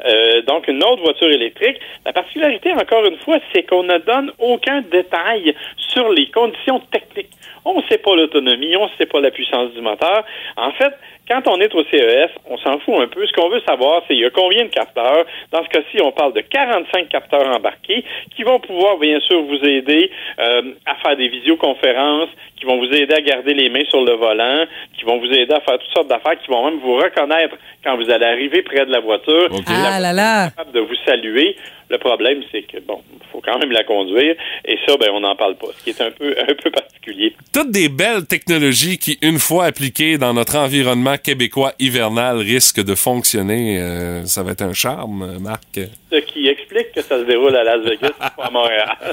Euh, 0.06 0.42
donc 0.44 0.68
une 0.68 0.84
autre 0.84 1.02
voiture 1.02 1.30
électrique. 1.30 1.80
La 2.06 2.14
particularité, 2.14 2.72
encore 2.74 3.06
une 3.06 3.18
fois, 3.18 3.40
c'est 3.54 3.64
qu'on 3.64 3.84
ne 3.84 3.98
donne 3.98 4.32
aucun 4.40 4.82
détail 4.82 5.54
sur 5.78 6.10
les 6.10 6.30
conditions 6.32 6.80
techniques. 6.92 7.32
On 7.66 7.82
ne 7.82 7.88
sait 7.88 7.98
pas 7.98 8.16
l'autonomie, 8.16 8.76
on 8.78 8.86
ne 8.86 8.92
sait 8.98 9.06
pas 9.06 9.20
la 9.20 9.32
puissance 9.32 9.74
du 9.74 9.82
moteur. 9.82 10.24
En 10.56 10.72
fait, 10.72 10.94
quand 11.30 11.48
on 11.48 11.60
est 11.62 11.74
au 11.76 11.84
CES, 11.84 12.32
on 12.46 12.58
s'en 12.58 12.80
fout 12.80 12.96
un 13.00 13.08
peu. 13.08 13.26
Ce 13.26 13.34
qu'on 13.34 13.50
veut 13.50 13.62
savoir, 13.68 14.02
c'est 14.08 14.15
il 14.15 14.22
y 14.22 14.26
a 14.26 14.30
combien 14.30 14.65
de 14.65 14.70
capteurs? 14.70 15.26
Dans 15.52 15.63
ce 15.63 15.70
cas-ci, 15.70 16.02
on 16.02 16.12
parle 16.12 16.34
de 16.34 16.42
45 16.42 17.08
capteurs 17.10 17.48
embarqués 17.56 18.04
qui 18.36 18.44
vont 18.44 18.60
pouvoir, 18.60 18.98
bien 18.98 19.20
sûr, 19.22 19.42
vous 19.44 19.63
aider 19.63 20.10
euh, 20.39 20.74
à 20.86 20.96
faire 20.96 21.15
des 21.15 21.28
visioconférences, 21.28 22.30
qui 22.60 22.65
vont 22.65 22.78
vous 22.78 22.92
aider 22.92 23.13
à 23.13 23.22
garder 23.22 23.54
les 23.54 23.70
mains 23.70 23.86
sur 23.89 24.04
le 24.04 24.13
volant, 24.13 24.65
qui 24.98 25.06
vont 25.06 25.20
vous 25.20 25.32
aider 25.32 25.54
à 25.54 25.62
faire 25.62 25.78
toutes 25.78 25.94
sortes 25.94 26.10
d'affaires, 26.10 26.38
qui 26.39 26.52
vont 26.52 26.65
même 26.65 26.80
vous 26.80 26.96
reconnaître 26.96 27.56
quand 27.84 27.96
vous 27.96 28.10
allez 28.10 28.26
arriver 28.26 28.62
près 28.63 28.86
de 28.86 28.92
la 28.92 29.00
voiture. 29.00 29.50
Ah 29.68 30.00
là 30.00 30.12
là. 30.12 30.50
capable 30.50 30.72
de 30.72 30.80
vous 30.82 30.96
saluer. 31.06 31.56
Le 31.89 31.98
problème, 31.98 32.44
c'est 32.52 32.62
que, 32.62 32.80
bon, 32.82 33.02
il 33.12 33.28
faut 33.32 33.42
quand 33.44 33.58
même 33.58 33.72
la 33.72 33.84
conduire. 33.84 34.36
Et 34.63 34.78
ça, 34.88 34.96
ben, 34.98 35.10
on 35.12 35.22
n'en 35.22 35.36
parle 35.36 35.56
pas, 35.56 35.68
ce 35.76 35.84
qui 35.84 35.89
est 35.89 36.02
un 36.02 36.12
peu, 36.12 36.36
un 36.42 36.54
peu 36.54 36.70
particulier. 36.70 37.34
Toutes 37.52 37.72
des 37.72 37.89
belles 37.89 38.28
technologies 38.28 39.00
qui, 39.00 39.18
une 39.24 39.39
fois 39.39 39.65
appliquées 39.65 40.20
dans 40.20 40.34
notre 40.34 40.56
environnement 40.58 41.15
québécois 41.19 41.73
hivernal, 41.79 42.38
risquent 42.39 42.84
de 42.84 42.95
fonctionner. 42.95 43.79
Euh, 43.79 44.25
ça 44.25 44.43
va 44.43 44.51
être 44.51 44.62
un 44.62 44.73
charme, 44.73 45.21
euh, 45.21 45.39
Marc. 45.39 45.79
Ce 46.12 46.17
qui 46.17 46.48
explique 46.48 46.91
que 46.93 47.02
ça 47.02 47.19
se 47.19 47.24
déroule 47.24 47.56
à 47.56 47.63
Las 47.63 47.82
Vegas, 47.84 48.10
pas 48.38 48.45
à 48.45 48.50
Montréal. 48.50 48.98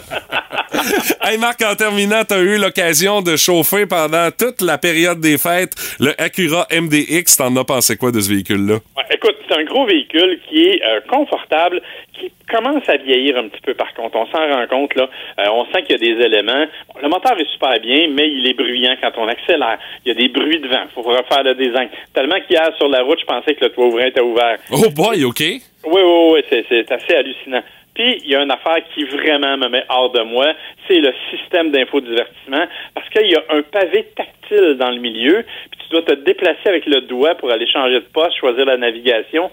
Hey 1.23 1.39
Marc, 1.39 1.61
en 1.63 1.75
terminant, 1.75 2.23
tu 2.25 2.35
as 2.35 2.39
eu 2.39 2.59
l'occasion 2.59 3.21
de 3.21 3.35
chauffer 3.37 3.87
pendant 3.87 4.31
toute 4.31 4.61
la 4.61 4.79
période 4.79 5.21
des 5.21 5.39
fêtes 5.39 5.73
le 5.99 6.13
Acura 6.21 6.67
MDX. 6.71 7.37
T'en 7.39 7.55
as 7.57 7.65
pensé 7.65 7.97
quoi 7.97 8.13
de 8.13 8.21
ce 8.21 8.31
véhicule-là? 8.31 8.75
Ouais, 8.97 9.05
écoute, 9.11 9.35
c'est 9.49 9.59
un 9.59 9.65
gros 9.65 9.87
véhicule 9.87 10.39
qui 10.49 10.63
est 10.63 10.83
euh, 10.85 11.01
confortable, 11.09 11.81
qui 12.13 12.31
commence 12.49 12.89
à 12.89 12.97
vieillir 12.97 13.37
un 13.39 13.49
petit 13.49 13.61
peu 13.63 13.75
par 13.75 13.93
contre. 13.95 14.17
On 14.17 14.27
s'en 14.27 14.39
rend 14.39 14.67
compte, 14.69 14.95
là. 14.95 15.09
Euh, 15.41 15.47
on 15.53 15.65
sent 15.73 15.83
qu'il 15.83 16.01
y 16.01 16.13
a 16.13 16.15
des 16.17 16.25
éléments. 16.25 16.67
Bon, 16.89 17.01
le 17.03 17.09
moteur 17.09 17.39
est 17.41 17.51
super 17.53 17.81
bien, 17.81 18.09
mais 18.13 18.29
il 18.31 18.47
est 18.49 18.55
bruyant 18.55 18.95
quand 19.03 19.13
on 19.17 19.27
accélère. 19.27 19.79
Il 20.05 20.09
y 20.09 20.11
a 20.13 20.15
des 20.15 20.29
bruits 20.29 20.61
de 20.61 20.69
vent. 20.69 20.85
Il 20.85 20.95
faut 20.95 21.03
refaire 21.03 21.43
le 21.43 21.55
design. 21.55 21.89
Tellement 22.15 22.37
qu'hier, 22.47 22.71
sur 22.77 22.89
la 22.89 23.03
route, 23.03 23.19
je 23.21 23.27
pensais 23.27 23.55
que 23.55 23.65
le 23.65 23.71
toit 23.71 23.87
ouvrant 23.87 24.05
était 24.05 24.21
ouvert. 24.21 24.59
Oh 24.71 24.91
boy, 24.91 25.25
OK. 25.25 25.43
Oui, 25.87 26.01
oui, 26.05 26.31
oui, 26.35 26.41
c'est, 26.51 26.65
c'est 26.69 26.93
assez 26.93 27.15
hallucinant. 27.15 27.63
Puis, 27.95 28.21
il 28.25 28.31
y 28.31 28.35
a 28.37 28.43
une 28.43 28.51
affaire 28.51 28.77
qui 28.95 29.05
vraiment 29.05 29.57
me 29.57 29.69
met 29.69 29.85
hors 29.89 30.11
de 30.11 30.21
moi, 30.21 30.53
c'est 30.87 31.01
le 31.01 31.15
système 31.31 31.71
d'infodivertissement, 31.71 32.67
parce 32.95 33.09
qu'il 33.09 33.31
y 33.31 33.35
a 33.35 33.43
un 33.51 33.63
pavé 33.63 34.07
tactile 34.15 34.77
dans 34.79 34.91
le 34.91 34.99
milieu, 35.01 35.45
puis 35.71 35.81
tu 35.83 35.89
dois 35.91 36.03
te 36.03 36.13
déplacer 36.13 36.67
avec 36.69 36.85
le 36.87 37.01
doigt 37.03 37.35
pour 37.37 37.51
aller 37.51 37.67
changer 37.67 37.95
de 37.95 38.07
poste, 38.13 38.37
choisir 38.39 38.67
la 38.67 38.77
navigation. 38.77 39.51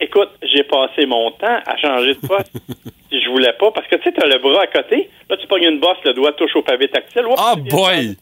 Écoute, 0.00 0.30
j'ai 0.42 0.64
passé 0.64 1.06
mon 1.06 1.30
temps 1.30 1.60
à 1.66 1.76
changer 1.76 2.14
de 2.14 2.26
poste. 2.26 2.50
si 3.10 3.20
je 3.22 3.30
voulais 3.30 3.52
pas, 3.52 3.70
parce 3.70 3.86
que 3.86 3.94
tu 3.94 4.02
sais, 4.02 4.12
tu 4.12 4.20
as 4.20 4.26
le 4.26 4.38
bras 4.38 4.62
à 4.62 4.66
côté, 4.66 5.08
là, 5.30 5.36
tu 5.36 5.46
pognes 5.46 5.62
une 5.64 5.78
bosse, 5.78 5.98
le 6.04 6.14
doigt 6.14 6.32
touche 6.32 6.56
au 6.56 6.62
pavé 6.62 6.88
tactile. 6.88 7.26
Oups, 7.26 7.36
Ah, 7.38 7.54
de 7.54 7.70
boy! 7.70 8.16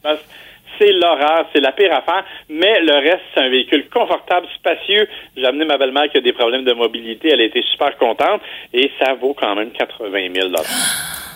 C'est 0.79 0.91
l'horreur, 0.91 1.47
c'est 1.53 1.61
la 1.61 1.71
pire 1.71 1.93
affaire, 1.93 2.23
mais 2.49 2.81
le 2.81 2.93
reste, 2.93 3.21
c'est 3.33 3.41
un 3.41 3.49
véhicule 3.49 3.85
confortable, 3.89 4.47
spacieux. 4.55 5.07
J'ai 5.37 5.45
amené 5.45 5.65
ma 5.65 5.77
belle-mère 5.77 6.09
qui 6.11 6.17
a 6.17 6.21
des 6.21 6.33
problèmes 6.33 6.63
de 6.63 6.73
mobilité, 6.73 7.29
elle 7.29 7.41
a 7.41 7.45
été 7.45 7.61
super 7.71 7.97
contente, 7.97 8.41
et 8.73 8.91
ça 8.99 9.13
vaut 9.13 9.33
quand 9.33 9.55
même 9.55 9.71
80 9.71 10.09
000 10.33 10.49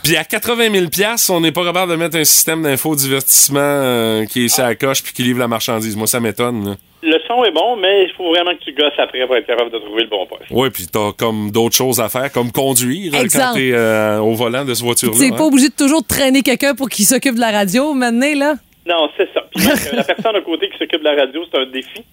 Puis 0.04 0.16
à 0.16 0.24
80 0.24 0.70
000 0.72 0.86
on 1.30 1.42
n'est 1.42 1.52
pas 1.52 1.64
capable 1.64 1.92
de 1.92 1.98
mettre 1.98 2.18
un 2.18 2.24
système 2.24 2.64
d'infodivertissement 2.64 3.60
euh, 3.60 4.26
qui 4.26 4.46
est 4.46 4.58
la 4.58 4.76
coche 4.76 5.04
puis 5.04 5.14
qui 5.14 5.24
livre 5.24 5.40
la 5.40 5.48
marchandise. 5.48 5.96
Moi, 5.96 6.08
ça 6.08 6.20
m'étonne. 6.20 6.78
Le 7.04 7.18
son 7.28 7.44
est 7.44 7.52
bon, 7.52 7.76
mais 7.76 8.06
il 8.06 8.12
faut 8.18 8.30
vraiment 8.30 8.52
que 8.56 8.64
tu 8.64 8.74
gosses 8.74 8.98
après 8.98 9.26
pour 9.28 9.36
être 9.36 9.46
capable 9.46 9.72
de 9.72 9.78
trouver 9.78 10.04
le 10.04 10.10
bon 10.10 10.26
poste. 10.26 10.50
Ouais, 10.50 10.72
puis 10.72 10.88
t'as 10.88 11.12
comme 11.12 11.52
d'autres 11.52 11.76
choses 11.76 12.00
à 12.00 12.10
faire, 12.10 12.32
comme 12.32 12.52
conduire 12.52 13.12
quand 13.12 13.20
Exemple. 13.20 13.60
t'es 13.60 13.72
euh, 13.72 14.20
au 14.20 14.34
volant 14.34 14.66
de 14.66 14.74
ce 14.74 14.84
voiture-là. 14.84 15.16
Tu 15.16 15.24
n'es 15.24 15.34
hein. 15.34 15.38
pas 15.38 15.46
obligé 15.46 15.70
de 15.70 15.76
toujours 15.76 16.06
traîner 16.06 16.42
quelqu'un 16.42 16.74
pour 16.74 16.90
qu'il 16.90 17.06
s'occupe 17.06 17.36
de 17.36 17.40
la 17.40 17.52
radio, 17.52 17.94
maintenant, 17.94 18.34
là. 18.36 18.56
Non, 18.88 19.10
c'est 19.18 19.28
ça. 19.34 19.42
Puis 19.54 19.66
même 19.66 19.78
que 19.92 19.96
la 19.96 20.04
personne 20.04 20.36
à 20.36 20.42
côté 20.42 20.70
qui 20.70 20.78
s'occupe 20.78 21.00
de 21.00 21.04
la 21.04 21.16
radio, 21.16 21.44
c'est 21.52 21.60
un 21.60 21.66
défi. 21.66 22.04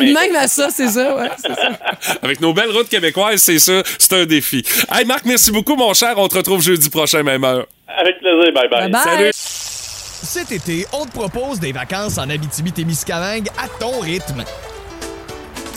Même 0.00 0.36
à 0.36 0.48
ça, 0.48 0.68
c'est 0.70 0.88
ça, 0.88 1.16
ouais. 1.16 1.28
c'est 1.38 1.54
ça. 1.54 1.70
Avec 2.22 2.40
nos 2.40 2.52
belles 2.52 2.70
routes 2.70 2.88
québécoises, 2.88 3.40
c'est 3.40 3.58
ça, 3.58 3.82
c'est 3.98 4.12
un 4.12 4.26
défi. 4.26 4.62
Hey 4.92 5.04
Marc, 5.04 5.24
merci 5.24 5.50
beaucoup, 5.50 5.76
mon 5.76 5.94
cher. 5.94 6.14
On 6.16 6.28
te 6.28 6.36
retrouve 6.36 6.62
jeudi 6.62 6.90
prochain, 6.90 7.22
même 7.22 7.44
heure. 7.44 7.66
Avec 7.88 8.18
plaisir, 8.18 8.52
bye 8.52 8.68
bye. 8.68 8.80
Bye 8.82 8.90
bye. 8.90 9.00
Salut. 9.02 9.30
Cet 9.32 10.52
été, 10.52 10.86
on 10.92 11.06
te 11.06 11.12
propose 11.12 11.60
des 11.60 11.72
vacances 11.72 12.18
en 12.18 12.28
Abitibi-Témiscamingue 12.28 13.48
à 13.58 13.68
ton 13.78 14.00
rythme. 14.00 14.44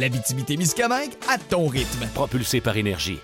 L'Abitibi-Témiscamingue 0.00 1.12
à 1.28 1.36
ton 1.36 1.66
rythme. 1.66 2.06
Propulsé 2.14 2.62
par 2.62 2.76
énergie. 2.78 3.18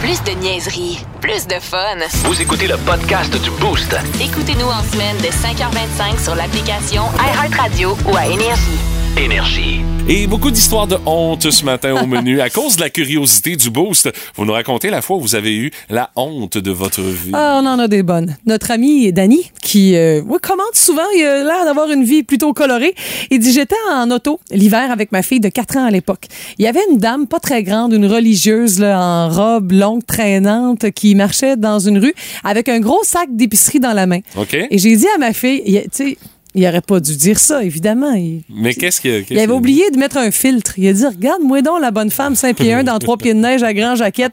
Plus 0.00 0.22
de 0.24 0.30
niaiserie, 0.40 1.04
plus 1.20 1.46
de 1.46 1.60
fun. 1.60 1.98
Vous 2.24 2.40
écoutez 2.40 2.66
le 2.66 2.78
podcast 2.78 3.30
du 3.42 3.50
Boost. 3.60 3.94
Écoutez-nous 4.18 4.68
en 4.68 4.82
semaine 4.84 5.18
de 5.18 5.26
5h25 5.26 6.24
sur 6.24 6.34
l'application 6.34 7.02
iHeartRadio 7.18 7.94
ou 8.10 8.16
à 8.16 8.26
Énergie. 8.26 8.78
Énergie. 9.18 9.82
Et 10.10 10.26
beaucoup 10.26 10.50
d'histoires 10.50 10.86
de 10.86 10.96
honte 11.04 11.50
ce 11.50 11.64
matin 11.66 12.02
au 12.02 12.06
menu. 12.06 12.40
À 12.40 12.48
cause 12.48 12.76
de 12.76 12.80
la 12.80 12.88
curiosité 12.88 13.56
du 13.56 13.68
boost, 13.68 14.10
vous 14.36 14.46
nous 14.46 14.54
racontez 14.54 14.88
la 14.88 15.02
fois 15.02 15.18
où 15.18 15.20
vous 15.20 15.34
avez 15.34 15.54
eu 15.54 15.70
la 15.90 16.08
honte 16.16 16.56
de 16.56 16.70
votre 16.70 17.02
vie. 17.02 17.30
Ah, 17.34 17.60
on 17.62 17.66
en 17.66 17.78
a 17.78 17.88
des 17.88 18.02
bonnes. 18.02 18.38
Notre 18.46 18.70
ami 18.70 19.12
Danny, 19.12 19.50
qui 19.62 19.96
euh, 19.96 20.22
commente 20.42 20.74
souvent, 20.74 21.02
il 21.14 21.22
a 21.22 21.44
l'air 21.44 21.64
d'avoir 21.66 21.90
une 21.90 22.04
vie 22.04 22.22
plutôt 22.22 22.54
colorée. 22.54 22.94
Il 23.30 23.38
dit 23.38 23.52
J'étais 23.52 23.76
en 23.92 24.10
auto 24.10 24.40
l'hiver 24.50 24.90
avec 24.90 25.12
ma 25.12 25.20
fille 25.22 25.40
de 25.40 25.50
4 25.50 25.76
ans 25.76 25.84
à 25.84 25.90
l'époque. 25.90 26.24
Il 26.58 26.64
y 26.64 26.68
avait 26.68 26.80
une 26.90 26.96
dame 26.96 27.26
pas 27.26 27.38
très 27.38 27.62
grande, 27.62 27.92
une 27.92 28.06
religieuse 28.06 28.78
là, 28.78 28.98
en 28.98 29.28
robe 29.28 29.72
longue, 29.72 30.06
traînante, 30.06 30.90
qui 30.92 31.14
marchait 31.16 31.58
dans 31.58 31.80
une 31.80 31.98
rue 31.98 32.14
avec 32.44 32.70
un 32.70 32.80
gros 32.80 33.04
sac 33.04 33.28
d'épicerie 33.30 33.80
dans 33.80 33.92
la 33.92 34.06
main. 34.06 34.20
OK? 34.38 34.54
Et 34.54 34.78
j'ai 34.78 34.96
dit 34.96 35.06
à 35.14 35.18
ma 35.18 35.34
fille 35.34 35.60
il- 35.66 35.82
Tu 35.82 35.88
sais, 35.92 36.18
il 36.54 36.66
aurait 36.66 36.80
pas 36.80 36.98
dû 37.00 37.14
dire 37.16 37.38
ça, 37.38 37.62
évidemment. 37.62 38.12
Il, 38.12 38.42
Mais 38.48 38.74
qu'est-ce 38.74 39.00
que. 39.00 39.22
il 39.30 39.38
avait 39.38 39.52
oublié 39.52 39.90
de 39.90 39.98
mettre 39.98 40.16
un 40.16 40.30
filtre. 40.30 40.74
Il 40.78 40.88
a 40.88 40.92
dit 40.92 41.04
Regarde, 41.06 41.42
moi 41.42 41.60
donc, 41.62 41.80
la 41.80 41.90
bonne 41.90 42.10
femme, 42.10 42.34
5 42.34 42.56
pieds 42.56 42.72
1 42.72 42.84
dans 42.84 42.98
trois 42.98 43.16
pieds 43.16 43.34
de 43.34 43.38
neige 43.38 43.62
à 43.62 43.72
grand 43.74 43.94
jaquette. 43.94 44.32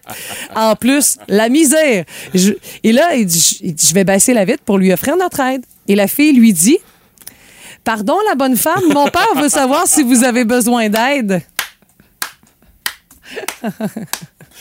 En 0.56 0.76
plus, 0.76 1.18
la 1.28 1.50
misère. 1.50 2.06
Je- 2.34 2.54
et 2.84 2.92
là, 2.94 3.16
il 3.16 3.26
dit, 3.26 3.60
il 3.62 3.76
dit, 3.76 3.88
Je 3.88 3.94
vais 3.94 4.04
baisser 4.06 4.34
la 4.34 4.46
vitre 4.46 4.64
pour 4.64 4.78
lui 4.78 4.92
offrir 4.94 5.18
notre 5.18 5.40
aide. 5.42 5.66
Et 5.88 5.96
la 5.96 6.08
fille 6.08 6.34
lui 6.34 6.54
dit 6.54 6.78
Pardon, 7.84 8.16
la 8.28 8.36
bonne 8.36 8.56
femme, 8.56 8.82
mon 8.94 9.08
père 9.10 9.28
veut 9.36 9.50
savoir 9.50 9.86
si 9.88 10.02
vous 10.02 10.24
avez 10.24 10.44
besoin 10.46 10.90
d'aide. 10.90 11.42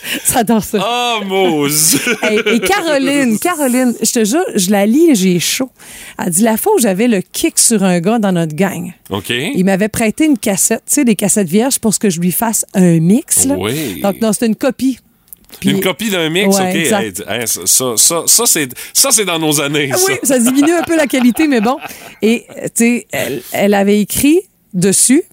J'adore 0.33 0.63
ça. 0.63 0.77
Oh, 0.81 1.23
Mose! 1.25 1.97
Hey, 2.21 2.39
et 2.45 2.59
Caroline, 2.59 3.39
Caroline, 3.39 3.93
je 4.01 4.11
te 4.11 4.23
jure, 4.25 4.43
je 4.55 4.69
la 4.71 4.85
lis, 4.85 5.15
j'ai 5.15 5.39
chaud. 5.39 5.69
Elle 6.23 6.29
dit 6.31 6.43
la 6.43 6.57
fois 6.57 6.73
où 6.75 6.79
j'avais 6.79 7.07
le 7.07 7.21
kick 7.21 7.57
sur 7.59 7.83
un 7.83 7.99
gars 7.99 8.19
dans 8.19 8.31
notre 8.31 8.55
gang. 8.55 8.91
OK. 9.09 9.29
Il 9.29 9.63
m'avait 9.65 9.89
prêté 9.89 10.25
une 10.25 10.37
cassette, 10.37 10.83
tu 10.87 10.95
sais, 10.95 11.05
des 11.05 11.15
cassettes 11.15 11.47
vierges 11.47 11.79
pour 11.79 11.97
que 11.97 12.09
je 12.09 12.19
lui 12.19 12.31
fasse 12.31 12.65
un 12.73 12.99
mix. 12.99 13.45
Là. 13.45 13.55
Oui. 13.57 14.01
Donc, 14.01 14.21
non, 14.21 14.33
c'était 14.33 14.47
une 14.47 14.55
copie. 14.55 14.99
Puis- 15.59 15.69
Une 15.69 15.79
copie 15.79 16.09
d'un 16.09 16.29
mix, 16.29 16.57
Ouais, 16.57 16.69
OK. 16.69 16.75
exact. 16.75 17.23
Hey, 17.27 17.39
hey, 17.41 17.47
ça, 17.47 17.93
ça, 17.97 18.23
c'est, 18.45 18.69
ça, 18.93 19.09
c'est 19.11 19.25
dans 19.25 19.39
nos 19.39 19.61
années, 19.61 19.89
Ah 19.93 19.97
ça. 19.97 20.05
Oui, 20.11 20.17
ça 20.23 20.37
diminue 20.39 20.73
un 20.73 20.83
peu 20.83 20.97
la 20.97 21.07
qualité, 21.07 21.47
mais 21.47 21.61
bon. 21.61 21.77
Et, 22.21 22.45
tu 22.49 22.69
sais, 22.75 23.07
elle, 23.11 23.41
elle 23.53 23.73
avait 23.73 24.01
écrit 24.01 24.41
dessus 24.73 25.23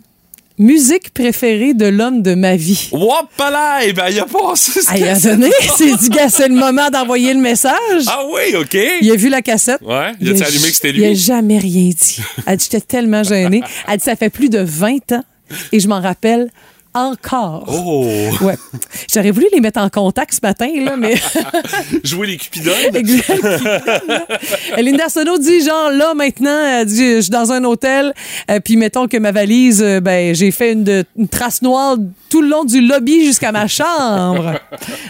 musique 0.62 1.12
préférée 1.12 1.74
de 1.74 1.86
l'homme 1.86 2.22
de 2.22 2.34
ma 2.34 2.56
vie. 2.56 2.88
Whoopala! 2.92 3.80
Eh 3.84 3.92
ben, 3.92 4.06
il 4.10 4.18
a 4.20 4.24
passé 4.26 4.80
ce 4.80 4.94
Elle 4.94 5.08
a 5.08 5.18
donné, 5.18 5.50
c'est 5.76 5.96
dit, 5.96 6.08
gars, 6.08 6.28
c'est 6.28 6.48
le 6.48 6.54
moment 6.54 6.88
d'envoyer 6.90 7.34
le 7.34 7.40
message. 7.40 8.04
Ah 8.06 8.22
oui, 8.32 8.54
OK. 8.56 8.76
Il 9.00 9.10
a 9.10 9.16
vu 9.16 9.28
la 9.28 9.42
cassette. 9.42 9.80
Ouais, 9.82 10.12
il 10.20 10.30
a-tu 10.30 10.42
allumé 10.42 10.68
que 10.68 10.74
c'était 10.74 10.90
Il 10.90 11.04
a 11.04 11.08
lui? 11.08 11.16
jamais 11.16 11.58
rien 11.58 11.88
dit. 11.90 12.18
Elle 12.46 12.56
dit, 12.56 12.68
j'étais 12.70 12.84
tellement 12.86 13.22
gênée. 13.22 13.62
Elle 13.88 13.98
dit, 13.98 14.04
ça 14.04 14.16
fait 14.16 14.30
plus 14.30 14.48
de 14.48 14.60
20 14.60 15.12
ans 15.12 15.24
et 15.72 15.80
je 15.80 15.88
m'en 15.88 16.00
rappelle 16.00 16.48
encore. 16.94 17.64
Oh! 17.68 18.06
Ouais. 18.42 18.56
J'aurais 19.12 19.30
voulu 19.30 19.46
les 19.52 19.60
mettre 19.60 19.80
en 19.80 19.88
contact 19.88 20.34
ce 20.34 20.40
matin, 20.42 20.68
là, 20.84 20.96
mais. 20.96 21.14
Jouer 22.04 22.26
les 22.28 22.36
cupidones? 22.36 22.74
Linda 24.78 25.04
Arsenault 25.04 25.38
dit 25.38 25.60
genre 25.64 25.90
là 25.90 26.14
maintenant 26.14 26.82
je 26.86 27.20
suis 27.20 27.30
dans 27.30 27.52
un 27.52 27.64
hôtel 27.64 28.12
euh, 28.50 28.60
puis 28.60 28.76
mettons 28.76 29.06
que 29.06 29.16
ma 29.16 29.32
valise 29.32 29.82
euh, 29.82 30.00
ben 30.00 30.34
j'ai 30.34 30.50
fait 30.50 30.72
une, 30.72 30.84
de- 30.84 31.04
une 31.16 31.28
trace 31.28 31.62
noire 31.62 31.96
tout 32.28 32.42
le 32.42 32.48
long 32.48 32.64
du 32.64 32.80
lobby 32.80 33.24
jusqu'à 33.24 33.52
ma 33.52 33.66
chambre. 33.68 34.54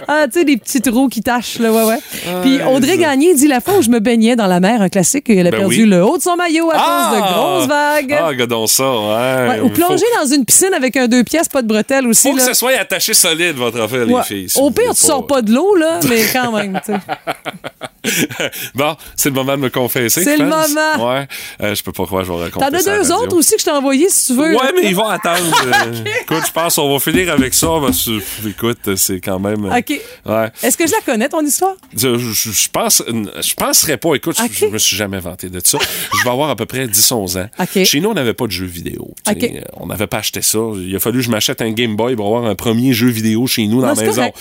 Ah 0.08 0.26
tu 0.32 0.40
sais 0.40 0.44
des 0.44 0.56
petits 0.56 0.80
trous 0.80 1.08
qui 1.08 1.20
tachent 1.20 1.58
là 1.58 1.72
ouais 1.72 1.84
ouais. 1.84 1.98
Puis 2.42 2.58
Audrey 2.62 2.98
Gagné 2.98 3.34
dit 3.34 3.48
la 3.48 3.60
fois 3.60 3.78
où 3.78 3.82
je 3.82 3.90
me 3.90 4.00
baignais 4.00 4.36
dans 4.36 4.46
la 4.46 4.60
mer 4.60 4.82
un 4.82 4.88
classique 4.88 5.28
elle 5.30 5.46
a 5.46 5.50
Ben 5.50 5.60
perdu 5.60 5.82
oui. 5.84 5.88
le 5.88 6.04
haut 6.04 6.18
de 6.18 6.22
son 6.22 6.36
maillot 6.36 6.70
à 6.70 6.74
cause 6.74 7.16
de 7.18 7.32
grosses 7.32 7.66
vagues. 7.68 8.16
Ah, 8.18 8.26
regardons 8.26 8.66
ça, 8.66 8.84
ouais. 8.84 9.48
Ouais, 9.48 9.60
ou 9.60 9.68
plonger 9.70 10.04
Faut, 10.18 10.24
dans 10.26 10.34
une 10.34 10.44
piscine 10.44 10.74
avec 10.74 10.96
un 10.96 11.08
deux 11.08 11.24
pièces 11.24 11.48
pas 11.48 11.62
de 11.62 11.68
bretelles 11.72 12.06
aussi 12.06 12.28
faut 12.30 12.36
que 12.36 12.42
ce 12.42 12.54
soit 12.54 12.72
attaché 12.78 13.14
solide, 13.14 13.56
votre 13.56 13.80
affaire, 13.80 14.06
Ouais. 14.08 14.20
les 14.20 14.22
filles. 14.24 14.48
si 14.50 14.58
Au 14.58 14.70
pire, 14.70 14.94
tu 14.94 15.00
sors 15.02 15.26
pas 15.26 15.42
de 15.42 15.52
l'eau, 15.52 15.74
là, 15.76 16.00
mais 16.08 16.22
quand 16.32 16.52
même, 16.52 16.80
bon, 18.74 18.96
c'est 19.16 19.28
le 19.28 19.34
moment 19.34 19.52
de 19.56 19.62
me 19.62 19.70
confesser. 19.70 20.24
C'est 20.24 20.36
le 20.36 20.44
moment. 20.46 21.08
Ouais. 21.12 21.26
Euh, 21.62 21.74
je 21.74 21.82
peux 21.82 21.92
pas 21.92 22.04
croire 22.04 22.22
que 22.22 22.28
je 22.28 22.32
vais 22.32 22.44
raconter 22.44 22.66
T'en 22.66 22.76
as 22.76 22.82
deux 22.82 23.12
autres 23.12 23.36
aussi 23.36 23.54
que 23.54 23.60
je 23.60 23.64
t'ai 23.64 23.70
envoyés, 23.70 24.08
si 24.08 24.26
tu 24.28 24.32
veux. 24.34 24.48
Ouais, 24.56 24.64
là. 24.64 24.72
mais 24.74 24.88
ils 24.88 24.96
vont 24.96 25.06
attendre. 25.08 25.40
Euh, 25.72 26.04
Écoute, 26.22 26.42
je 26.46 26.52
pense 26.52 26.74
qu'on 26.76 26.92
va 26.92 26.98
finir 26.98 27.30
avec 27.32 27.54
ça. 27.54 27.68
parce 27.80 28.04
que, 28.06 28.48
écoute, 28.48 28.96
c'est 28.96 29.20
quand 29.20 29.38
même. 29.38 29.64
euh, 29.66 29.78
OK. 29.78 30.00
Ouais. 30.26 30.50
Est-ce 30.62 30.76
que 30.76 30.86
je 30.86 30.92
la 30.92 31.00
connais, 31.00 31.28
ton 31.28 31.44
histoire? 31.44 31.74
Je, 31.96 32.18
je- 32.18 32.50
je 32.50 32.68
pense, 32.68 33.02
je 33.06 33.54
penserais 33.54 33.96
pas. 33.96 34.14
Écoute, 34.14 34.36
je- 34.36 34.52
je, 34.52 34.66
me 34.66 34.78
suis 34.78 34.96
jamais 34.96 35.18
vanté 35.20 35.48
de 35.48 35.60
ça. 35.64 35.78
Je 36.18 36.24
vais 36.24 36.30
avoir 36.30 36.50
à 36.50 36.56
peu 36.56 36.66
près 36.66 36.86
10-11 36.86 37.38
ans. 37.38 37.48
Chez 37.84 38.00
nous, 38.00 38.10
on 38.10 38.14
n'avait 38.14 38.34
pas 38.34 38.46
de 38.46 38.52
jeux 38.52 38.66
vidéo. 38.66 39.14
Euh, 39.28 39.34
On 39.74 39.86
n'avait 39.86 40.06
pas 40.06 40.18
acheté 40.18 40.42
ça. 40.42 40.58
Il 40.76 40.94
a 40.94 41.00
fallu 41.00 41.18
que 41.20 41.24
je 41.24 41.30
m'achète 41.30 41.61
un 41.62 41.72
Game 41.72 41.96
Boy 41.96 42.16
pour 42.16 42.26
avoir 42.26 42.44
un 42.44 42.54
premier 42.54 42.92
jeu 42.92 43.08
vidéo 43.08 43.46
chez 43.46 43.66
nous 43.66 43.80
dans 43.80 43.88
Non, 43.88 43.94
la 43.94 44.02
maison. 44.02 44.32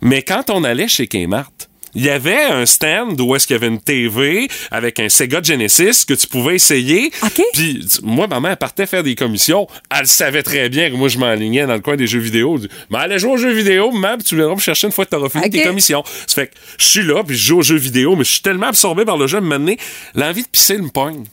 Mais 0.00 0.22
quand 0.22 0.50
on 0.50 0.64
allait 0.64 0.88
chez 0.88 1.06
Kmart, 1.06 1.50
il 1.94 2.04
y 2.04 2.10
avait 2.10 2.44
un 2.44 2.66
stand 2.66 3.20
où 3.20 3.34
est-ce 3.34 3.46
qu'il 3.46 3.54
y 3.54 3.56
avait 3.56 3.68
une 3.68 3.80
TV 3.80 4.48
avec 4.70 5.00
un 5.00 5.08
Sega 5.08 5.42
Genesis 5.42 6.04
que 6.06 6.14
tu 6.14 6.26
pouvais 6.26 6.56
essayer. 6.56 7.10
Puis 7.54 7.84
moi, 8.02 8.26
ma 8.26 8.40
mère 8.40 8.56
partait 8.56 8.86
faire 8.86 9.02
des 9.02 9.14
commissions. 9.14 9.66
Elle 9.90 10.06
savait 10.06 10.42
très 10.42 10.68
bien 10.68 10.90
que 10.90 10.96
moi, 10.96 11.08
je 11.08 11.18
m'enlignais 11.18 11.66
dans 11.66 11.74
le 11.74 11.80
coin 11.80 11.96
des 11.96 12.06
jeux 12.06 12.20
vidéo. 12.20 12.58
Mais 12.90 12.98
allez 12.98 13.18
jouer 13.18 13.32
aux 13.32 13.36
jeux 13.36 13.52
vidéo, 13.52 13.90
maman, 13.90 14.22
tu 14.24 14.36
viendras 14.36 14.54
me 14.54 14.60
chercher 14.60 14.86
une 14.86 14.92
fois 14.92 15.06
que 15.06 15.10
t'auras 15.10 15.28
fini 15.28 15.50
tes 15.50 15.62
commissions. 15.62 16.04
Ça 16.26 16.34
fait 16.34 16.46
que 16.48 16.54
je 16.78 16.86
suis 16.86 17.02
là, 17.02 17.24
puis 17.24 17.36
je 17.36 17.46
joue 17.46 17.58
aux 17.58 17.62
jeux 17.62 17.76
vidéo, 17.76 18.16
mais 18.16 18.24
je 18.24 18.30
suis 18.32 18.42
tellement 18.42 18.66
absorbé 18.68 19.04
par 19.04 19.16
le 19.16 19.26
jeu, 19.26 19.40
maintenant, 19.40 19.74
l'envie 20.14 20.42
de 20.42 20.48
pisser 20.48 20.78
me 20.78 20.88
pogne. 20.90 21.24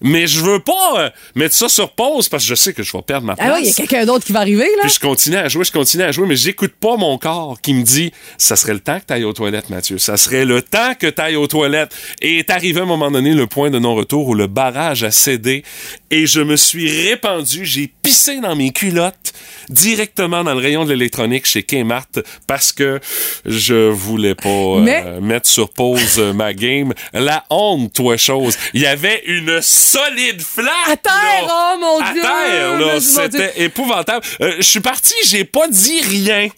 Mais 0.00 0.26
je 0.26 0.40
veux 0.40 0.58
pas 0.58 0.94
euh, 0.96 1.10
mettre 1.36 1.54
ça 1.54 1.68
sur 1.68 1.92
pause 1.92 2.28
parce 2.28 2.42
que 2.42 2.48
je 2.48 2.54
sais 2.56 2.72
que 2.72 2.82
je 2.82 2.90
vais 2.92 3.02
perdre 3.02 3.26
ma 3.26 3.36
place. 3.36 3.48
Ah 3.50 3.54
oui, 3.56 3.62
il 3.64 3.68
y 3.68 3.70
a 3.70 3.74
quelqu'un 3.74 4.04
d'autre 4.04 4.24
qui 4.24 4.32
va 4.32 4.40
arriver, 4.40 4.64
là. 4.76 4.82
Puis 4.82 4.90
je 4.94 4.98
continue 5.00 5.36
à 5.36 5.48
jouer, 5.48 5.64
je 5.64 5.70
continue 5.70 6.02
à 6.02 6.10
jouer, 6.10 6.26
mais 6.26 6.34
j'écoute 6.36 6.72
pas 6.80 6.96
mon 6.96 7.18
corps 7.18 7.60
qui 7.60 7.72
me 7.72 7.82
dit 7.84 8.12
ça 8.36 8.56
serait 8.56 8.74
le 8.74 8.80
temps 8.80 8.98
que 8.98 9.04
tu 9.06 9.12
ailles 9.12 9.24
aux 9.24 9.32
toilettes, 9.32 9.70
Mathieu. 9.70 9.98
Ça 9.98 10.16
serait 10.16 10.44
le 10.44 10.60
temps 10.60 10.94
que 10.98 11.06
tu 11.06 11.20
ailles 11.20 11.36
aux 11.36 11.46
toilettes. 11.46 11.94
Et 12.20 12.38
est 12.38 12.50
arrivé 12.50 12.80
à 12.80 12.82
un 12.82 12.86
moment 12.86 13.10
donné 13.12 13.32
le 13.32 13.46
point 13.46 13.70
de 13.70 13.78
non-retour 13.78 14.26
où 14.28 14.34
le 14.34 14.48
barrage 14.48 15.04
a 15.04 15.10
cédé 15.12 15.62
et 16.10 16.26
je 16.26 16.40
me 16.40 16.56
suis 16.56 17.08
répandu, 17.08 17.64
j'ai 17.64 17.90
pissé 18.02 18.40
dans 18.40 18.56
mes 18.56 18.70
culottes 18.72 19.32
directement 19.68 20.44
dans 20.44 20.54
le 20.54 20.60
rayon 20.60 20.84
de 20.84 20.90
l'électronique 20.92 21.46
chez 21.46 21.62
Kmart 21.62 22.08
parce 22.46 22.72
que 22.72 23.00
je 23.46 23.88
voulais 23.88 24.34
pas 24.34 24.48
euh, 24.48 24.80
Mais- 24.80 25.20
mettre 25.20 25.48
sur 25.48 25.70
pause 25.70 26.18
ma 26.34 26.52
game. 26.52 26.92
La 27.12 27.44
honte, 27.50 27.92
toi, 27.92 28.16
chose. 28.16 28.56
Il 28.74 28.80
y 28.82 28.86
avait 28.86 29.22
une 29.26 29.60
solide 29.72 30.40
flaque. 30.42 30.88
À 30.88 30.96
terre, 30.96 31.46
là. 31.46 31.74
oh 31.74 31.78
mon 31.80 32.00
À 32.00 32.12
Dieu! 32.12 32.22
terre, 32.22 32.78
là. 32.80 33.00
C'était 33.00 33.62
épouvantable. 33.64 34.24
Euh, 34.40 34.54
je 34.58 34.62
suis 34.62 34.80
parti, 34.80 35.14
j'ai 35.24 35.44
pas 35.44 35.68
dit 35.68 36.00
rien. 36.02 36.48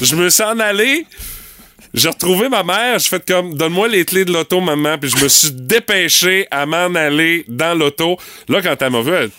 Je 0.00 0.16
me 0.16 0.28
suis 0.30 0.42
en 0.42 0.58
allé. 0.58 1.06
J'ai 1.94 2.08
retrouvé 2.08 2.48
ma 2.48 2.62
mère, 2.62 2.98
j'ai 2.98 3.08
fait 3.10 3.24
comme 3.26 3.54
donne-moi 3.54 3.86
les 3.86 4.06
clés 4.06 4.24
de 4.24 4.32
l'auto, 4.32 4.60
maman, 4.62 4.96
puis 4.98 5.10
je 5.10 5.22
me 5.22 5.28
suis 5.28 5.50
dépêché 5.52 6.46
à 6.50 6.64
m'en 6.64 6.94
aller 6.94 7.44
dans 7.48 7.78
l'auto. 7.78 8.16
Là, 8.48 8.62
quand 8.62 8.80
elle 8.80 8.90
m'a 8.90 9.02
vu, 9.02 9.12
elle 9.12 9.30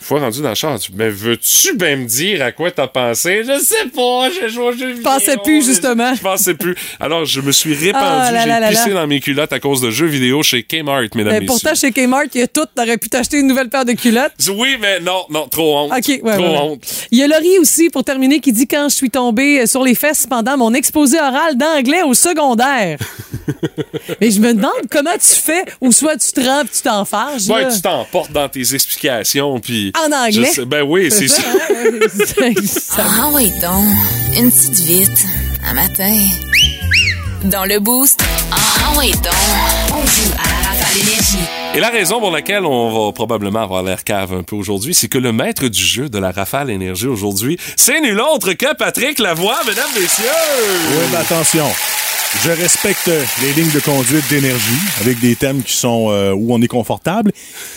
fois 0.00 0.20
rendu 0.20 0.40
dans 0.40 0.50
le 0.50 0.54
char, 0.54 0.78
dit, 0.78 0.88
mais 0.94 1.08
veux-tu 1.10 1.74
bien 1.76 1.96
me 1.96 2.04
dire 2.06 2.42
à 2.44 2.52
quoi 2.52 2.70
t'as 2.70 2.86
pensé? 2.86 3.42
Je 3.44 3.58
sais 3.58 3.86
pas, 3.94 4.28
j'ai 4.30 4.48
joué 4.48 4.72
vidéo. 4.72 5.02
pensais 5.02 5.36
plus, 5.42 5.64
justement. 5.64 6.14
Je 6.14 6.20
pensais 6.20 6.54
plus. 6.54 6.76
Alors, 7.00 7.24
je 7.24 7.40
me 7.40 7.50
suis 7.50 7.74
répandu, 7.74 8.04
Ah 8.04 8.60
j'ai 8.68 8.68
pissé 8.76 8.88
là. 8.90 9.00
dans 9.00 9.06
mes 9.08 9.20
culottes 9.20 9.52
à 9.52 9.58
cause 9.58 9.80
de 9.80 9.90
jeux 9.90 10.06
vidéo 10.06 10.42
chez 10.42 10.62
Kmart, 10.62 11.02
mesdames, 11.14 11.32
Ben, 11.32 11.40
messieurs. 11.40 11.46
pourtant, 11.46 11.74
chez 11.74 11.90
Kmart, 11.92 12.26
il 12.34 12.40
y 12.40 12.44
a 12.44 12.46
tout. 12.48 12.66
T'aurais 12.74 12.98
pu 12.98 13.08
t'acheter 13.08 13.38
une 13.40 13.46
nouvelle 13.48 13.68
paire 13.68 13.84
de 13.84 13.92
culottes. 13.92 14.32
Oui, 14.54 14.76
mais 14.80 15.00
non, 15.00 15.24
non, 15.30 15.48
trop 15.48 15.78
honte. 15.78 15.92
OK, 15.92 16.08
ouais, 16.08 16.18
trop 16.20 16.30
ouais, 16.30 16.36
ouais. 16.38 16.58
honte. 16.58 16.84
Il 17.10 17.18
y 17.18 17.22
a 17.22 17.26
Laurie 17.26 17.58
aussi, 17.58 17.90
pour 17.90 18.04
terminer, 18.04 18.38
qui 18.40 18.52
dit 18.52 18.68
quand 18.68 18.88
je 18.88 18.94
suis 18.94 19.10
tombée 19.10 19.66
sur 19.66 19.82
les 19.82 19.94
fesses 19.94 20.26
pendant 20.28 20.56
mon 20.56 20.72
exposé 20.74 21.18
oral 21.18 21.56
d'anglais 21.56 22.02
au 22.04 22.14
secondaire. 22.14 22.98
Mais 24.20 24.30
je 24.30 24.40
me 24.40 24.52
demande 24.54 24.72
comment 24.90 25.14
tu 25.14 25.40
fais, 25.40 25.64
ou 25.80 25.92
soit 25.92 26.16
tu 26.16 26.32
te 26.32 26.40
rends 26.40 26.62
puis 26.64 26.70
tu 26.76 26.82
t'en 26.82 27.04
fâches. 27.04 27.46
Ouais, 27.48 27.68
tu 27.72 27.80
t'emportes 27.80 28.32
dans 28.32 28.48
tes 28.48 28.74
explications, 28.74 29.58
puis... 29.60 29.92
En 29.98 30.10
anglais? 30.12 30.46
Sais- 30.50 30.64
ben 30.64 30.82
oui, 30.82 31.10
c'est 31.10 31.28
ça. 31.28 31.42
hein? 31.42 32.50
Ah 32.98 33.28
oui, 33.32 33.50
donc. 33.60 33.84
Une 34.38 34.50
petite 34.50 34.78
vite. 34.80 35.24
Un 35.68 35.74
matin. 35.74 36.18
Dans 37.44 37.64
le 37.64 37.78
boost. 37.78 38.20
Ah 38.52 38.96
ouais, 38.98 39.10
donc. 39.12 39.32
On 39.90 40.04
joue 40.06 40.32
à 40.38 40.48
la 40.48 40.68
rafale 40.68 41.00
énergie. 41.00 41.38
Et 41.74 41.80
la 41.80 41.90
raison 41.90 42.20
pour 42.20 42.30
laquelle 42.30 42.64
on 42.64 43.06
va 43.06 43.12
probablement 43.12 43.62
avoir 43.62 43.82
l'air 43.82 44.02
cave 44.02 44.32
un 44.32 44.42
peu 44.42 44.56
aujourd'hui, 44.56 44.94
c'est 44.94 45.08
que 45.08 45.18
le 45.18 45.32
maître 45.32 45.68
du 45.68 45.82
jeu 45.82 46.08
de 46.08 46.18
la 46.18 46.30
Rafale 46.30 46.70
Énergie 46.70 47.06
aujourd'hui, 47.06 47.58
c'est 47.76 48.00
nul 48.00 48.18
autre 48.20 48.54
que 48.54 48.74
Patrick 48.74 49.18
Lavoie, 49.18 49.58
mesdames, 49.66 49.84
messieurs! 49.94 50.24
Oui, 50.90 51.04
mais 51.12 51.18
attention. 51.18 51.66
Je 52.44 52.50
respecte 52.50 53.10
les 53.42 53.52
lignes 53.52 53.72
de 53.72 53.80
conduite 53.80 54.28
d'énergie 54.28 54.80
avec 55.00 55.18
des 55.20 55.34
thèmes 55.34 55.62
qui 55.62 55.74
sont 55.74 56.08
euh, 56.10 56.32
où 56.32 56.54
on 56.54 56.60
est 56.62 56.68
confortable. 56.68 57.32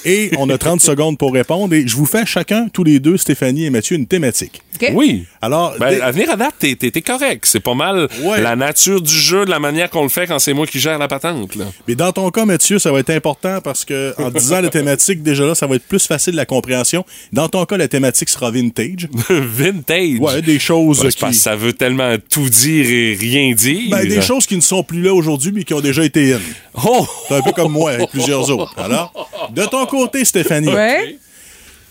Et 0.06 0.32
on 0.38 0.50
a 0.50 0.58
30 0.58 0.80
secondes 0.82 1.18
pour 1.18 1.34
répondre. 1.34 1.74
Et 1.74 1.88
je 1.88 1.96
vous 1.96 2.06
fais 2.06 2.26
chacun, 2.26 2.68
tous 2.72 2.84
les 2.84 3.00
deux, 3.00 3.18
Stéphanie 3.18 3.66
et 3.66 3.70
Mathieu, 3.70 3.96
une 3.96 4.08
thématique. 4.08 4.62
Oui. 4.94 5.26
Alors, 5.42 5.74
Ben, 5.80 5.90
dé- 5.96 6.02
à 6.02 6.12
venir 6.12 6.30
à 6.32 6.36
date, 6.36 6.56
t'es, 6.60 6.76
t'es- 6.76 6.92
t'es 6.92 7.02
correct. 7.02 7.46
C'est 7.46 7.60
pas 7.60 7.74
mal 7.74 8.08
Ouais. 8.24 8.42
la 8.42 8.56
nature 8.56 9.02
du 9.02 9.14
jeu, 9.14 9.46
de 9.46 9.50
la 9.50 9.60
manière 9.60 9.90
qu'on 9.90 10.04
le 10.04 10.10
fait 10.10 10.28
quand 10.28 10.40
c'est 10.40 10.54
moi 10.54 10.66
qui 10.68 10.80
gère 10.80 10.98
la 10.98 11.08
patente. 11.08 11.56
Là. 11.56 11.66
mais 11.88 11.96
dans 11.96 12.12
ton 12.12 12.30
cas, 12.32 12.46
Mathieu, 12.46 12.80
ça 12.80 12.92
va 12.92 13.00
être 13.00 13.10
important 13.10 13.60
parce 13.64 13.86
que 13.86 14.14
en 14.18 14.30
disant 14.30 14.62
la 14.62 14.70
thématique, 14.70 15.24
déjà 15.24 15.46
là, 15.46 15.56
ça 15.56 15.68
va 15.68 15.76
être 15.76 15.86
plus 15.88 16.06
facile 16.08 16.36
la 16.36 16.46
compréhension. 16.46 17.06
Dans 17.34 17.48
ton 17.50 17.66
cas, 17.66 17.78
la 17.78 17.88
thématique 17.88 18.30
sera 18.30 18.52
vintage. 18.52 19.08
Vintage? 19.30 20.20
Ouais, 20.20 20.42
des 20.42 20.60
choses 20.60 21.00
Ouais, 21.02 21.12
c'est 21.12 21.20
parce 21.20 21.34
qui... 21.34 21.38
que 21.40 21.44
ça 21.44 21.56
veut 21.56 21.74
tellement 21.74 22.16
tout 22.30 22.50
dire 22.50 22.86
et 22.90 23.14
rien 23.20 23.54
dire. 23.54 23.90
Ben, 23.90 24.08
des 24.08 24.22
choses 24.22 24.46
qui 24.46 24.56
ne 24.56 24.62
sont 24.62 24.84
plus 24.84 25.02
là 25.02 25.14
aujourd'hui, 25.14 25.52
mais 25.54 25.64
qui 25.64 25.74
ont 25.74 25.82
déjà 25.82 26.04
été 26.04 26.34
in. 26.34 26.40
Oh! 26.86 27.06
C'est 27.28 27.36
un 27.36 27.42
peu 27.42 27.52
comme 27.52 27.72
moi 27.72 27.92
avec 27.92 28.10
plusieurs 28.10 28.50
autres. 28.50 28.74
Alors, 28.78 29.30
de 29.54 29.66
ton 29.66 29.86
côté, 29.86 30.24
Stéphanie. 30.26 30.68
Ouais. 30.70 31.18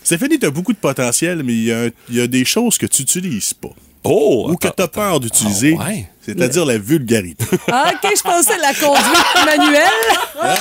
Stéphanie, 0.03 0.39
tu 0.39 0.45
as 0.45 0.51
beaucoup 0.51 0.73
de 0.73 0.77
potentiel, 0.77 1.41
mais 1.43 1.53
il 1.53 1.63
y, 1.65 1.71
a 1.71 1.87
y 2.09 2.27
des 2.27 2.45
choses 2.45 2.77
que 2.77 2.85
tu 2.85 3.01
n'utilises 3.03 3.53
pas. 3.53 3.69
Oh! 4.05 4.47
ou 4.49 4.55
que 4.55 4.69
tu 4.69 4.81
as 4.81 4.87
peur 4.87 5.19
d'utiliser, 5.19 5.75
Ah, 5.77 5.87
ouais. 5.89 6.07
c'est-à-dire 6.25 6.65
la 6.65 6.77
vulgarité. 6.77 7.43
Ah, 7.71 7.91
OK, 7.93 8.09
je 8.17 8.21
pensais 8.23 8.57
la 8.57 8.73
conduite 8.73 9.35
manuelle. 9.45 10.53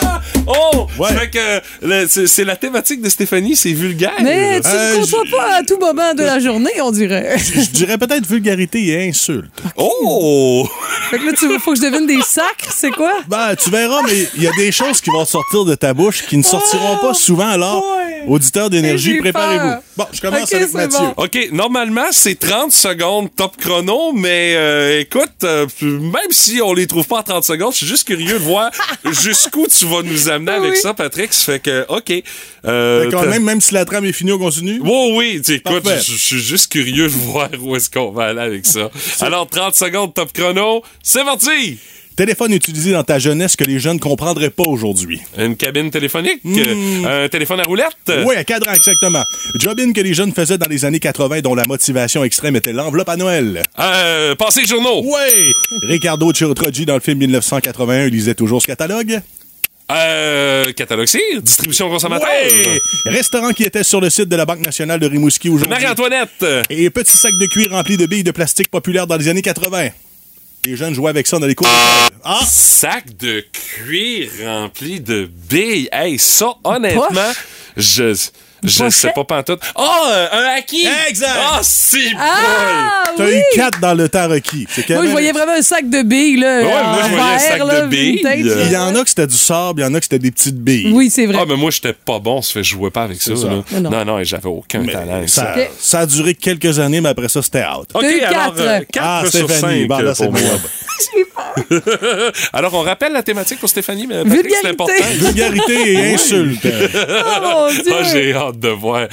Oh! 0.47 0.87
Ouais. 0.99 1.31
Que 1.31 1.61
le- 1.87 2.07
c'est, 2.09 2.27
c'est 2.27 2.43
la 2.45 2.57
thématique 2.57 3.01
de 3.01 3.09
Stéphanie, 3.09 3.55
c'est 3.55 3.73
vulgaire. 3.73 4.15
Mais 4.23 4.61
tu 4.61 4.67
Euh, 4.69 4.99
ne 4.99 5.05
côtoies 5.07 5.39
pas 5.39 5.55
à 5.59 5.63
tout 5.63 5.79
moment 5.79 6.15
de 6.15 6.23
la 6.25 6.41
journée, 6.41 6.81
on 6.83 6.91
dirait. 6.91 7.37
Je 7.55 7.71
dirais 7.71 7.97
peut-être 7.97 8.27
vulgarité 8.27 8.85
et 8.89 9.09
insulte. 9.09 9.63
Oh! 9.77 10.69
Fait 11.11 11.19
que 11.19 11.25
là, 11.27 11.33
tu 11.39 11.47
faut 11.61 11.73
que 11.75 11.79
je 11.79 11.83
devine 11.83 12.07
des 12.07 12.21
sacres, 12.23 12.73
c'est 12.75 12.91
quoi? 12.91 13.13
Ben, 13.29 13.55
tu 13.55 13.71
verras, 13.71 14.03
mais 14.05 14.27
il 14.37 14.43
y 14.43 14.49
a 14.49 14.53
des 14.59 14.73
choses 14.73 15.01
qui 15.01 15.11
vont 15.11 15.25
sortir 15.25 15.65
de 15.65 15.75
ta 15.77 15.95
bouche 15.95 16.27
qui 16.27 16.37
ne 16.37 16.43
sortiront 16.43 16.97
pas 16.97 17.15
souvent. 17.15 17.49
Alors, 17.49 17.85
Ouais. 17.85 18.08
Auditeurs 18.27 18.71
d'énergie, 18.71 19.19
préparez-vous. 19.19 19.75
Bon, 19.97 20.07
je 20.13 20.21
commence 20.21 20.43
Ok, 20.43 20.53
avec 20.55 20.73
Mathieu. 20.75 20.99
bon. 21.17 21.25
OK, 21.25 21.49
normalement, 21.53 22.07
c'est 22.11 22.39
30 22.39 22.73
secondes 22.73 23.29
top 23.35 23.57
chrono, 23.57 24.13
mais 24.13 24.55
euh, 24.57 25.01
écoute, 25.01 25.31
euh, 25.45 25.67
même 25.83 26.31
si 26.31 26.61
on 26.63 26.73
les 26.75 26.87
trouve 26.87 27.07
pas 27.07 27.19
en 27.19 27.23
30 27.23 27.45
secondes, 27.45 27.73
je 27.73 27.79
suis 27.79 27.87
juste 27.87 28.07
curieux 28.07 28.35
de 28.39 28.45
voir 28.45 28.71
jusqu'où 29.23 29.67
tu 29.67 29.87
vas 29.87 30.03
nous 30.03 30.29
amener 30.29 30.53
avec 30.53 30.71
Oui. 30.73 30.77
ça, 30.79 30.95
Patrick. 30.95 31.33
Ça 31.33 31.53
fait 31.53 31.61
que, 31.61 31.87
OK. 31.89 32.13
Euh, 32.67 33.11
quand 33.11 33.27
même, 33.27 33.45
même 33.45 33.61
si 33.61 33.75
la 33.75 33.85
trame 33.85 34.05
est 34.05 34.13
finie, 34.13 34.33
on 34.33 34.39
continue? 34.39 34.81
Oh 34.85 35.13
oui, 35.17 35.41
tu- 35.45 35.55
écoute, 35.55 35.85
je 35.87 36.13
suis 36.17 36.41
juste 36.41 36.71
curieux 36.73 37.05
de 37.09 37.13
voir 37.13 37.49
où 37.61 37.77
est-ce 37.77 37.89
qu'on 37.91 38.11
va 38.11 38.27
aller 38.27 38.41
avec 38.41 38.67
ça. 38.67 38.91
Alors, 39.21 39.47
30 39.49 39.75
secondes 39.75 40.13
top 40.15 40.33
chrono, 40.33 40.83
c'est 41.03 41.25
parti! 41.25 41.79
Téléphone 42.19 42.53
utilisé 42.53 42.91
dans 42.91 43.05
ta 43.05 43.21
jeunesse 43.21 43.55
que 43.55 43.63
les 43.63 43.79
jeunes 43.79 44.01
comprendraient 44.01 44.51
pas 44.51 44.65
aujourd'hui. 44.67 45.21
Une 45.39 45.55
cabine 45.55 45.89
téléphonique, 45.89 46.41
Hmm. 46.43 46.59
euh, 47.07 47.27
un 47.27 47.29
téléphone 47.29 47.61
à 47.61 47.63
roulette? 47.63 47.95
Oui, 48.27 48.35
un 48.37 48.43
cadran, 48.43 48.73
exactement. 48.73 49.23
Jobin 49.61 49.93
que 49.93 50.01
les 50.01 50.15
jeunes 50.15 50.33
faisaient 50.33 50.59
dans 50.59 50.67
les 50.67 50.85
années 50.85 50.99
80 50.99 51.43
dont 51.43 51.55
la 51.55 51.63
motivation 51.69 52.25
extrême 52.25 52.57
était 52.57 52.73
l'enveloppe 52.73 53.09
à 53.09 53.15
Noël. 53.15 53.63
Euh, 53.79 54.35
passer 54.35 54.63
les 54.63 54.67
journaux. 54.67 55.01
Oui! 55.05 55.53
Ricardo 55.83 56.33
Chirotrogi 56.33 56.87
dans 56.87 56.95
le 56.97 57.01
film 57.01 57.19
1981 57.19 58.09
lisait 58.09 58.35
toujours 58.35 58.63
ce 58.63 58.67
catalogue. 58.67 59.21
Euh, 59.93 60.73
catalogue 60.73 61.07
cire, 61.07 61.41
distribution 61.41 61.89
consommateur. 61.89 62.29
Restaurant 63.05 63.53
qui 63.53 63.63
était 63.63 63.85
sur 63.85 64.01
le 64.01 64.11
site 64.11 64.29
de 64.29 64.35
la 64.35 64.45
Banque 64.45 64.67
nationale 64.67 64.99
de 64.99 65.07
Rimouski 65.07 65.51
aujourd'hui. 65.51 65.71
Marie-Antoinette. 65.71 66.45
Et 66.69 66.91
petit 66.91 67.17
sac 67.17 67.33
de 67.41 67.47
cuir 67.47 67.71
rempli 67.71 67.97
de 67.97 68.07
billes 68.07 68.25
de 68.25 68.33
plastique 68.33 68.71
populaire 68.73 69.07
dans 69.07 69.17
les 69.17 69.29
années 69.29 69.41
80. 69.41 69.91
Les 70.69 70.77
jeunes 70.77 70.93
jouaient 70.93 71.09
avec 71.09 71.27
ça 71.27 71.39
dans 71.39 71.47
les 71.47 71.55
cours. 71.55 71.67
Ah! 72.23 72.41
Sac 72.45 73.17
de 73.17 73.41
cuir 73.41 74.29
rempli 74.45 75.01
de 75.01 75.25
billes. 75.25 75.89
Hey, 75.91 76.19
ça, 76.19 76.57
honnêtement, 76.63 77.33
je, 77.75 78.15
je 78.63 78.79
Pochet? 78.79 78.91
sais 78.91 79.13
pas 79.15 79.25
pantoute. 79.25 79.61
Oh, 79.77 79.83
euh, 80.11 80.27
un 80.33 80.57
acquis! 80.59 80.87
Exact. 81.09 81.31
Ah, 81.37 81.61
si 81.63 82.13
Ah, 82.19 83.05
T'as 83.17 83.25
oui! 83.25 83.37
eu 83.39 83.43
quatre 83.57 83.81
dans 83.81 83.95
le 83.95 84.09
temps 84.09 84.29
requis. 84.29 84.67
Moi, 84.91 85.05
je 85.07 85.11
voyais 85.11 85.33
vraiment 85.33 85.53
un 85.53 85.63
sac 85.63 85.89
de 85.89 86.03
billes, 86.03 86.37
là. 86.39 86.59
Ouais, 86.59 86.65
moi, 86.65 87.01
je 87.05 87.09
voyais 87.09 87.35
un 87.35 87.39
sac 87.39 87.61
de 87.61 87.87
billes. 87.89 88.23
Il 88.67 88.73
y 88.73 88.77
en 88.77 88.95
a 88.95 89.03
que 89.03 89.09
c'était 89.09 89.27
du 89.27 89.37
sable, 89.37 89.81
il 89.81 89.85
y 89.85 89.87
en 89.87 89.95
a 89.95 89.99
que 89.99 90.05
c'était 90.05 90.19
des 90.19 90.31
petites 90.31 90.59
billes. 90.59 90.91
Oui, 90.93 91.11
c'est 91.11 91.27
vrai. 91.27 91.39
Ah, 91.41 91.45
mais 91.49 91.57
moi, 91.57 91.71
j'étais 91.71 91.93
pas 91.93 92.19
bon, 92.19 92.43
ça 92.43 92.53
fait 92.55 92.61
que 92.61 92.67
je 92.67 92.71
jouais 92.71 92.91
pas 92.91 93.03
avec 93.05 93.21
ça. 93.23 93.35
ça. 93.37 93.47
là. 93.49 93.63
Mais 93.71 93.81
non. 93.81 93.91
Non, 93.91 94.05
non, 94.05 94.19
et 94.19 94.25
j'avais 94.25 94.49
aucun 94.49 94.81
Mais 94.81 94.93
talent. 94.93 95.23
ça, 95.27 95.55
ça. 95.79 95.99
A 96.01 96.07
duré 96.07 96.35
quelques 96.35 96.79
années, 96.79 97.01
mais 97.01 97.09
après 97.09 97.29
ça, 97.29 97.43
c'était 97.43 97.65
out. 97.65 97.89
OK, 97.95 98.01
T'as 98.03 98.11
eu 98.11 98.21
alors, 98.21 98.55
quatre. 98.55 98.61
euh, 98.61 98.81
quatre 98.93 99.05
Ah, 99.07 99.23
sur 99.31 99.51
Stéphanie, 99.51 99.81
5 99.83 99.89
bon, 99.89 99.99
là, 99.99 100.15
pour 100.15 100.31
moi. 100.33 100.41
moi. 100.41 100.51
alors, 102.53 102.75
on 102.75 102.83
rappelle 102.83 103.13
la 103.13 103.23
thématique 103.23 103.59
pour 103.59 103.69
Stéphanie, 103.69 104.07
mais 104.07 104.25
Patrick, 104.25 104.33
c'est 104.35 104.43
Vulgarité. 104.43 104.69
important. 104.69 105.05
Vulgarité 105.13 105.93
et 105.93 106.15
insulte. 106.15 106.67
Oh 107.41 107.41
mon 107.43 107.71
Dieu! 107.71 107.93
Ah, 107.93 108.03
j'ai 108.13 108.33
hâte 108.35 108.59
de 108.59 108.69
voir. 108.69 109.09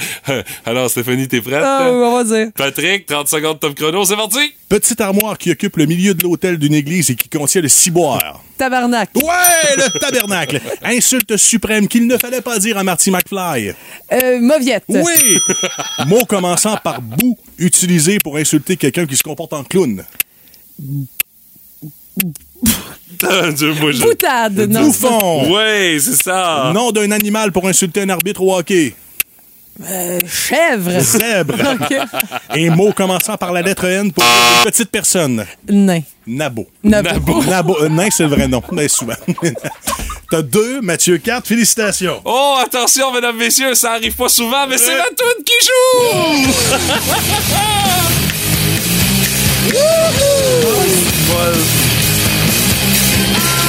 Alors, 0.64 0.90
Stéphanie, 0.90 1.28
t'es 1.28 1.40
prête? 1.40 1.62
Ah, 1.62 1.88
oui, 1.90 1.96
on 1.96 2.16
va 2.16 2.24
dire. 2.24 2.48
Patrick, 2.56 3.06
30 3.06 3.28
secondes 3.28 3.60
top 3.60 3.74
chrono, 3.74 4.04
c'est 4.04 4.16
parti! 4.16 4.52
Petite 4.68 5.00
armoire 5.00 5.38
qui 5.38 5.50
occupe 5.52 5.76
le 5.76 5.86
milieu 5.86 6.14
de 6.14 6.22
l'hôtel 6.22 6.58
d'une 6.58 6.74
église 6.74 7.10
et 7.10 7.14
qui 7.14 7.28
contient 7.28 7.60
le 7.60 7.68
ciboire. 7.68 8.42
Tabarnak. 8.58 9.10
Ouais, 9.14 9.76
le 9.76 9.98
tabernacle. 9.98 10.60
Insulte 10.82 11.36
suprême 11.36 11.86
qu'il 11.88 12.06
ne 12.06 12.16
fallait 12.18 12.40
pas 12.40 12.58
dire 12.58 12.76
à 12.78 12.82
Marty 12.82 13.10
McFly. 13.10 13.72
Euh, 14.12 14.40
mauviette. 14.40 14.84
Oui! 14.88 15.38
Mot 16.06 16.24
commençant 16.24 16.76
par 16.82 17.00
bout, 17.00 17.36
utilisé 17.58 18.18
pour 18.18 18.36
insulter 18.36 18.76
quelqu'un 18.76 19.06
qui 19.06 19.16
se 19.16 19.22
comporte 19.22 19.52
en 19.52 19.62
clown. 19.62 20.04
Ah, 23.22 23.50
Dieu, 23.50 23.72
moi, 23.80 23.92
je- 23.92 24.02
Boutade. 24.02 24.58
Non. 24.68 24.82
Bouffon! 24.82 25.50
Ouais, 25.54 25.96
c'est 26.00 26.22
ça. 26.22 26.70
Nom 26.74 26.90
d'un 26.92 27.10
animal 27.12 27.50
pour 27.50 27.66
insulter 27.66 28.02
un 28.02 28.10
arbitre 28.10 28.42
au 28.42 28.54
hockey. 28.54 28.94
Euh, 29.88 30.20
chèvre. 30.30 31.00
Zèbre. 31.00 31.54
Un 32.50 32.70
mot 32.76 32.92
commençant 32.92 33.36
par 33.38 33.52
la 33.52 33.62
lettre 33.62 33.84
N 33.86 34.12
pour 34.12 34.22
une 34.22 34.64
petite 34.70 34.90
personne. 34.90 35.46
Nain. 35.68 36.00
Nabo. 36.26 36.66
Nabo. 36.84 37.42
Nabo. 37.44 37.76
euh, 37.80 37.88
nain, 37.88 38.08
c'est 38.10 38.24
le 38.24 38.28
vrai 38.30 38.48
nom. 38.48 38.62
Mais 38.72 38.88
souvent. 38.88 39.14
T'as 40.30 40.42
deux, 40.42 40.80
Mathieu 40.82 41.16
4. 41.18 41.46
Félicitations. 41.46 42.20
Oh, 42.24 42.56
attention, 42.62 43.12
mesdames, 43.12 43.36
messieurs, 43.36 43.74
ça 43.74 43.92
arrive 43.92 44.14
pas 44.14 44.28
souvent, 44.28 44.66
mais 44.66 44.76
c'est 44.76 44.96
la 44.96 45.04
toune 45.04 45.42
qui 45.44 45.54
joue! 45.64 46.52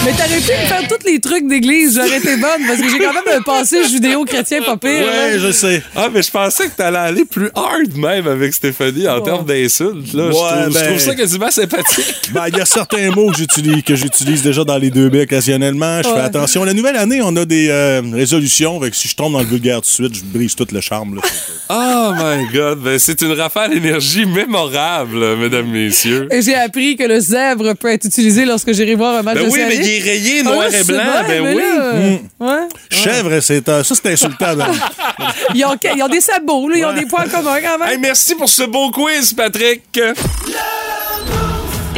Mais 0.07 0.13
t'aurais 0.13 0.39
pu 0.39 0.51
me 0.51 0.67
faire 0.67 0.87
tous 0.87 1.05
les 1.05 1.19
trucs 1.19 1.47
d'église. 1.49 1.95
J'aurais 1.95 2.17
été 2.19 2.37
bonne 2.37 2.65
parce 2.65 2.79
que 2.79 2.89
j'ai 2.89 2.97
quand 2.97 3.11
même 3.13 3.39
un 3.39 3.41
passé 3.41 3.83
judéo-chrétien 3.89 4.61
pas 4.61 4.77
pire. 4.77 4.89
Ouais, 5.01 5.37
je 5.37 5.51
sais. 5.51 5.83
Ah, 5.97 6.07
mais 6.13 6.21
je 6.21 6.31
pensais 6.31 6.67
que 6.69 6.77
t'allais 6.77 6.97
aller 6.97 7.25
plus 7.25 7.49
hard 7.53 7.93
même 7.97 8.25
avec 8.25 8.53
Stéphanie 8.53 9.05
en 9.09 9.19
termes 9.19 9.45
d'insultes. 9.45 10.13
Là. 10.13 10.29
je, 10.31 10.37
Ouais, 10.37 10.61
trouve, 10.61 10.69
je 10.69 10.73
ben- 10.79 10.85
trouve 10.87 10.99
ça 10.99 11.15
quasiment 11.15 11.51
sympathique. 11.51 12.15
Ben, 12.31 12.45
il 12.47 12.57
y 12.57 12.61
a 12.61 12.65
certains 12.65 13.11
mots 13.11 13.29
que 13.31 13.37
j'utilise, 13.37 13.83
que 13.83 13.95
j'utilise 13.95 14.43
déjà 14.43 14.63
dans 14.63 14.77
les 14.77 14.91
deux 14.91 15.09
baies 15.09 15.23
occasionnellement. 15.23 15.97
Je 15.97 16.07
fais 16.07 16.13
Ouais. 16.13 16.21
attention. 16.21 16.63
La 16.63 16.73
nouvelle 16.73 16.95
année, 16.95 17.19
on 17.21 17.35
a 17.35 17.43
des 17.43 17.67
euh, 17.69 18.01
résolutions. 18.13 18.79
Fait 18.79 18.91
que 18.91 18.95
si 18.95 19.09
je 19.09 19.15
tombe 19.17 19.33
dans 19.33 19.39
le 19.39 19.45
vulgaire 19.45 19.75
tout 19.81 19.89
de 19.89 20.09
suite, 20.09 20.15
je 20.15 20.23
brise 20.23 20.55
tout 20.55 20.67
le 20.71 20.79
charme. 20.79 21.15
là. 21.15 21.21
Oh 21.69 22.13
my 22.15 22.47
God, 22.53 22.79
ben, 22.81 22.97
c'est 22.97 23.21
une 23.23 23.33
rafale 23.33 23.73
énergie 23.75 24.25
mémorable, 24.25 25.35
mesdames, 25.35 25.67
messieurs. 25.69 26.29
Et 26.31 26.41
j'ai 26.41 26.55
appris 26.55 26.95
que 26.95 27.03
le 27.03 27.19
zèbre 27.19 27.75
peut 27.75 27.89
être 27.91 28.05
utilisé 28.05 28.45
lorsque 28.45 28.71
j'irai 28.71 28.95
voir 28.95 29.15
un 29.15 29.21
match 29.23 29.35
Ben 29.35 29.45
de 29.47 29.49
oui, 29.49 29.59
série. 29.59 29.96
Rayé 29.99 30.41
Ah, 30.41 30.49
noir 30.49 30.73
et 30.73 30.83
blanc, 30.83 31.03
ben 31.27 31.41
oui. 31.43 31.55
là, 31.55 31.93
ouais. 32.47 32.67
Chèvre, 32.89 33.39
c'est 33.41 33.67
euh, 33.69 33.83
ça, 33.83 33.95
c'est 33.95 34.11
insultant. 34.11 34.55
ben. 34.55 34.67
Ils 35.55 35.65
ont, 35.65 35.75
ils 35.95 36.03
ont 36.03 36.07
des 36.07 36.21
sabots, 36.21 36.69
là, 36.69 36.77
ils 36.77 36.85
ont 36.85 36.93
des 36.93 37.05
points 37.05 37.27
communs 37.27 37.59
quand 37.61 37.77
même. 37.79 37.89
Hey, 37.89 37.97
merci 37.97 38.35
pour 38.35 38.49
ce 38.49 38.63
beau 38.63 38.91
quiz, 38.91 39.33
Patrick. 39.33 39.83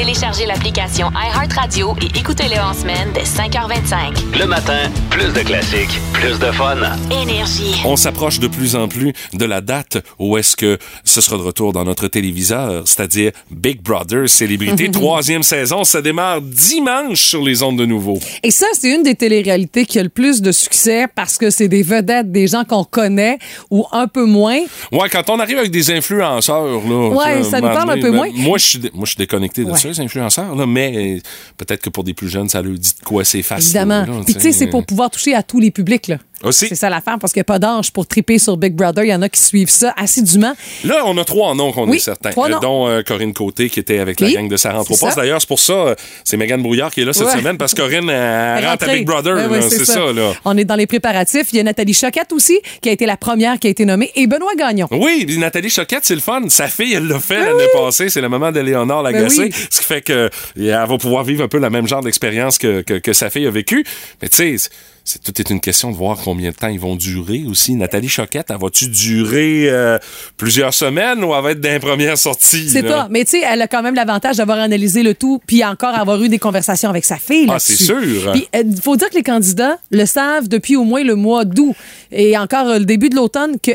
Téléchargez 0.04 0.45
l'application 0.45 1.12
iHeartRadio 1.12 1.93
et 2.02 2.18
écoutez-le 2.18 2.58
en 2.62 2.74
semaine 2.74 3.10
dès 3.14 3.24
5h25. 3.24 4.39
Le 4.39 4.45
matin, 4.45 4.89
plus 5.10 5.34
de 5.34 5.41
classiques, 5.41 6.00
plus 6.14 6.39
de 6.39 6.45
fun. 6.54 6.78
Énergie. 7.22 7.82
On 7.84 7.97
s'approche 7.97 8.39
de 8.39 8.47
plus 8.47 8.78
en 8.78 8.88
plus 8.88 9.12
de 9.34 9.43
la 9.43 9.60
date 9.60 9.97
où 10.18 10.38
est-ce 10.38 10.56
que 10.56 10.78
ce 11.04 11.20
sera 11.20 11.36
de 11.36 11.41
retour 11.41 11.74
dans 11.74 11.84
notre 11.84 12.08
téléviseur, 12.08 12.84
c'est-à-dire 12.88 13.34
Big 13.52 13.82
Brother 13.82 14.30
Célébrité, 14.30 14.89
troisième 14.91 15.43
saison. 15.43 15.84
Ça 15.84 16.02
démarre 16.02 16.39
dimanche 16.41 17.20
sur 17.22 17.43
les 17.43 17.62
ondes 17.62 17.78
de 17.78 17.86
nouveau. 17.86 18.20
Et 18.41 18.52
ça, 18.52 18.68
c'est 18.72 18.95
une 18.95 19.04
des 19.04 19.16
téléréalités 19.16 19.86
qui 19.86 20.00
a 20.00 20.04
le 20.04 20.08
plus 20.08 20.41
de 20.41 20.54
succès 20.54 21.08
parce 21.14 21.38
que 21.38 21.50
c'est 21.50 21.68
des 21.68 21.84
vedettes, 21.84 22.32
des 22.32 22.47
gens 22.47 22.64
qu'on 22.64 22.86
connaît 22.86 23.38
ou 23.70 23.86
un 23.91 24.08
peu 24.08 24.24
moins. 24.24 24.60
Ouais, 24.93 25.10
quand 25.12 25.30
on 25.30 25.41
arrive 25.41 25.58
avec 25.58 25.72
des 25.72 25.91
influenceurs, 25.91 26.64
là. 26.88 27.10
Ouais, 27.10 27.43
ça 27.43 27.60
nous 27.60 27.68
parle 27.68 27.89
un 27.91 28.00
peu 28.00 28.12
moins. 28.12 28.28
Moi, 28.34 28.58
je 28.58 28.66
suis, 28.66 28.80
dé- 28.80 28.91
moi, 28.93 29.04
je 29.04 29.10
suis 29.10 29.18
déconnecté 29.18 29.66
de 29.66 29.72
Ouais. 29.72 29.78
ça, 29.78 29.89
influenceurs, 29.98 30.56
là, 30.56 30.66
mais 30.66 31.18
euh, 31.18 31.20
peut-être 31.58 31.82
que 31.82 31.90
pour 31.90 32.04
des 32.04 32.14
plus 32.14 32.30
jeunes, 32.30 32.50
ça 32.50 32.62
leur 32.62 32.74
dit 32.74 32.94
de 33.00 33.06
quoi 33.06 33.24
c'est 33.26 33.42
facile. 33.42 33.68
Évidemment. 33.68 34.24
Puis 34.24 34.34
tu 34.36 34.42
sais, 34.42 34.52
c'est 34.52 34.68
pour 34.68 34.86
pouvoir 34.86 35.10
toucher 35.10 35.34
à 35.34 35.44
tous 35.44 35.60
les 35.60 35.72
publics. 35.72 36.08
Là. 36.08 36.18
Aussi. 36.44 36.68
C'est 36.70 36.76
ça 36.76 36.90
l'affaire 36.90 37.18
parce 37.20 37.34
qu'il 37.34 37.40
n'y 37.40 37.44
a 37.44 37.46
pas 37.46 37.60
d'âge 37.60 37.92
pour 37.92 38.08
triper 38.08 38.40
sur 38.40 38.56
Big 38.58 38.74
Brother. 38.74 39.04
Il 39.04 39.10
y 39.10 39.14
en 39.14 39.22
a 39.22 39.30
qui 39.30 39.42
suivent 39.42 39.70
ça 39.70 39.94
assidûment. 39.98 40.54
Là, 40.86 41.04
on 41.06 41.18
a 41.18 41.26
trois 41.26 41.54
noms 41.56 41.72
qu'on 41.72 41.88
Oui, 41.90 41.98
est 41.98 42.00
certains. 42.00 42.30
trois 42.32 42.48
Euh, 42.48 42.52
noms. 42.52 42.60
dont 42.60 42.88
euh, 42.88 43.02
Corinne 43.04 43.34
Côté 43.34 43.70
qui 43.70 43.80
était 43.80 44.00
avec 44.00 44.20
la 44.22 44.32
gang 44.32 44.48
de 44.48 44.56
sa 44.58 44.72
rentre 44.72 44.92
au 44.92 44.96
c'est 44.96 45.02
poste. 45.02 45.16
ça. 45.16 45.22
D'ailleurs, 45.22 45.42
c'est 45.42 45.48
pour 45.48 45.60
ça, 45.60 45.74
euh, 45.74 45.96
c'est 46.24 46.38
Megan 46.38 46.62
Brouillard 46.62 46.92
qui 46.92 47.02
est 47.02 47.06
là 47.06 47.14
cette 47.14 47.28
Ouais. 47.28 47.34
semaine 47.38 47.58
parce 47.58 47.74
que 47.74 47.82
Corinne 47.82 48.10
euh, 48.10 48.60
rentre 48.70 48.88
à. 48.90 48.94
Big 48.94 49.06
Brother. 49.06 49.50
Ouais, 49.50 49.62
c'est 49.62 49.86
ça. 49.86 50.12
là. 50.14 50.32
On 50.46 50.58
est 50.58 50.66
dans 50.66 50.76
les 50.76 50.88
préparatifs. 50.88 51.48
Il 51.52 51.58
y 51.58 51.60
a 51.60 51.64
Nathalie 51.64 51.94
Choquette 51.94 52.32
aussi, 52.32 52.60
qui 52.82 52.90
a 52.90 52.92
été 52.92 53.06
la 53.06 53.18
première 53.18 53.60
qui 53.60 53.68
a 53.68 53.70
été 53.70 53.86
nommée, 53.86 54.12
et 54.16 54.26
Benoît 54.28 54.56
Gagnon. 54.58 54.88
Oui, 54.92 55.26
Nathalie 55.38 55.70
Choquette, 55.70 56.06
c'est 56.06 56.16
le 56.16 56.22
fun. 56.22 56.42
Sa 56.50 56.68
fille, 56.68 56.94
elle 56.94 57.08
l'a 57.08 57.20
fait 57.20 57.40
l'année 57.40 57.68
passée. 57.74 58.10
C'est 58.10 58.22
la 58.22 58.30
maman 58.30 58.52
d'Éléonore 58.52 59.04
Lagacé. 59.04 59.50
Ben 59.50 59.54
oui. 59.56 59.68
Ce 59.70 59.80
qui 59.80 59.86
fait 59.86 60.02
que 60.02 60.30
elle 60.58 60.66
va 60.72 60.98
pouvoir 60.98 61.24
vivre 61.24 61.44
un 61.44 61.48
peu 61.48 61.60
le 61.60 61.70
même 61.70 61.88
genre 61.88 62.02
d'expérience 62.02 62.58
que, 62.58 62.82
que, 62.82 62.94
que 62.96 63.14
sa 63.14 63.30
fille 63.30 63.46
a 63.46 63.52
vécu. 63.52 63.86
Mais 64.22 64.30
tu 64.30 64.58
sais, 64.58 64.70
c'est- 65.10 65.24
tout 65.24 65.39
est 65.41 65.49
une 65.49 65.60
question 65.60 65.91
de 65.91 65.95
voir 65.95 66.18
combien 66.24 66.51
de 66.51 66.55
temps 66.55 66.68
ils 66.68 66.80
vont 66.80 66.95
durer 66.95 67.43
aussi. 67.47 67.76
Nathalie 67.76 68.10
Choquette, 68.10 68.47
elle 68.49 68.57
va-tu 68.57 68.88
durer 68.89 69.70
euh, 69.70 69.97
plusieurs 70.38 70.74
semaines 70.74 71.24
ou 71.24 71.34
elle 71.34 71.43
va 71.43 71.51
être 71.51 71.62
dans 71.62 71.70
les 71.72 71.80
premières 71.80 72.18
sorties? 72.18 72.70
C'est 72.70 72.84
pas. 72.84 73.07
Mais 73.10 73.26
tu 73.26 73.32
sais, 73.32 73.41
elle 73.45 73.62
a 73.62 73.68
quand 73.68 73.82
même 73.82 73.95
l'avantage 73.95 74.38
d'avoir 74.38 74.60
analysé 74.60 75.03
le 75.03 75.14
tout, 75.16 75.41
puis 75.47 75.64
encore 75.66 75.95
avoir 75.95 76.22
eu 76.22 76.30
des 76.30 76.39
conversations 76.39 76.89
avec 76.89 77.05
sa 77.05 77.18
fille. 77.18 77.47
Ah, 77.49 77.60
c'est 77.60 77.76
sûr. 77.76 77.97
Puis 78.34 78.47
il 78.53 78.82
faut 78.82 78.95
dire 78.95 79.10
que 79.10 79.16
les 79.16 79.24
candidats 79.24 79.78
le 79.91 80.05
savent 80.05 80.47
depuis 80.47 80.76
au 80.76 80.84
moins 80.84 81.03
le 81.03 81.16
mois 81.16 81.45
d'août 81.45 81.76
et 82.12 82.38
encore 82.38 82.68
euh, 82.68 82.80
le 82.80 82.86
début 82.86 83.10
de 83.10 83.16
l'automne 83.16 83.57
que 83.62 83.72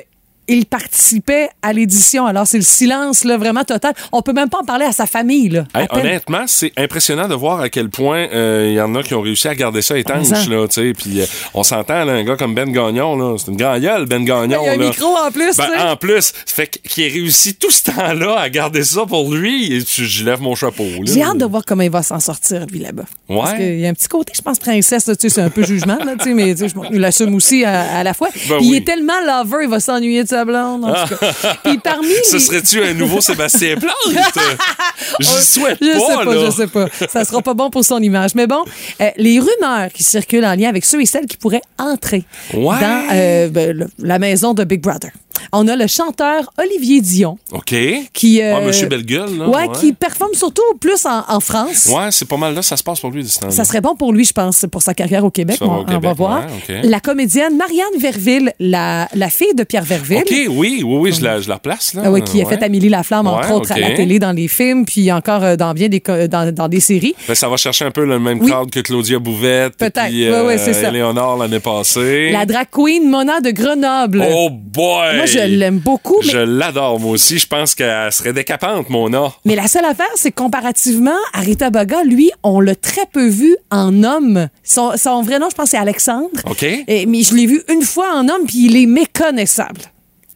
il 0.48 0.66
participait 0.66 1.48
à 1.62 1.72
l'édition. 1.72 2.26
Alors, 2.26 2.46
c'est 2.46 2.58
le 2.58 2.64
silence, 2.64 3.24
là, 3.24 3.36
vraiment 3.38 3.64
total. 3.64 3.94
On 4.12 4.22
peut 4.22 4.32
même 4.32 4.48
pas 4.48 4.58
en 4.58 4.64
parler 4.64 4.84
à 4.84 4.92
sa 4.92 5.06
famille, 5.06 5.48
là. 5.48 5.64
Hey, 5.74 5.86
honnêtement, 5.90 6.44
c'est 6.46 6.72
impressionnant 6.76 7.28
de 7.28 7.34
voir 7.34 7.60
à 7.60 7.68
quel 7.68 7.88
point 7.88 8.26
euh, 8.32 8.68
il 8.68 8.74
y 8.74 8.80
en 8.80 8.94
a 8.94 9.02
qui 9.02 9.14
ont 9.14 9.20
réussi 9.20 9.48
à 9.48 9.54
garder 9.54 9.82
ça 9.82 9.98
étanche. 9.98 10.48
Là, 10.48 10.66
tu 10.68 10.74
sais. 10.74 10.92
Puis 10.92 11.20
euh, 11.20 11.26
on 11.54 11.62
s'entend, 11.62 11.94
un 11.94 12.22
gars 12.24 12.36
comme 12.36 12.54
Ben 12.54 12.70
Gagnon, 12.70 13.16
là, 13.16 13.36
c'est 13.38 13.50
une 13.50 13.56
grande 13.56 13.80
gueule, 13.80 14.06
Ben 14.06 14.24
Gagnon. 14.24 14.60
Il 14.62 14.66
y 14.66 14.68
a 14.68 14.72
un 14.72 14.76
là. 14.76 14.88
micro 14.88 15.16
en 15.16 15.30
plus, 15.30 15.56
Ben, 15.56 15.92
en 15.92 15.96
plus, 15.96 16.32
fait 16.46 16.68
qu'il 16.68 17.04
a 17.04 17.06
réussi 17.12 17.54
tout 17.54 17.70
ce 17.70 17.84
temps-là 17.84 18.38
à 18.38 18.50
garder 18.50 18.84
ça 18.84 19.04
pour 19.06 19.32
lui. 19.32 19.72
Et 19.72 19.80
je, 19.80 20.24
lève 20.24 20.40
mon 20.40 20.54
chapeau. 20.54 20.84
J'ai 21.04 21.22
hâte 21.22 21.38
de 21.38 21.44
voir 21.44 21.62
comment 21.66 21.82
il 21.82 21.90
va 21.90 22.02
s'en 22.02 22.20
sortir, 22.20 22.66
lui, 22.66 22.80
là-bas. 22.80 23.04
Ouais. 23.28 23.38
Parce 23.40 23.54
qu'il 23.54 23.80
y 23.80 23.86
a 23.86 23.88
un 23.88 23.94
petit 23.94 24.08
côté, 24.08 24.32
je 24.36 24.42
pense, 24.42 24.58
princesse, 24.58 25.06
là, 25.06 25.16
tu 25.16 25.28
sais, 25.28 25.34
c'est 25.34 25.42
un 25.42 25.50
peu 25.50 25.64
jugement, 25.64 25.96
là, 25.96 26.14
tu 26.18 26.24
sais, 26.24 26.34
mais 26.34 26.54
je- 26.56 26.98
l'assume 26.98 27.34
aussi 27.34 27.64
à, 27.64 27.98
à 27.98 28.02
la 28.02 28.14
fois. 28.14 28.28
Ben 28.48 28.58
il 28.60 28.70
oui. 28.70 28.76
est 28.76 28.86
tellement 28.86 29.20
lover, 29.26 29.64
il 29.64 29.70
va 29.70 29.80
s'ennuyer 29.80 30.22
de 30.24 30.28
sa 30.34 30.44
blonde, 30.44 30.84
en 30.84 31.06
tout 31.06 31.14
cas. 31.16 31.32
Puis 31.64 31.78
parmi 31.78 32.08
Ce 32.28 32.38
serait-tu 32.38 32.82
un 32.82 32.92
nouveau 32.94 33.20
Sébastien 33.20 33.76
Plante? 33.76 33.92
J'y 35.20 35.42
souhaite 35.42 35.78
je 35.80 35.92
pas, 35.92 35.98
sais 36.06 36.24
pas, 36.24 36.34
là. 36.34 36.46
je 36.46 36.50
sais 36.50 36.66
pas. 36.66 36.86
Ça 37.08 37.24
sera 37.24 37.40
pas 37.42 37.54
bon 37.54 37.70
pour 37.70 37.84
son 37.84 37.98
image. 38.00 38.34
Mais 38.34 38.46
bon, 38.46 38.64
euh, 39.00 39.10
les 39.16 39.38
rumeurs 39.38 39.90
qui 39.92 40.02
circulent 40.02 40.44
en 40.44 40.54
lien 40.54 40.68
avec 40.68 40.84
ceux 40.84 41.00
et 41.00 41.06
celles 41.06 41.26
qui 41.26 41.36
pourraient 41.36 41.62
entrer 41.78 42.24
Ouais. 42.52 42.80
dans 42.80 43.02
euh, 43.12 43.48
ben, 43.48 43.76
le- 43.76 43.86
la 43.98 44.18
maison 44.18 44.54
de 44.54 44.64
Big 44.64 44.80
Brother. 44.80 45.10
On 45.52 45.66
a 45.68 45.76
le 45.76 45.86
chanteur 45.86 46.50
Olivier 46.58 47.00
Dion 47.00 47.38
OK. 47.52 47.74
qui, 48.12 48.40
euh, 48.42 48.56
Ah, 48.56 48.60
Monsieur 48.60 48.86
Bellegueule, 48.86 49.36
là. 49.38 49.48
ouais, 49.48 49.68
qui 49.78 49.92
performe 49.92 50.34
surtout 50.34 50.62
plus 50.80 51.04
en, 51.06 51.22
en 51.28 51.40
France. 51.40 51.86
Ouais, 51.94 52.08
c'est 52.10 52.26
pas 52.28 52.36
mal 52.36 52.54
là, 52.54 52.62
ça 52.62 52.76
se 52.76 52.82
passe 52.82 53.00
pour 53.00 53.10
lui 53.10 53.26
Ça 53.26 53.64
serait 53.64 53.80
bon 53.80 53.94
pour 53.96 54.12
lui, 54.12 54.24
je 54.24 54.32
pense, 54.32 54.64
pour 54.70 54.82
sa 54.82 54.94
carrière 54.94 55.24
au 55.24 55.30
Québec. 55.30 55.58
On, 55.60 55.66
au 55.66 55.84
on 55.88 55.98
va 55.98 56.12
voir. 56.12 56.46
ouais. 56.68 56.80
La 56.84 57.00
comédienne 57.00 57.56
Marianne 57.56 57.98
Verville, 57.98 58.52
la, 58.60 59.08
la 59.14 59.28
fille 59.28 59.54
de 59.54 59.64
Pierre 59.64 59.84
Verville. 59.84 60.18
OK, 60.18 60.30
oui, 60.50 60.82
oui, 60.84 60.84
oui, 60.84 61.12
je 61.12 61.22
la, 61.22 61.40
je 61.40 61.48
la 61.48 61.56
replace, 61.56 61.94
là. 61.94 62.02
Ah 62.06 62.10
oui, 62.10 62.22
qui 62.22 62.42
a 62.42 62.46
fait 62.46 62.62
Amélie 62.62 62.88
Laflamme, 62.88 63.26
entre 63.26 63.52
autres, 63.52 63.72
à 63.72 63.78
la 63.78 63.90
télé, 63.92 64.18
dans 64.18 64.32
les 64.32 64.48
films, 64.48 64.84
puis 64.84 65.10
encore 65.12 65.42
euh, 65.44 65.56
dans 65.56 65.72
bien 65.74 65.88
des, 65.88 66.02
dans, 66.28 66.52
dans 66.52 66.68
des 66.68 66.80
séries. 66.80 67.14
Ben, 67.28 67.34
ça 67.34 67.48
va 67.48 67.56
chercher 67.56 67.84
un 67.84 67.90
peu 67.90 68.04
le 68.04 68.18
même 68.18 68.40
Oui. 68.40 68.50
crowd 68.50 68.70
que 68.70 68.80
Claudia 68.80 69.18
Bouvette. 69.18 69.76
Peut-être. 69.76 70.06
puis, 70.08 70.30
Ouais, 70.30 70.40
ouais, 70.42 70.58
c'est 70.58 70.72
ça. 70.72 70.88
Éléonore 70.88 71.36
l'année 71.38 71.60
passée. 71.60 72.30
La 72.30 72.46
drag 72.46 72.66
queen 72.70 73.08
Mona 73.08 73.40
de 73.40 73.50
Grenoble. 73.50 74.24
Oh 74.32 74.48
boy! 74.50 75.16
Moi, 75.16 75.26
je 75.34 75.54
l'aime 75.56 75.78
beaucoup, 75.78 76.16
mais, 76.24 76.30
Je 76.32 76.38
l'adore, 76.38 76.98
moi 77.00 77.12
aussi. 77.12 77.38
Je 77.38 77.46
pense 77.46 77.74
qu'elle 77.74 78.10
serait 78.12 78.32
décapante, 78.32 78.88
Mona. 78.90 79.32
mais 79.44 79.54
la 79.56 79.66
seule 79.68 79.84
affaire, 79.84 80.06
c'est 80.16 80.30
que 80.30 80.40
comparativement 80.42 81.16
à 81.32 81.40
Rita 81.40 81.70
Baga, 81.70 82.02
lui, 82.04 82.30
on 82.42 82.60
l'a 82.60 82.74
très 82.74 83.06
peu 83.12 83.26
vu 83.26 83.56
en 83.70 84.02
homme. 84.02 84.48
Son, 84.62 84.96
son 84.96 85.22
vrai 85.22 85.38
nom, 85.38 85.48
je 85.50 85.54
pense, 85.54 85.70
c'est 85.70 85.76
Alexandre. 85.78 86.28
OK. 86.48 86.62
Et- 86.62 87.06
mais 87.06 87.22
je 87.22 87.34
l'ai 87.34 87.46
vu 87.46 87.62
une 87.68 87.82
fois 87.82 88.14
en 88.14 88.28
homme, 88.28 88.46
puis 88.46 88.66
il 88.66 88.76
est 88.76 88.86
méconnaissable. 88.86 89.80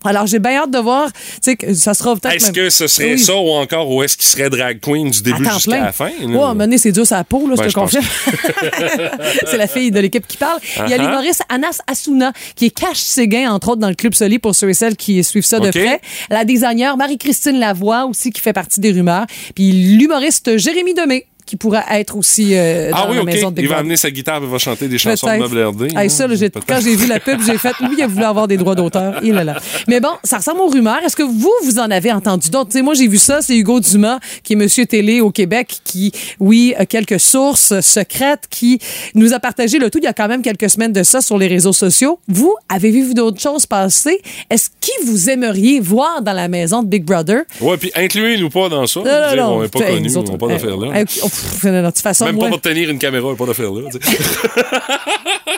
Alors, 0.05 0.27
j'ai 0.27 0.39
bien 0.39 0.59
hâte 0.63 0.71
de 0.71 0.79
voir, 0.79 1.13
tu 1.13 1.19
sais, 1.43 1.57
que 1.57 1.75
ça 1.75 1.93
sera 1.93 2.15
peut-être 2.15 2.35
Est-ce 2.37 2.47
même- 2.47 2.55
que 2.55 2.71
ce 2.71 2.87
serait 2.87 3.15
Oui. 3.15 3.19
ça 3.19 3.35
ou 3.35 3.49
encore 3.51 3.91
où 3.91 4.03
est-ce 4.03 4.17
qu'il 4.17 4.29
serait 4.29 4.49
drag 4.49 4.79
queen 4.81 5.11
du 5.11 5.23
début 5.23 5.45
jusqu'à 5.53 5.81
la 5.81 5.93
fin? 5.93 6.11
Ouais, 6.23 6.41
à 6.43 6.55
donné, 6.55 6.79
c'est 6.79 6.93
dur 6.93 7.07
sa 7.07 7.25
peau, 7.25 7.49
là, 7.49 7.57
Ben, 7.57 7.69
je 7.69 7.75
te 7.75 8.07
c'est 9.51 9.57
la 9.57 9.67
fille 9.67 9.91
de 9.91 10.01
l'équipe 10.01 10.27
qui 10.27 10.37
parle. 10.37 10.59
Il 10.87 10.91
y 10.91 10.95
a 10.95 10.99
Uh-huh. 10.99 11.01
l'humoriste 11.03 11.43
Anas 11.49 11.79
Asuna, 11.87 12.33
qui 12.55 12.67
est 12.67 12.71
cache 12.71 12.99
Séguin, 12.99 13.51
entre 13.53 13.71
autres, 13.71 13.81
dans 13.81 13.89
le 13.89 13.95
Club 13.95 14.15
Soli, 14.15 14.39
pour 14.39 14.55
ceux 14.55 14.71
et 14.71 14.75
celles 14.75 14.97
qui 14.97 15.23
suivent 15.25 15.45
ça 15.45 15.59
de 15.61 15.71
près. 15.71 16.01
La 16.31 16.45
designer 16.45 16.97
Marie-Christine 16.97 17.59
Lavoie, 17.59 18.07
aussi, 18.07 18.31
qui 18.31 18.41
fait 18.41 18.53
partie 18.53 18.81
des 18.81 18.93
rumeurs. 18.93 19.27
Puis 19.55 19.71
l'humoriste 19.73 20.59
Jérémy 20.59 20.95
Demé, 20.95 21.27
qui 21.49 21.57
pourra 21.57 21.83
être 21.99 22.15
aussi 22.15 22.51
euh, 22.53 22.91
dans 22.91 22.97
Ah 22.97 23.07
oui, 23.09 23.17
la 23.17 23.25
maison 23.25 23.51
de 23.51 23.55
Big 23.55 23.65
Il 23.65 23.69
va 23.71 23.79
amener 23.79 23.97
sa 23.97 24.11
guitare 24.11 24.43
et 24.43 24.47
va 24.47 24.59
chanter 24.59 24.87
des 24.87 24.99
chansons 24.99 25.27
de. 25.27 25.39
Meuble 25.39 25.65
RD. 25.65 25.83
Hey, 25.85 25.97
hein, 25.97 26.09
ça, 26.11 26.27
là, 26.27 26.37
peut-être. 26.37 26.67
quand 26.67 26.79
j'ai 26.83 26.95
vu 26.95 27.07
la 27.07 27.21
pub, 27.21 27.41
j'ai 27.41 27.57
fait, 27.57 27.73
lui, 27.81 27.97
il 27.99 28.07
voulu 28.07 28.25
avoir 28.25 28.47
des 28.47 28.59
droits 28.59 28.75
d'auteur. 28.75 29.19
Il 29.23 29.35
est 29.35 29.45
là. 29.45 29.59
Mais 29.89 29.99
bon, 29.99 30.11
ça 30.25 30.37
ressemble 30.37 30.61
aux 30.61 30.69
rumeurs. 30.69 30.99
Est-ce 31.03 31.17
que 31.17 31.23
vous, 31.23 31.53
vous 31.65 31.79
en 31.79 31.91
avez 31.91 32.13
entendu 32.13 32.51
d'autres? 32.51 32.79
Moi, 32.81 32.93
j'ai 32.93 33.09
vu 33.09 33.17
ça. 33.17 33.41
C'est 33.41 33.57
Hugo 33.57 33.81
Dumas, 33.81 34.19
qui 34.43 34.53
est 34.53 34.57
Monsieur 34.57 34.85
Télé 34.85 35.23
au 35.23 35.31
Québec, 35.31 35.79
qui, 35.85 36.13
oui, 36.39 36.75
a 36.77 36.85
quelques 36.85 37.19
sources 37.19 37.81
secrètes, 37.81 38.45
qui 38.51 38.79
nous 39.15 39.33
a 39.33 39.41
partagé 39.41 39.79
le 39.79 39.89
tout 39.89 39.99
il 39.99 40.05
y 40.05 40.09
a 40.09 40.13
quand 40.13 40.29
même 40.29 40.43
quelques 40.43 40.69
semaines 40.69 40.93
de 40.93 41.03
ça 41.03 41.23
sur 41.23 41.39
les 41.39 41.47
réseaux 41.47 41.73
sociaux. 41.73 42.19
Vous, 42.29 42.55
avez-vous 42.69 43.09
vu 43.09 43.15
d'autres 43.15 43.41
choses 43.41 43.65
passer? 43.65 44.21
Est-ce 44.51 44.69
qui 44.81 44.93
vous 45.07 45.31
aimeriez 45.31 45.81
voir 45.81 46.21
dans 46.21 46.35
la 46.35 46.49
maison 46.49 46.83
de 46.83 46.89
Big 46.89 47.05
Brother? 47.05 47.45
Ouais, 47.63 47.79
puis 47.79 47.91
incluez-nous 47.95 48.51
pas 48.51 48.69
dans 48.69 48.87
ça. 48.87 49.01
Non, 49.01 49.07
non, 49.07 49.37
non. 49.37 49.57
On 49.57 49.63
n'est 49.63 49.69
pas 49.69 49.81
connus, 49.81 50.15
on 50.15 50.23
n'a 50.23 50.37
pas 50.37 50.49
d'affaires 50.49 50.77
là. 50.77 51.05
Pff, 51.43 51.65
non, 51.65 51.73
non, 51.73 51.83
de 51.83 51.87
toute 51.87 52.01
façon, 52.01 52.25
Même 52.27 52.35
moi- 52.37 52.45
pas 52.47 52.51
pour 52.53 52.61
tenir 52.61 52.91
une 52.91 52.99
caméra, 52.99 53.35
pas 53.37 53.47
d'affaires 53.47 53.71
là. 53.73 53.83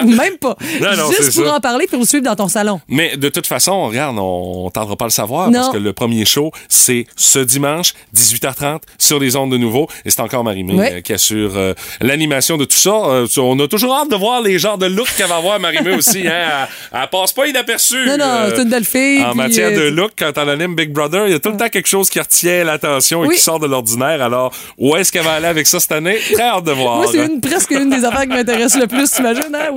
Même 0.06 0.36
pas. 0.38 0.56
Non, 0.80 0.96
non, 0.96 1.10
Juste 1.10 1.34
pour 1.36 1.46
ça. 1.46 1.56
en 1.56 1.60
parler 1.60 1.86
puis 1.86 1.98
le 1.98 2.04
suivre 2.04 2.24
dans 2.24 2.36
ton 2.36 2.48
salon. 2.48 2.80
Mais 2.88 3.16
de 3.16 3.28
toute 3.28 3.46
façon, 3.46 3.86
regarde, 3.86 4.16
on, 4.18 4.70
tardera 4.70 4.96
pas 4.96 5.04
à 5.06 5.08
le 5.08 5.12
savoir 5.12 5.50
Non. 5.50 5.60
parce 5.60 5.72
que 5.72 5.78
le 5.78 5.92
premier 5.92 6.24
show, 6.24 6.52
c'est 6.68 7.06
ce 7.16 7.38
dimanche, 7.38 7.94
18h30, 8.14 8.80
sur 8.98 9.18
les 9.18 9.36
ondes 9.36 9.50
de 9.52 9.56
nouveau. 9.56 9.88
Et 10.04 10.10
c'est 10.10 10.20
encore 10.20 10.44
Marie-Mé 10.44 10.74
euh, 10.78 11.00
qui 11.00 11.12
assure 11.12 11.52
euh, 11.56 11.74
l'animation 12.00 12.56
de 12.56 12.64
tout 12.64 12.76
ça. 12.76 12.90
Euh, 12.90 13.26
on 13.38 13.58
a 13.60 13.68
toujours 13.68 13.94
hâte 13.94 14.10
de 14.10 14.16
voir 14.16 14.40
les 14.42 14.58
genres 14.58 14.78
de 14.78 14.86
looks 14.86 15.14
qu'elle 15.16 15.28
va 15.28 15.36
avoir, 15.36 15.58
Marie-Mé 15.60 15.94
aussi. 15.94 16.26
Hein? 16.26 16.66
Elle, 16.92 17.00
elle 17.02 17.08
passe 17.10 17.32
pas 17.32 17.46
inaperçue. 17.46 18.06
Non, 18.06 18.16
non, 18.18 18.34
c'est 18.54 18.62
une 18.62 18.68
belle 18.70 18.84
fille. 18.84 19.22
En 19.24 19.34
matière 19.34 19.72
de 19.72 19.88
look, 19.88 20.12
quand 20.18 20.32
elle 20.36 20.48
anime 20.48 20.74
Big 20.74 20.92
Brother, 20.92 21.26
il 21.26 21.32
y 21.32 21.34
a 21.34 21.38
tout 21.38 21.50
le 21.50 21.56
temps 21.56 21.68
quelque 21.68 21.88
chose 21.88 22.08
qui 22.10 22.18
retient 22.20 22.64
l'attention 22.64 23.24
et 23.24 23.28
Oui. 23.28 23.36
qui 23.36 23.42
sort 23.42 23.58
de 23.58 23.66
l'ordinaire. 23.66 24.22
Alors, 24.22 24.52
où 24.78 24.96
est-ce 24.96 25.10
qu'elle 25.12 25.24
va 25.24 25.32
aller 25.34 25.46
avec 25.46 25.66
ça 25.66 25.80
cette 25.80 25.92
année? 25.92 26.18
Très 26.32 26.42
hâte 26.42 26.64
de 26.64 26.72
voir. 26.72 26.96
Moi, 26.96 27.06
c'est 27.10 27.26
une, 27.26 27.40
presque 27.40 27.70
une 27.70 27.90
des 27.90 28.04
affaires 28.04 28.22
qui 28.22 28.28
m'intéresse 28.28 28.76
le 28.76 28.86
plus, 28.86 29.10
t'imagines, 29.10 29.54
hein? 29.54 29.70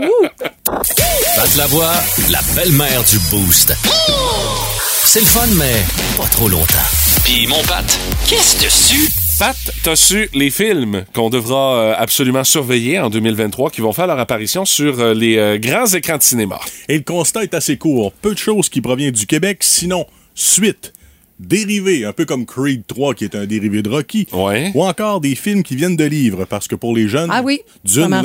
Pat 1.36 1.56
la 1.58 1.68
voix, 1.68 1.94
la 2.30 2.40
belle-mère 2.56 3.04
du 3.04 3.18
Boost. 3.30 3.74
C'est 5.06 5.20
le 5.20 5.26
fun, 5.26 5.48
mais 5.58 5.84
pas 6.18 6.28
trop 6.28 6.48
longtemps. 6.48 6.88
Puis 7.24 7.48
mon 7.48 7.62
Pat, 7.64 7.86
qu'est-ce 8.28 8.64
dessus? 8.64 9.10
Pat, 9.40 9.56
t'as 9.84 9.96
su 9.96 10.30
les 10.34 10.52
films 10.52 11.06
qu'on 11.14 11.30
devra 11.30 11.76
euh, 11.76 11.96
absolument 11.98 12.44
surveiller 12.44 13.00
en 13.00 13.10
2023 13.10 13.72
qui 13.72 13.82
vont 13.82 13.94
faire 13.94 14.08
leur 14.08 14.20
apparition 14.20 14.66
sur 14.66 15.00
euh, 15.00 15.14
les 15.14 15.38
euh, 15.38 15.58
grands 15.58 15.88
écrans 15.88 16.18
de 16.18 16.24
cinéma. 16.24 16.60
Et 16.88 16.98
le 16.98 17.04
constat 17.04 17.44
est 17.44 17.54
assez 17.54 17.78
court. 17.78 18.14
Peu 18.14 18.34
de 18.34 18.40
choses 18.40 18.70
qui 18.70 18.82
proviennent 18.82 19.12
du 19.12 19.26
Québec, 19.26 19.60
sinon 19.62 20.06
suite, 20.36 20.94
dérivé, 21.40 22.06
un 22.06 22.14
peu 22.14 22.26
comme 22.26 22.46
Creed 22.46 22.84
3 22.88 23.14
qui 23.16 23.24
est 23.26 23.36
un 23.36 23.46
dérivé 23.46 23.82
de 23.82 23.90
Rocky, 23.90 24.28
Ouais. 24.32 24.72
ou 24.76 24.84
encore 24.84 25.20
des 25.22 25.36
films 25.36 25.64
qui 25.64 25.76
viennent 25.76 25.96
de 25.96 26.04
livres, 26.06 26.46
parce 26.46 26.68
que 26.68 26.76
pour 26.76 26.96
les 26.96 27.08
jeunes, 27.08 27.30
Ah 27.32 27.42
oui, 27.44 27.62
d'une, 27.84 28.22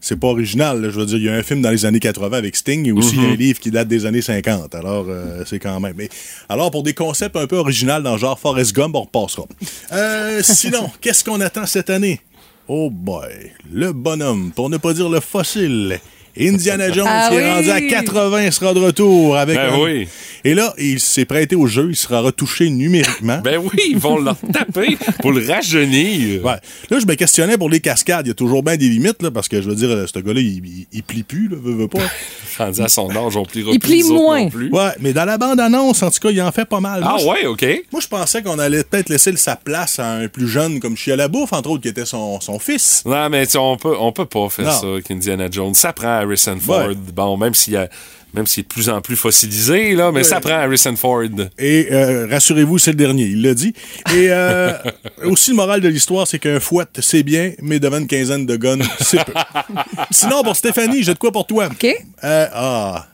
c'est 0.00 0.18
pas 0.18 0.28
original. 0.28 0.80
là. 0.80 0.90
Je 0.90 0.98
veux 1.00 1.06
dire, 1.06 1.16
il 1.18 1.24
y 1.24 1.28
a 1.28 1.34
un 1.34 1.42
film 1.42 1.62
dans 1.62 1.70
les 1.70 1.84
années 1.86 2.00
80 2.00 2.36
avec 2.36 2.56
Sting 2.56 2.86
et 2.86 2.92
aussi 2.92 3.16
Mm-hmm. 3.16 3.32
un 3.32 3.36
livre 3.36 3.60
qui 3.60 3.70
date 3.70 3.88
des 3.88 4.06
années 4.06 4.22
50. 4.22 4.74
Alors, 4.74 5.06
euh, 5.08 5.44
c'est 5.46 5.58
quand 5.58 5.78
même. 5.80 5.94
Mais, 5.96 6.08
alors, 6.48 6.70
pour 6.70 6.82
des 6.82 6.94
concepts 6.94 7.36
un 7.36 7.46
peu 7.46 7.56
originaux 7.56 8.00
dans 8.00 8.12
le 8.12 8.18
genre 8.18 8.38
Forrest 8.38 8.74
Gump, 8.74 8.94
on 8.94 9.02
repassera. 9.02 9.46
Euh, 9.92 10.40
sinon, 10.44 10.90
qu'est-ce 11.00 11.24
qu'on 11.24 11.40
attend 11.40 11.66
cette 11.66 11.90
année? 11.90 12.20
Oh 12.68 12.90
boy, 12.90 13.28
le 13.72 13.92
bonhomme, 13.92 14.52
pour 14.54 14.70
ne 14.70 14.76
pas 14.76 14.94
dire 14.94 15.08
le 15.08 15.18
fossile, 15.20 15.98
Indiana 16.38 16.90
Jones 16.92 17.06
Ah 17.08 17.28
qui 17.30 17.36
est 17.36 17.52
rendu 17.52 17.70
à 17.70 17.80
80 17.80 18.50
sera 18.50 18.72
de 18.74 18.80
retour 18.80 19.36
avec 19.36 19.56
Ben 19.56 19.74
un- 19.74 19.78
oui. 19.80 20.08
Et 20.44 20.54
là, 20.54 20.74
il 20.78 20.98
s'est 20.98 21.24
prêté 21.24 21.54
au 21.54 21.66
jeu, 21.66 21.88
il 21.90 21.96
sera 21.96 22.20
retouché 22.20 22.68
numériquement. 22.68 23.38
Ben 23.44 23.58
oui, 23.62 23.78
ils 23.90 23.98
vont 23.98 24.18
leur 24.18 24.36
taper 24.52 24.96
pour 25.20 25.30
le 25.32 25.46
rajeunir. 25.46 26.44
Ouais. 26.44 26.56
Là, 26.90 26.98
je 26.98 27.06
me 27.06 27.14
questionnais 27.14 27.56
pour 27.56 27.68
les 27.70 27.80
cascades. 27.80 28.26
Il 28.26 28.30
y 28.30 28.32
a 28.32 28.34
toujours 28.34 28.62
bien 28.62 28.76
des 28.76 28.88
limites, 28.88 29.22
là, 29.22 29.30
parce 29.30 29.48
que 29.48 29.62
je 29.62 29.68
veux 29.68 29.74
dire, 29.76 29.90
euh, 29.90 30.06
ce 30.12 30.18
gars-là, 30.18 30.40
il, 30.40 30.64
il, 30.66 30.86
il 30.92 31.02
plie 31.04 31.22
plus, 31.22 31.48
là, 31.48 31.56
veut, 31.62 31.74
veut 31.74 31.88
pas. 31.88 32.00
Rendu 32.58 32.82
à 32.82 32.88
son 32.88 33.08
âge, 33.10 33.36
on 33.36 33.44
pliera 33.44 33.70
Il 33.72 33.78
plus 33.78 33.88
plie 33.88 34.00
nous 34.02 34.10
autres 34.14 34.22
moins. 34.22 34.40
non 34.42 34.50
plus. 34.50 34.70
Ouais, 34.72 34.90
mais 35.00 35.12
dans 35.12 35.24
la 35.24 35.38
bande-annonce, 35.38 36.02
en 36.02 36.10
tout 36.10 36.18
cas, 36.20 36.30
il 36.30 36.42
en 36.42 36.50
fait 36.52 36.64
pas 36.66 36.80
mal. 36.80 37.02
Ah 37.04 37.16
Moi, 37.22 37.34
ouais, 37.34 37.46
OK. 37.46 37.64
Moi, 37.92 38.00
je 38.02 38.08
pensais 38.08 38.42
qu'on 38.42 38.58
allait 38.58 38.82
peut-être 38.84 39.08
laisser 39.08 39.34
sa 39.36 39.56
place 39.56 39.98
à 39.98 40.12
un 40.14 40.28
plus 40.28 40.48
jeune 40.48 40.80
comme 40.80 40.96
Chia 40.96 41.14
la 41.16 41.28
bouffe, 41.28 41.52
entre 41.52 41.70
autres, 41.70 41.82
qui 41.82 41.88
était 41.88 42.04
son, 42.04 42.40
son 42.40 42.58
fils. 42.58 43.02
Non, 43.06 43.28
mais 43.30 43.46
tu 43.46 43.52
sais, 43.52 43.58
on 43.58 43.76
peut, 43.76 43.94
on 43.98 44.12
peut 44.12 44.26
pas 44.26 44.48
faire 44.50 44.64
Non. 44.66 44.72
ça 44.72 44.86
avec 44.88 45.10
Indiana 45.10 45.46
Jones. 45.50 45.74
Ça 45.74 45.92
prend 45.92 46.21
Harrison 46.22 46.58
Ford. 46.60 46.88
Ouais. 46.88 46.94
Bon, 47.14 47.36
même 47.36 47.54
s'il 47.54 47.74
y 47.74 47.76
a, 47.76 47.88
même 48.34 48.46
s'il 48.46 48.62
est 48.62 48.64
de 48.64 48.68
plus 48.68 48.88
en 48.88 49.00
plus 49.00 49.16
fossilisé, 49.16 49.94
là, 49.94 50.10
mais 50.10 50.24
ça 50.24 50.40
prend 50.40 50.54
Harrison 50.54 50.96
Ford. 50.96 51.22
Et 51.58 51.88
euh, 51.92 52.26
rassurez-vous, 52.30 52.78
c'est 52.78 52.92
le 52.92 52.96
dernier, 52.96 53.24
il 53.24 53.42
l'a 53.42 53.54
dit. 53.54 53.74
Et 54.14 54.28
euh, 54.30 54.72
aussi, 55.24 55.50
le 55.50 55.56
moral 55.56 55.80
de 55.80 55.88
l'histoire, 55.88 56.26
c'est 56.26 56.38
qu'un 56.38 56.60
fouet, 56.60 56.84
c'est 57.00 57.22
bien, 57.22 57.52
mais 57.60 57.78
devant 57.78 57.98
une 57.98 58.06
quinzaine 58.06 58.46
de 58.46 58.56
guns, 58.56 58.78
c'est 59.00 59.22
peu. 59.24 59.32
Sinon, 60.10 60.42
pour 60.42 60.56
Stéphanie, 60.56 61.02
j'ai 61.02 61.14
de 61.14 61.18
quoi 61.18 61.30
pour 61.30 61.46
toi. 61.46 61.66
OK. 61.66 61.84
Euh, 61.84 62.46
ah, 62.52 63.06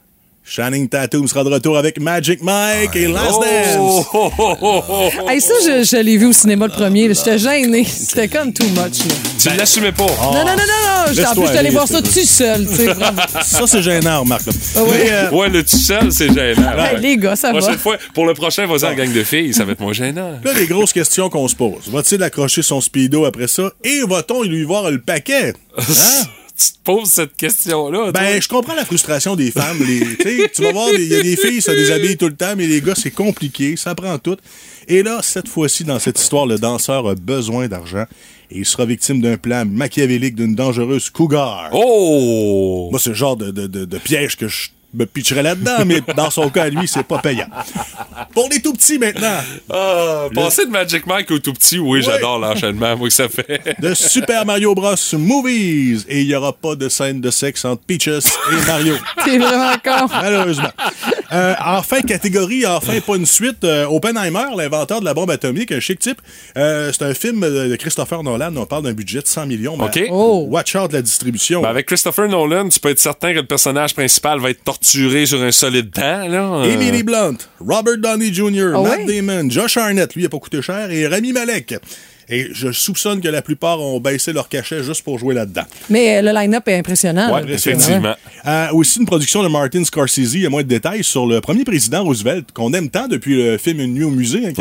Shining 0.50 0.88
Tattoo 0.88 1.26
sera 1.28 1.44
de 1.44 1.50
retour 1.50 1.76
avec 1.76 2.00
Magic 2.00 2.42
Mike 2.42 2.96
et 2.96 3.06
Last 3.06 3.34
Oh, 3.38 3.44
Dance. 3.44 4.06
oh, 4.14 4.32
oh, 4.38 4.54
oh, 4.62 4.82
oh. 4.88 5.28
Hey, 5.28 5.42
ça, 5.42 5.52
je, 5.62 5.84
je 5.84 5.96
l'ai 6.02 6.16
vu 6.16 6.24
au 6.26 6.32
cinéma 6.32 6.66
le 6.66 6.72
premier. 6.72 7.12
J'étais 7.12 7.38
gênée. 7.38 7.84
C'était 7.84 8.28
comme 8.28 8.52
too 8.54 8.64
much. 8.68 9.04
là. 9.06 9.14
Tu 9.38 9.48
l'assumais 9.58 9.92
pas. 9.92 10.06
Oh. 10.08 10.24
Non, 10.32 10.32
non, 10.32 10.44
non, 10.46 10.56
non, 10.56 10.56
non. 10.56 11.00
En 11.02 11.34
plus, 11.34 11.42
j'étais 11.46 11.58
allé 11.58 11.70
voir 11.70 11.86
ça 11.86 12.00
tout 12.00 12.10
seul. 12.10 12.66
tu 12.66 12.74
sais, 12.76 12.86
vraiment. 12.86 13.22
Ça, 13.42 13.66
c'est 13.66 13.82
gênant, 13.82 14.20
remarque. 14.20 14.44
Ah 14.74 14.82
ouais. 14.84 14.90
Mais, 15.04 15.12
euh, 15.12 15.30
Ouais, 15.30 15.48
le 15.50 15.62
tout 15.62 15.76
seul, 15.76 16.10
c'est 16.12 16.32
gênant. 16.32 16.62
Hey, 16.78 17.00
les 17.00 17.16
gars, 17.18 17.36
ça 17.36 17.52
va. 17.52 17.58
Prochaine 17.58 17.78
fois, 17.78 17.96
pour 18.14 18.24
le 18.24 18.32
prochain, 18.34 18.66
vas-y 18.66 18.84
en 18.90 18.94
gang 18.94 19.12
de 19.12 19.24
filles, 19.24 19.52
ça 19.52 19.64
va 19.64 19.72
être 19.72 19.80
moins 19.80 19.92
gênant. 19.92 20.32
Là, 20.42 20.52
les 20.54 20.66
grosses 20.66 20.92
questions 20.94 21.28
qu'on 21.28 21.46
se 21.48 21.54
pose. 21.56 21.88
Va-t-il 21.88 22.22
accrocher 22.22 22.62
son 22.62 22.80
speedo 22.80 23.26
après 23.26 23.48
ça? 23.48 23.70
Et 23.84 24.00
va-t-on 24.08 24.42
lui 24.44 24.64
voir 24.64 24.90
le 24.90 24.98
paquet? 25.00 25.52
Hein? 25.78 26.24
Tu 26.58 26.72
te 26.72 26.78
poses 26.82 27.10
cette 27.10 27.36
question-là. 27.36 28.10
Ben, 28.10 28.42
je 28.42 28.48
comprends 28.48 28.74
la 28.74 28.84
frustration 28.84 29.36
des 29.36 29.52
femmes. 29.52 29.78
Les, 29.86 30.50
tu 30.50 30.62
vas 30.62 30.72
voir, 30.72 30.88
il 30.92 31.04
y 31.06 31.14
a 31.14 31.22
des 31.22 31.36
filles, 31.36 31.62
ça 31.62 31.72
déshabille 31.74 32.16
tout 32.16 32.26
le 32.26 32.34
temps, 32.34 32.54
mais 32.56 32.66
les 32.66 32.80
gars, 32.80 32.94
c'est 32.96 33.12
compliqué, 33.12 33.76
ça 33.76 33.94
prend 33.94 34.18
tout. 34.18 34.36
Et 34.88 35.02
là, 35.02 35.20
cette 35.22 35.48
fois-ci, 35.48 35.84
dans 35.84 35.98
cette 35.98 36.18
histoire, 36.18 36.46
le 36.46 36.58
danseur 36.58 37.06
a 37.06 37.14
besoin 37.14 37.68
d'argent 37.68 38.04
et 38.50 38.58
il 38.58 38.66
sera 38.66 38.86
victime 38.86 39.20
d'un 39.20 39.36
plan 39.36 39.64
machiavélique 39.66 40.34
d'une 40.34 40.54
dangereuse 40.54 41.10
cougar. 41.10 41.70
Oh! 41.72 42.88
Moi, 42.90 42.98
c'est 42.98 43.10
le 43.10 43.16
genre 43.16 43.36
de, 43.36 43.50
de, 43.50 43.66
de, 43.66 43.84
de 43.84 43.98
piège 43.98 44.36
que 44.36 44.48
je 44.48 44.70
me 44.94 45.04
pitcherais 45.04 45.42
là-dedans, 45.42 45.84
mais 45.86 46.00
dans 46.16 46.30
son 46.30 46.48
cas, 46.48 46.64
à 46.64 46.68
lui, 46.70 46.88
c'est 46.88 47.02
pas 47.02 47.18
payant. 47.18 47.46
Pour 48.32 48.48
les 48.50 48.60
tout 48.60 48.72
petits 48.72 48.98
maintenant, 48.98 49.38
Ah, 49.70 50.26
passer 50.34 50.64
de 50.66 50.70
Magic 50.70 51.06
Mike 51.06 51.30
au 51.30 51.38
tout 51.38 51.52
petit, 51.52 51.78
oui, 51.78 52.02
j'adore 52.02 52.38
l'enchaînement, 52.38 52.96
moi, 52.96 53.08
que 53.08 53.14
ça 53.14 53.28
fait. 53.28 53.60
de 53.80 53.94
Super 53.94 54.46
Mario 54.46 54.74
Bros. 54.74 54.94
Movies. 55.12 56.04
Et 56.08 56.22
il 56.22 56.26
n'y 56.28 56.34
aura 56.34 56.52
pas 56.52 56.74
de 56.74 56.88
scène 56.88 57.20
de 57.20 57.30
sexe 57.30 57.64
entre 57.64 57.82
Peaches 57.82 58.08
et 58.52 58.66
Mario. 58.66 58.94
T'es 59.24 59.38
vraiment 59.38 59.74
con. 59.84 60.06
Malheureusement. 60.10 60.70
Euh, 61.32 61.54
enfin, 61.62 62.00
catégorie, 62.00 62.64
enfin, 62.66 62.98
pas 63.00 63.16
une 63.16 63.26
suite. 63.26 63.62
Euh, 63.64 63.84
Oppenheimer, 63.86 64.46
l'inventeur 64.56 65.00
de 65.00 65.04
la 65.04 65.12
bombe 65.12 65.30
atomique, 65.30 65.70
un 65.72 65.80
chic 65.80 65.98
type. 65.98 66.20
Euh, 66.56 66.90
c'est 66.92 67.04
un 67.04 67.12
film 67.14 67.40
de 67.40 67.76
Christopher 67.76 68.22
Nolan. 68.22 68.54
On 68.56 68.64
parle 68.64 68.84
d'un 68.84 68.92
budget 68.94 69.20
de 69.20 69.26
100 69.26 69.46
millions. 69.46 69.74
OK. 69.78 70.00
Oh. 70.10 70.46
Watch 70.48 70.74
out 70.74 70.92
la 70.92 71.02
distribution. 71.02 71.60
Ben, 71.62 71.68
avec 71.68 71.86
Christopher 71.86 72.28
Nolan, 72.28 72.68
tu 72.70 72.80
peux 72.80 72.88
être 72.90 72.98
certain 72.98 73.32
que 73.32 73.40
le 73.40 73.46
personnage 73.46 73.94
principal 73.94 74.38
va 74.40 74.48
être 74.50 74.64
torturé 74.64 74.77
sur 74.80 75.42
un 75.42 75.50
solide 75.50 75.90
dent, 75.90 76.28
là. 76.28 76.62
Euh, 76.64 76.72
Emily 76.72 77.02
Blunt, 77.02 77.36
Robert 77.60 77.98
Downey 77.98 78.32
Jr., 78.32 78.72
Ah 78.74 78.80
Matt 78.82 79.06
ouais? 79.06 79.20
Damon, 79.22 79.50
Josh 79.50 79.76
Arnett, 79.76 80.14
lui, 80.14 80.22
il 80.22 80.26
a 80.26 80.28
pas 80.28 80.38
coûté 80.38 80.62
cher, 80.62 80.90
et 80.90 81.06
Rami 81.06 81.32
Malek. 81.32 81.74
Et 82.30 82.48
je 82.52 82.72
soupçonne 82.72 83.20
que 83.20 83.28
la 83.28 83.42
plupart 83.42 83.80
ont 83.80 84.00
baissé 84.00 84.32
leur 84.32 84.48
cachet 84.48 84.82
juste 84.82 85.02
pour 85.02 85.18
jouer 85.18 85.34
là-dedans. 85.34 85.62
Mais 85.88 86.18
euh, 86.18 86.22
le 86.22 86.32
line-up 86.38 86.66
est 86.68 86.78
impressionnant. 86.78 87.32
Ouais, 87.34 87.42
effectivement. 87.50 88.14
Euh, 88.46 88.68
aussi 88.72 89.00
une 89.00 89.06
production 89.06 89.42
de 89.42 89.48
Martin 89.48 89.84
Scorsese, 89.84 90.34
il 90.34 90.40
y 90.42 90.46
a 90.46 90.50
moins 90.50 90.62
de 90.62 90.68
détails 90.68 91.02
sur 91.04 91.26
le 91.26 91.40
premier 91.40 91.64
président 91.64 92.04
Roosevelt, 92.04 92.52
qu'on 92.52 92.72
aime 92.72 92.88
tant 92.90 93.08
depuis 93.08 93.36
le 93.36 93.58
film 93.58 93.80
Une 93.80 93.94
nuit 93.94 94.04
au 94.04 94.10
musée. 94.10 94.46
hein, 94.46 94.52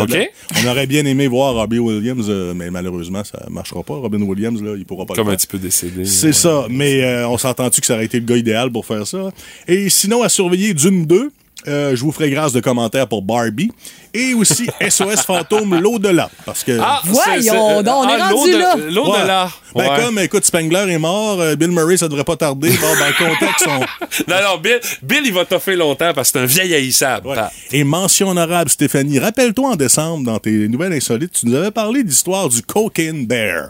On 0.63 0.67
aurait 0.67 0.87
bien 0.87 1.05
aimé 1.05 1.27
voir 1.27 1.53
Robbie 1.55 1.79
Williams, 1.79 2.25
euh, 2.29 2.53
mais 2.55 2.69
malheureusement, 2.71 3.23
ça 3.23 3.45
marchera 3.49 3.83
pas. 3.83 3.95
Robin 3.95 4.21
Williams, 4.21 4.61
là, 4.61 4.73
il 4.77 4.85
pourra 4.85 5.05
pas 5.05 5.13
Comme 5.13 5.27
le 5.27 5.33
un 5.33 5.35
petit 5.35 5.47
peu 5.47 5.57
décédé. 5.57 6.05
C'est 6.05 6.27
ouais. 6.27 6.33
ça, 6.33 6.65
mais 6.69 7.03
euh, 7.03 7.27
on 7.27 7.37
s'entend-tu 7.37 7.81
que 7.81 7.87
ça 7.87 7.95
aurait 7.95 8.05
été 8.05 8.19
le 8.19 8.25
gars 8.25 8.37
idéal 8.37 8.71
pour 8.71 8.85
faire 8.85 9.05
ça? 9.05 9.31
Et 9.67 9.89
sinon, 9.89 10.23
à 10.23 10.29
surveiller 10.29 10.73
Dune 10.73 11.05
2, 11.05 11.31
euh, 11.67 11.95
je 11.95 12.01
vous 12.03 12.11
ferai 12.11 12.29
grâce 12.29 12.53
de 12.53 12.59
commentaires 12.59 13.07
pour 13.07 13.21
Barbie. 13.21 13.71
Et 14.13 14.33
aussi 14.33 14.67
SOS 14.89 15.21
Fantôme, 15.25 15.79
l'au-delà. 15.79 16.29
Parce 16.45 16.63
que. 16.63 16.77
Ah, 16.81 17.01
Voyons 17.03 17.81
donc, 17.83 18.05
on 18.05 18.09
est 18.09 18.21
ah, 18.21 18.29
rendu 18.29 18.51
là. 18.51 18.75
L'au-delà. 18.89 19.49
Ben, 19.75 19.83
Ouais. 19.83 19.89
comme, 20.01 20.17
écoute, 20.19 20.43
Spengler 20.43 20.91
est 20.91 20.97
mort, 20.97 21.39
euh, 21.39 21.55
Bill 21.55 21.69
Murray, 21.69 21.97
ça 21.97 22.07
devrait 22.07 22.23
pas 22.23 22.35
tarder. 22.37 22.69
Bon, 22.69 22.87
ben, 22.99 23.13
contexte, 23.13 23.67
on. 23.67 23.79
Non, 24.27 24.37
non, 24.41 24.57
Bill, 24.61 24.79
Bill, 25.03 25.21
il 25.25 25.33
va 25.33 25.45
toffer 25.45 25.75
longtemps 25.75 26.13
parce 26.15 26.31
que 26.31 26.39
c'est 26.39 26.43
un 26.43 26.47
vieil 26.47 26.73
haïssable. 26.73 27.27
Ouais. 27.27 27.37
Et 27.71 27.83
mention 27.83 28.29
honorable, 28.29 28.69
Stéphanie, 28.71 29.19
rappelle-toi 29.19 29.71
en 29.71 29.75
décembre, 29.75 30.25
dans 30.25 30.39
tes 30.39 30.67
nouvelles 30.67 30.93
insolites, 30.93 31.33
tu 31.33 31.45
nous 31.47 31.55
avais 31.55 31.69
parlé 31.71 32.03
de 32.03 32.07
l'histoire 32.07 32.49
du 32.49 32.63
Cocaine 32.63 33.27
Bear. 33.27 33.69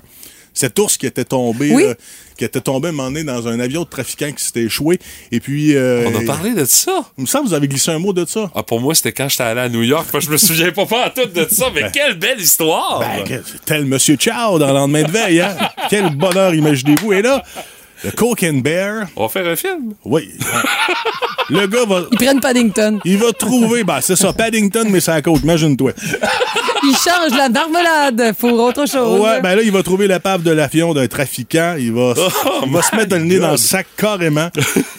Cet 0.58 0.80
ours 0.80 0.98
qui 0.98 1.06
était 1.06 1.24
tombé, 1.26 1.72
Oui. 1.72 1.84
là, 1.84 1.94
qui 2.36 2.44
était 2.46 2.62
tombé 2.62 2.90
un 2.90 2.92
moment 2.92 3.10
donné 3.10 3.24
dans 3.24 3.48
un 3.48 3.60
avion 3.60 3.84
de 3.84 3.88
trafiquant 3.88 4.32
qui 4.32 4.44
s'était 4.44 4.64
échoué. 4.64 5.00
Et 5.32 5.40
puis. 5.40 5.76
euh, 5.76 6.10
On 6.12 6.16
a 6.20 6.26
parlé 6.26 6.54
de 6.54 6.66
ça. 6.66 7.06
Il 7.18 7.22
me 7.22 7.28
semble 7.28 7.44
que 7.46 7.50
vous 7.50 7.56
avez 7.56 7.68
glissé 7.68 7.92
un 7.92 8.00
mot 8.00 8.12
de 8.14 8.26
ça. 8.26 8.50
Ah, 8.56 8.64
pour 8.64 8.80
moi, 8.82 8.96
c'était 8.96 9.12
quand 9.12 9.30
j'étais 9.30 9.44
allé 9.44 9.62
à 9.62 9.70
New 9.70 9.84
York. 9.84 10.08
Je 10.20 10.30
me 10.30 10.38
souviens 10.38 10.72
pas, 10.72 10.86
pas 10.88 11.10
tout 11.12 11.26
de 11.28 11.48
ça, 11.50 11.68
mais 11.74 11.92
quelle 11.94 12.16
belle 12.18 12.42
histoire! 12.42 13.00
Ben, 13.00 13.42
tel 13.66 13.86
Monsieur 13.86 14.18
Chow 14.20 14.58
dans 14.58 14.68
le 14.68 14.74
lendemain 14.74 15.04
de 15.04 15.12
veille, 15.12 15.42
hein? 15.42 15.56
Quel 15.90 16.10
bonheur, 16.16 16.54
imaginez-vous. 16.56 17.14
Et 17.14 17.22
là, 17.22 17.44
le 18.04 18.12
Cocaine 18.12 18.62
Bear, 18.62 19.08
On 19.16 19.24
va 19.24 19.30
faire 19.30 19.48
un 19.48 19.56
film. 19.56 19.94
oui. 20.06 20.30
le 21.50 21.66
gars 21.68 21.86
va. 21.88 22.04
Ils 22.12 22.18
prennent 22.18 22.40
Paddington. 22.42 23.00
Il 23.06 23.18
va 23.18 23.32
trouver, 23.34 23.84
ben 23.84 24.00
c'est 24.02 24.16
ça, 24.16 24.34
Paddington, 24.34 24.86
mais 24.90 25.00
c'est 25.00 25.12
à 25.12 25.16
la 25.16 25.22
côte, 25.22 25.42
imagine-toi. 25.44 25.92
Ils 26.84 26.94
changent 26.96 27.36
la 27.36 27.50
marmelade 27.50 28.36
pour 28.40 28.54
autre 28.60 28.88
chose. 28.88 29.20
Ouais, 29.20 29.42
ben 29.42 29.56
là, 29.56 29.62
il 29.64 29.72
va 29.72 29.82
trouver 29.82 30.08
l'épave 30.08 30.44
de 30.44 30.52
l'avion 30.52 30.94
d'un 30.94 31.08
trafiquant. 31.08 31.76
Il 31.78 31.92
va, 31.92 32.14
il 32.66 32.72
va 32.72 32.82
se 32.84 32.96
mettre 32.96 33.16
le 33.18 33.24
nez 33.24 33.40
dans 33.40 33.52
le 33.52 33.58
sac 33.58 33.88
carrément. 33.98 34.50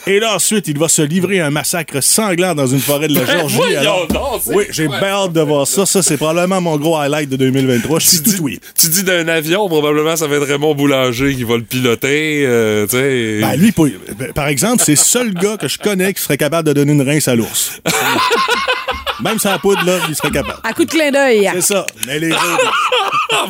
Et 0.07 0.19
là, 0.19 0.35
ensuite, 0.35 0.67
il 0.67 0.77
va 0.77 0.89
se 0.89 1.03
livrer 1.03 1.41
à 1.41 1.47
un 1.47 1.51
massacre 1.51 2.03
sanglant 2.03 2.55
dans 2.57 2.67
une 2.67 2.81
forêt 2.81 3.07
de 3.07 3.15
la 3.15 3.21
Ben, 3.21 3.39
Georgie. 3.39 3.57
voyons 3.57 3.79
Alors- 3.81 4.41
oui, 4.49 4.65
j'ai 4.71 4.89
bien 4.89 4.99
hâte 5.05 5.33
de 5.33 5.41
voir 5.41 5.69
ça. 5.69 5.87
Ça, 5.87 6.03
c'est 6.03 6.17
probablement 6.17 6.61
mon 6.61 6.77
gros 6.79 6.97
highlight 6.97 7.29
de 7.31 7.37
2023. 7.37 8.01
Je 8.01 8.07
suis 8.09 8.17
Tu 8.19 8.23
tout 8.25 8.31
dis, 8.31 8.41
oui. 8.41 8.61
tu 8.79 8.89
dis 8.89 9.05
d'un 9.05 9.29
avion, 9.29 9.69
probablement 9.69 10.17
ça 10.17 10.27
va 10.27 10.37
être 10.37 10.47
Raymond 10.47 10.75
Boulanger 10.75 11.35
qui 11.37 11.45
va 11.45 11.57
le 11.57 11.63
piloter, 11.63 12.43
euh, 12.45 12.88
tu 12.89 12.97
sais. 12.97 13.39
Ben, 13.41 13.57
lui, 13.57 13.73
pour- 13.73 13.89
ben, 14.19 14.33
par 14.33 14.49
exemple, 14.49 14.83
c'est 14.85 14.93
le 14.93 14.97
seul 14.97 15.33
gars 15.35 15.57
que 15.57 15.69
je 15.69 15.79
connais 15.79 16.13
qui 16.15 16.23
serait 16.23 16.37
capable 16.37 16.69
de 16.69 16.73
donner 16.73 16.93
une 16.93 17.03
rince 17.03 17.29
à 17.29 17.35
l'ours. 17.35 17.81
Même 19.21 19.39
sans 19.41 19.59
poudre, 19.59 19.85
là, 19.85 19.99
il 20.09 20.15
serait 20.15 20.31
capable. 20.31 20.61
À 20.63 20.73
coup 20.73 20.85
de 20.85 20.91
clin 20.91 21.11
d'œil. 21.11 21.51
C'est 21.53 21.61
ça. 21.75 21.87
Mais 22.07 22.21
les 22.21 22.31
autres. 22.33 22.73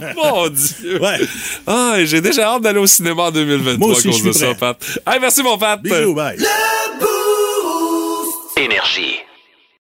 Mon 0.17 0.49
Dieu! 0.49 0.99
Ouais. 1.01 1.21
Ah, 1.67 1.97
j'ai 2.05 2.21
déjà 2.23 2.55
hâte 2.55 2.63
d'aller 2.63 2.79
au 2.79 2.87
cinéma 2.87 3.25
en 3.25 3.31
2023 3.31 3.77
Moi 3.87 3.97
aussi, 3.97 4.09
à 4.09 4.11
cause 4.11 4.19
je 4.19 4.23
suis 4.23 4.33
de 4.33 4.47
ça. 4.47 4.55
Pat. 4.55 4.77
Hey, 5.07 5.21
merci, 5.21 5.43
mon 5.43 5.59
Pat! 5.59 5.81
Bisous, 5.83 6.15
bye. 6.15 6.37
Énergie. 8.57 9.19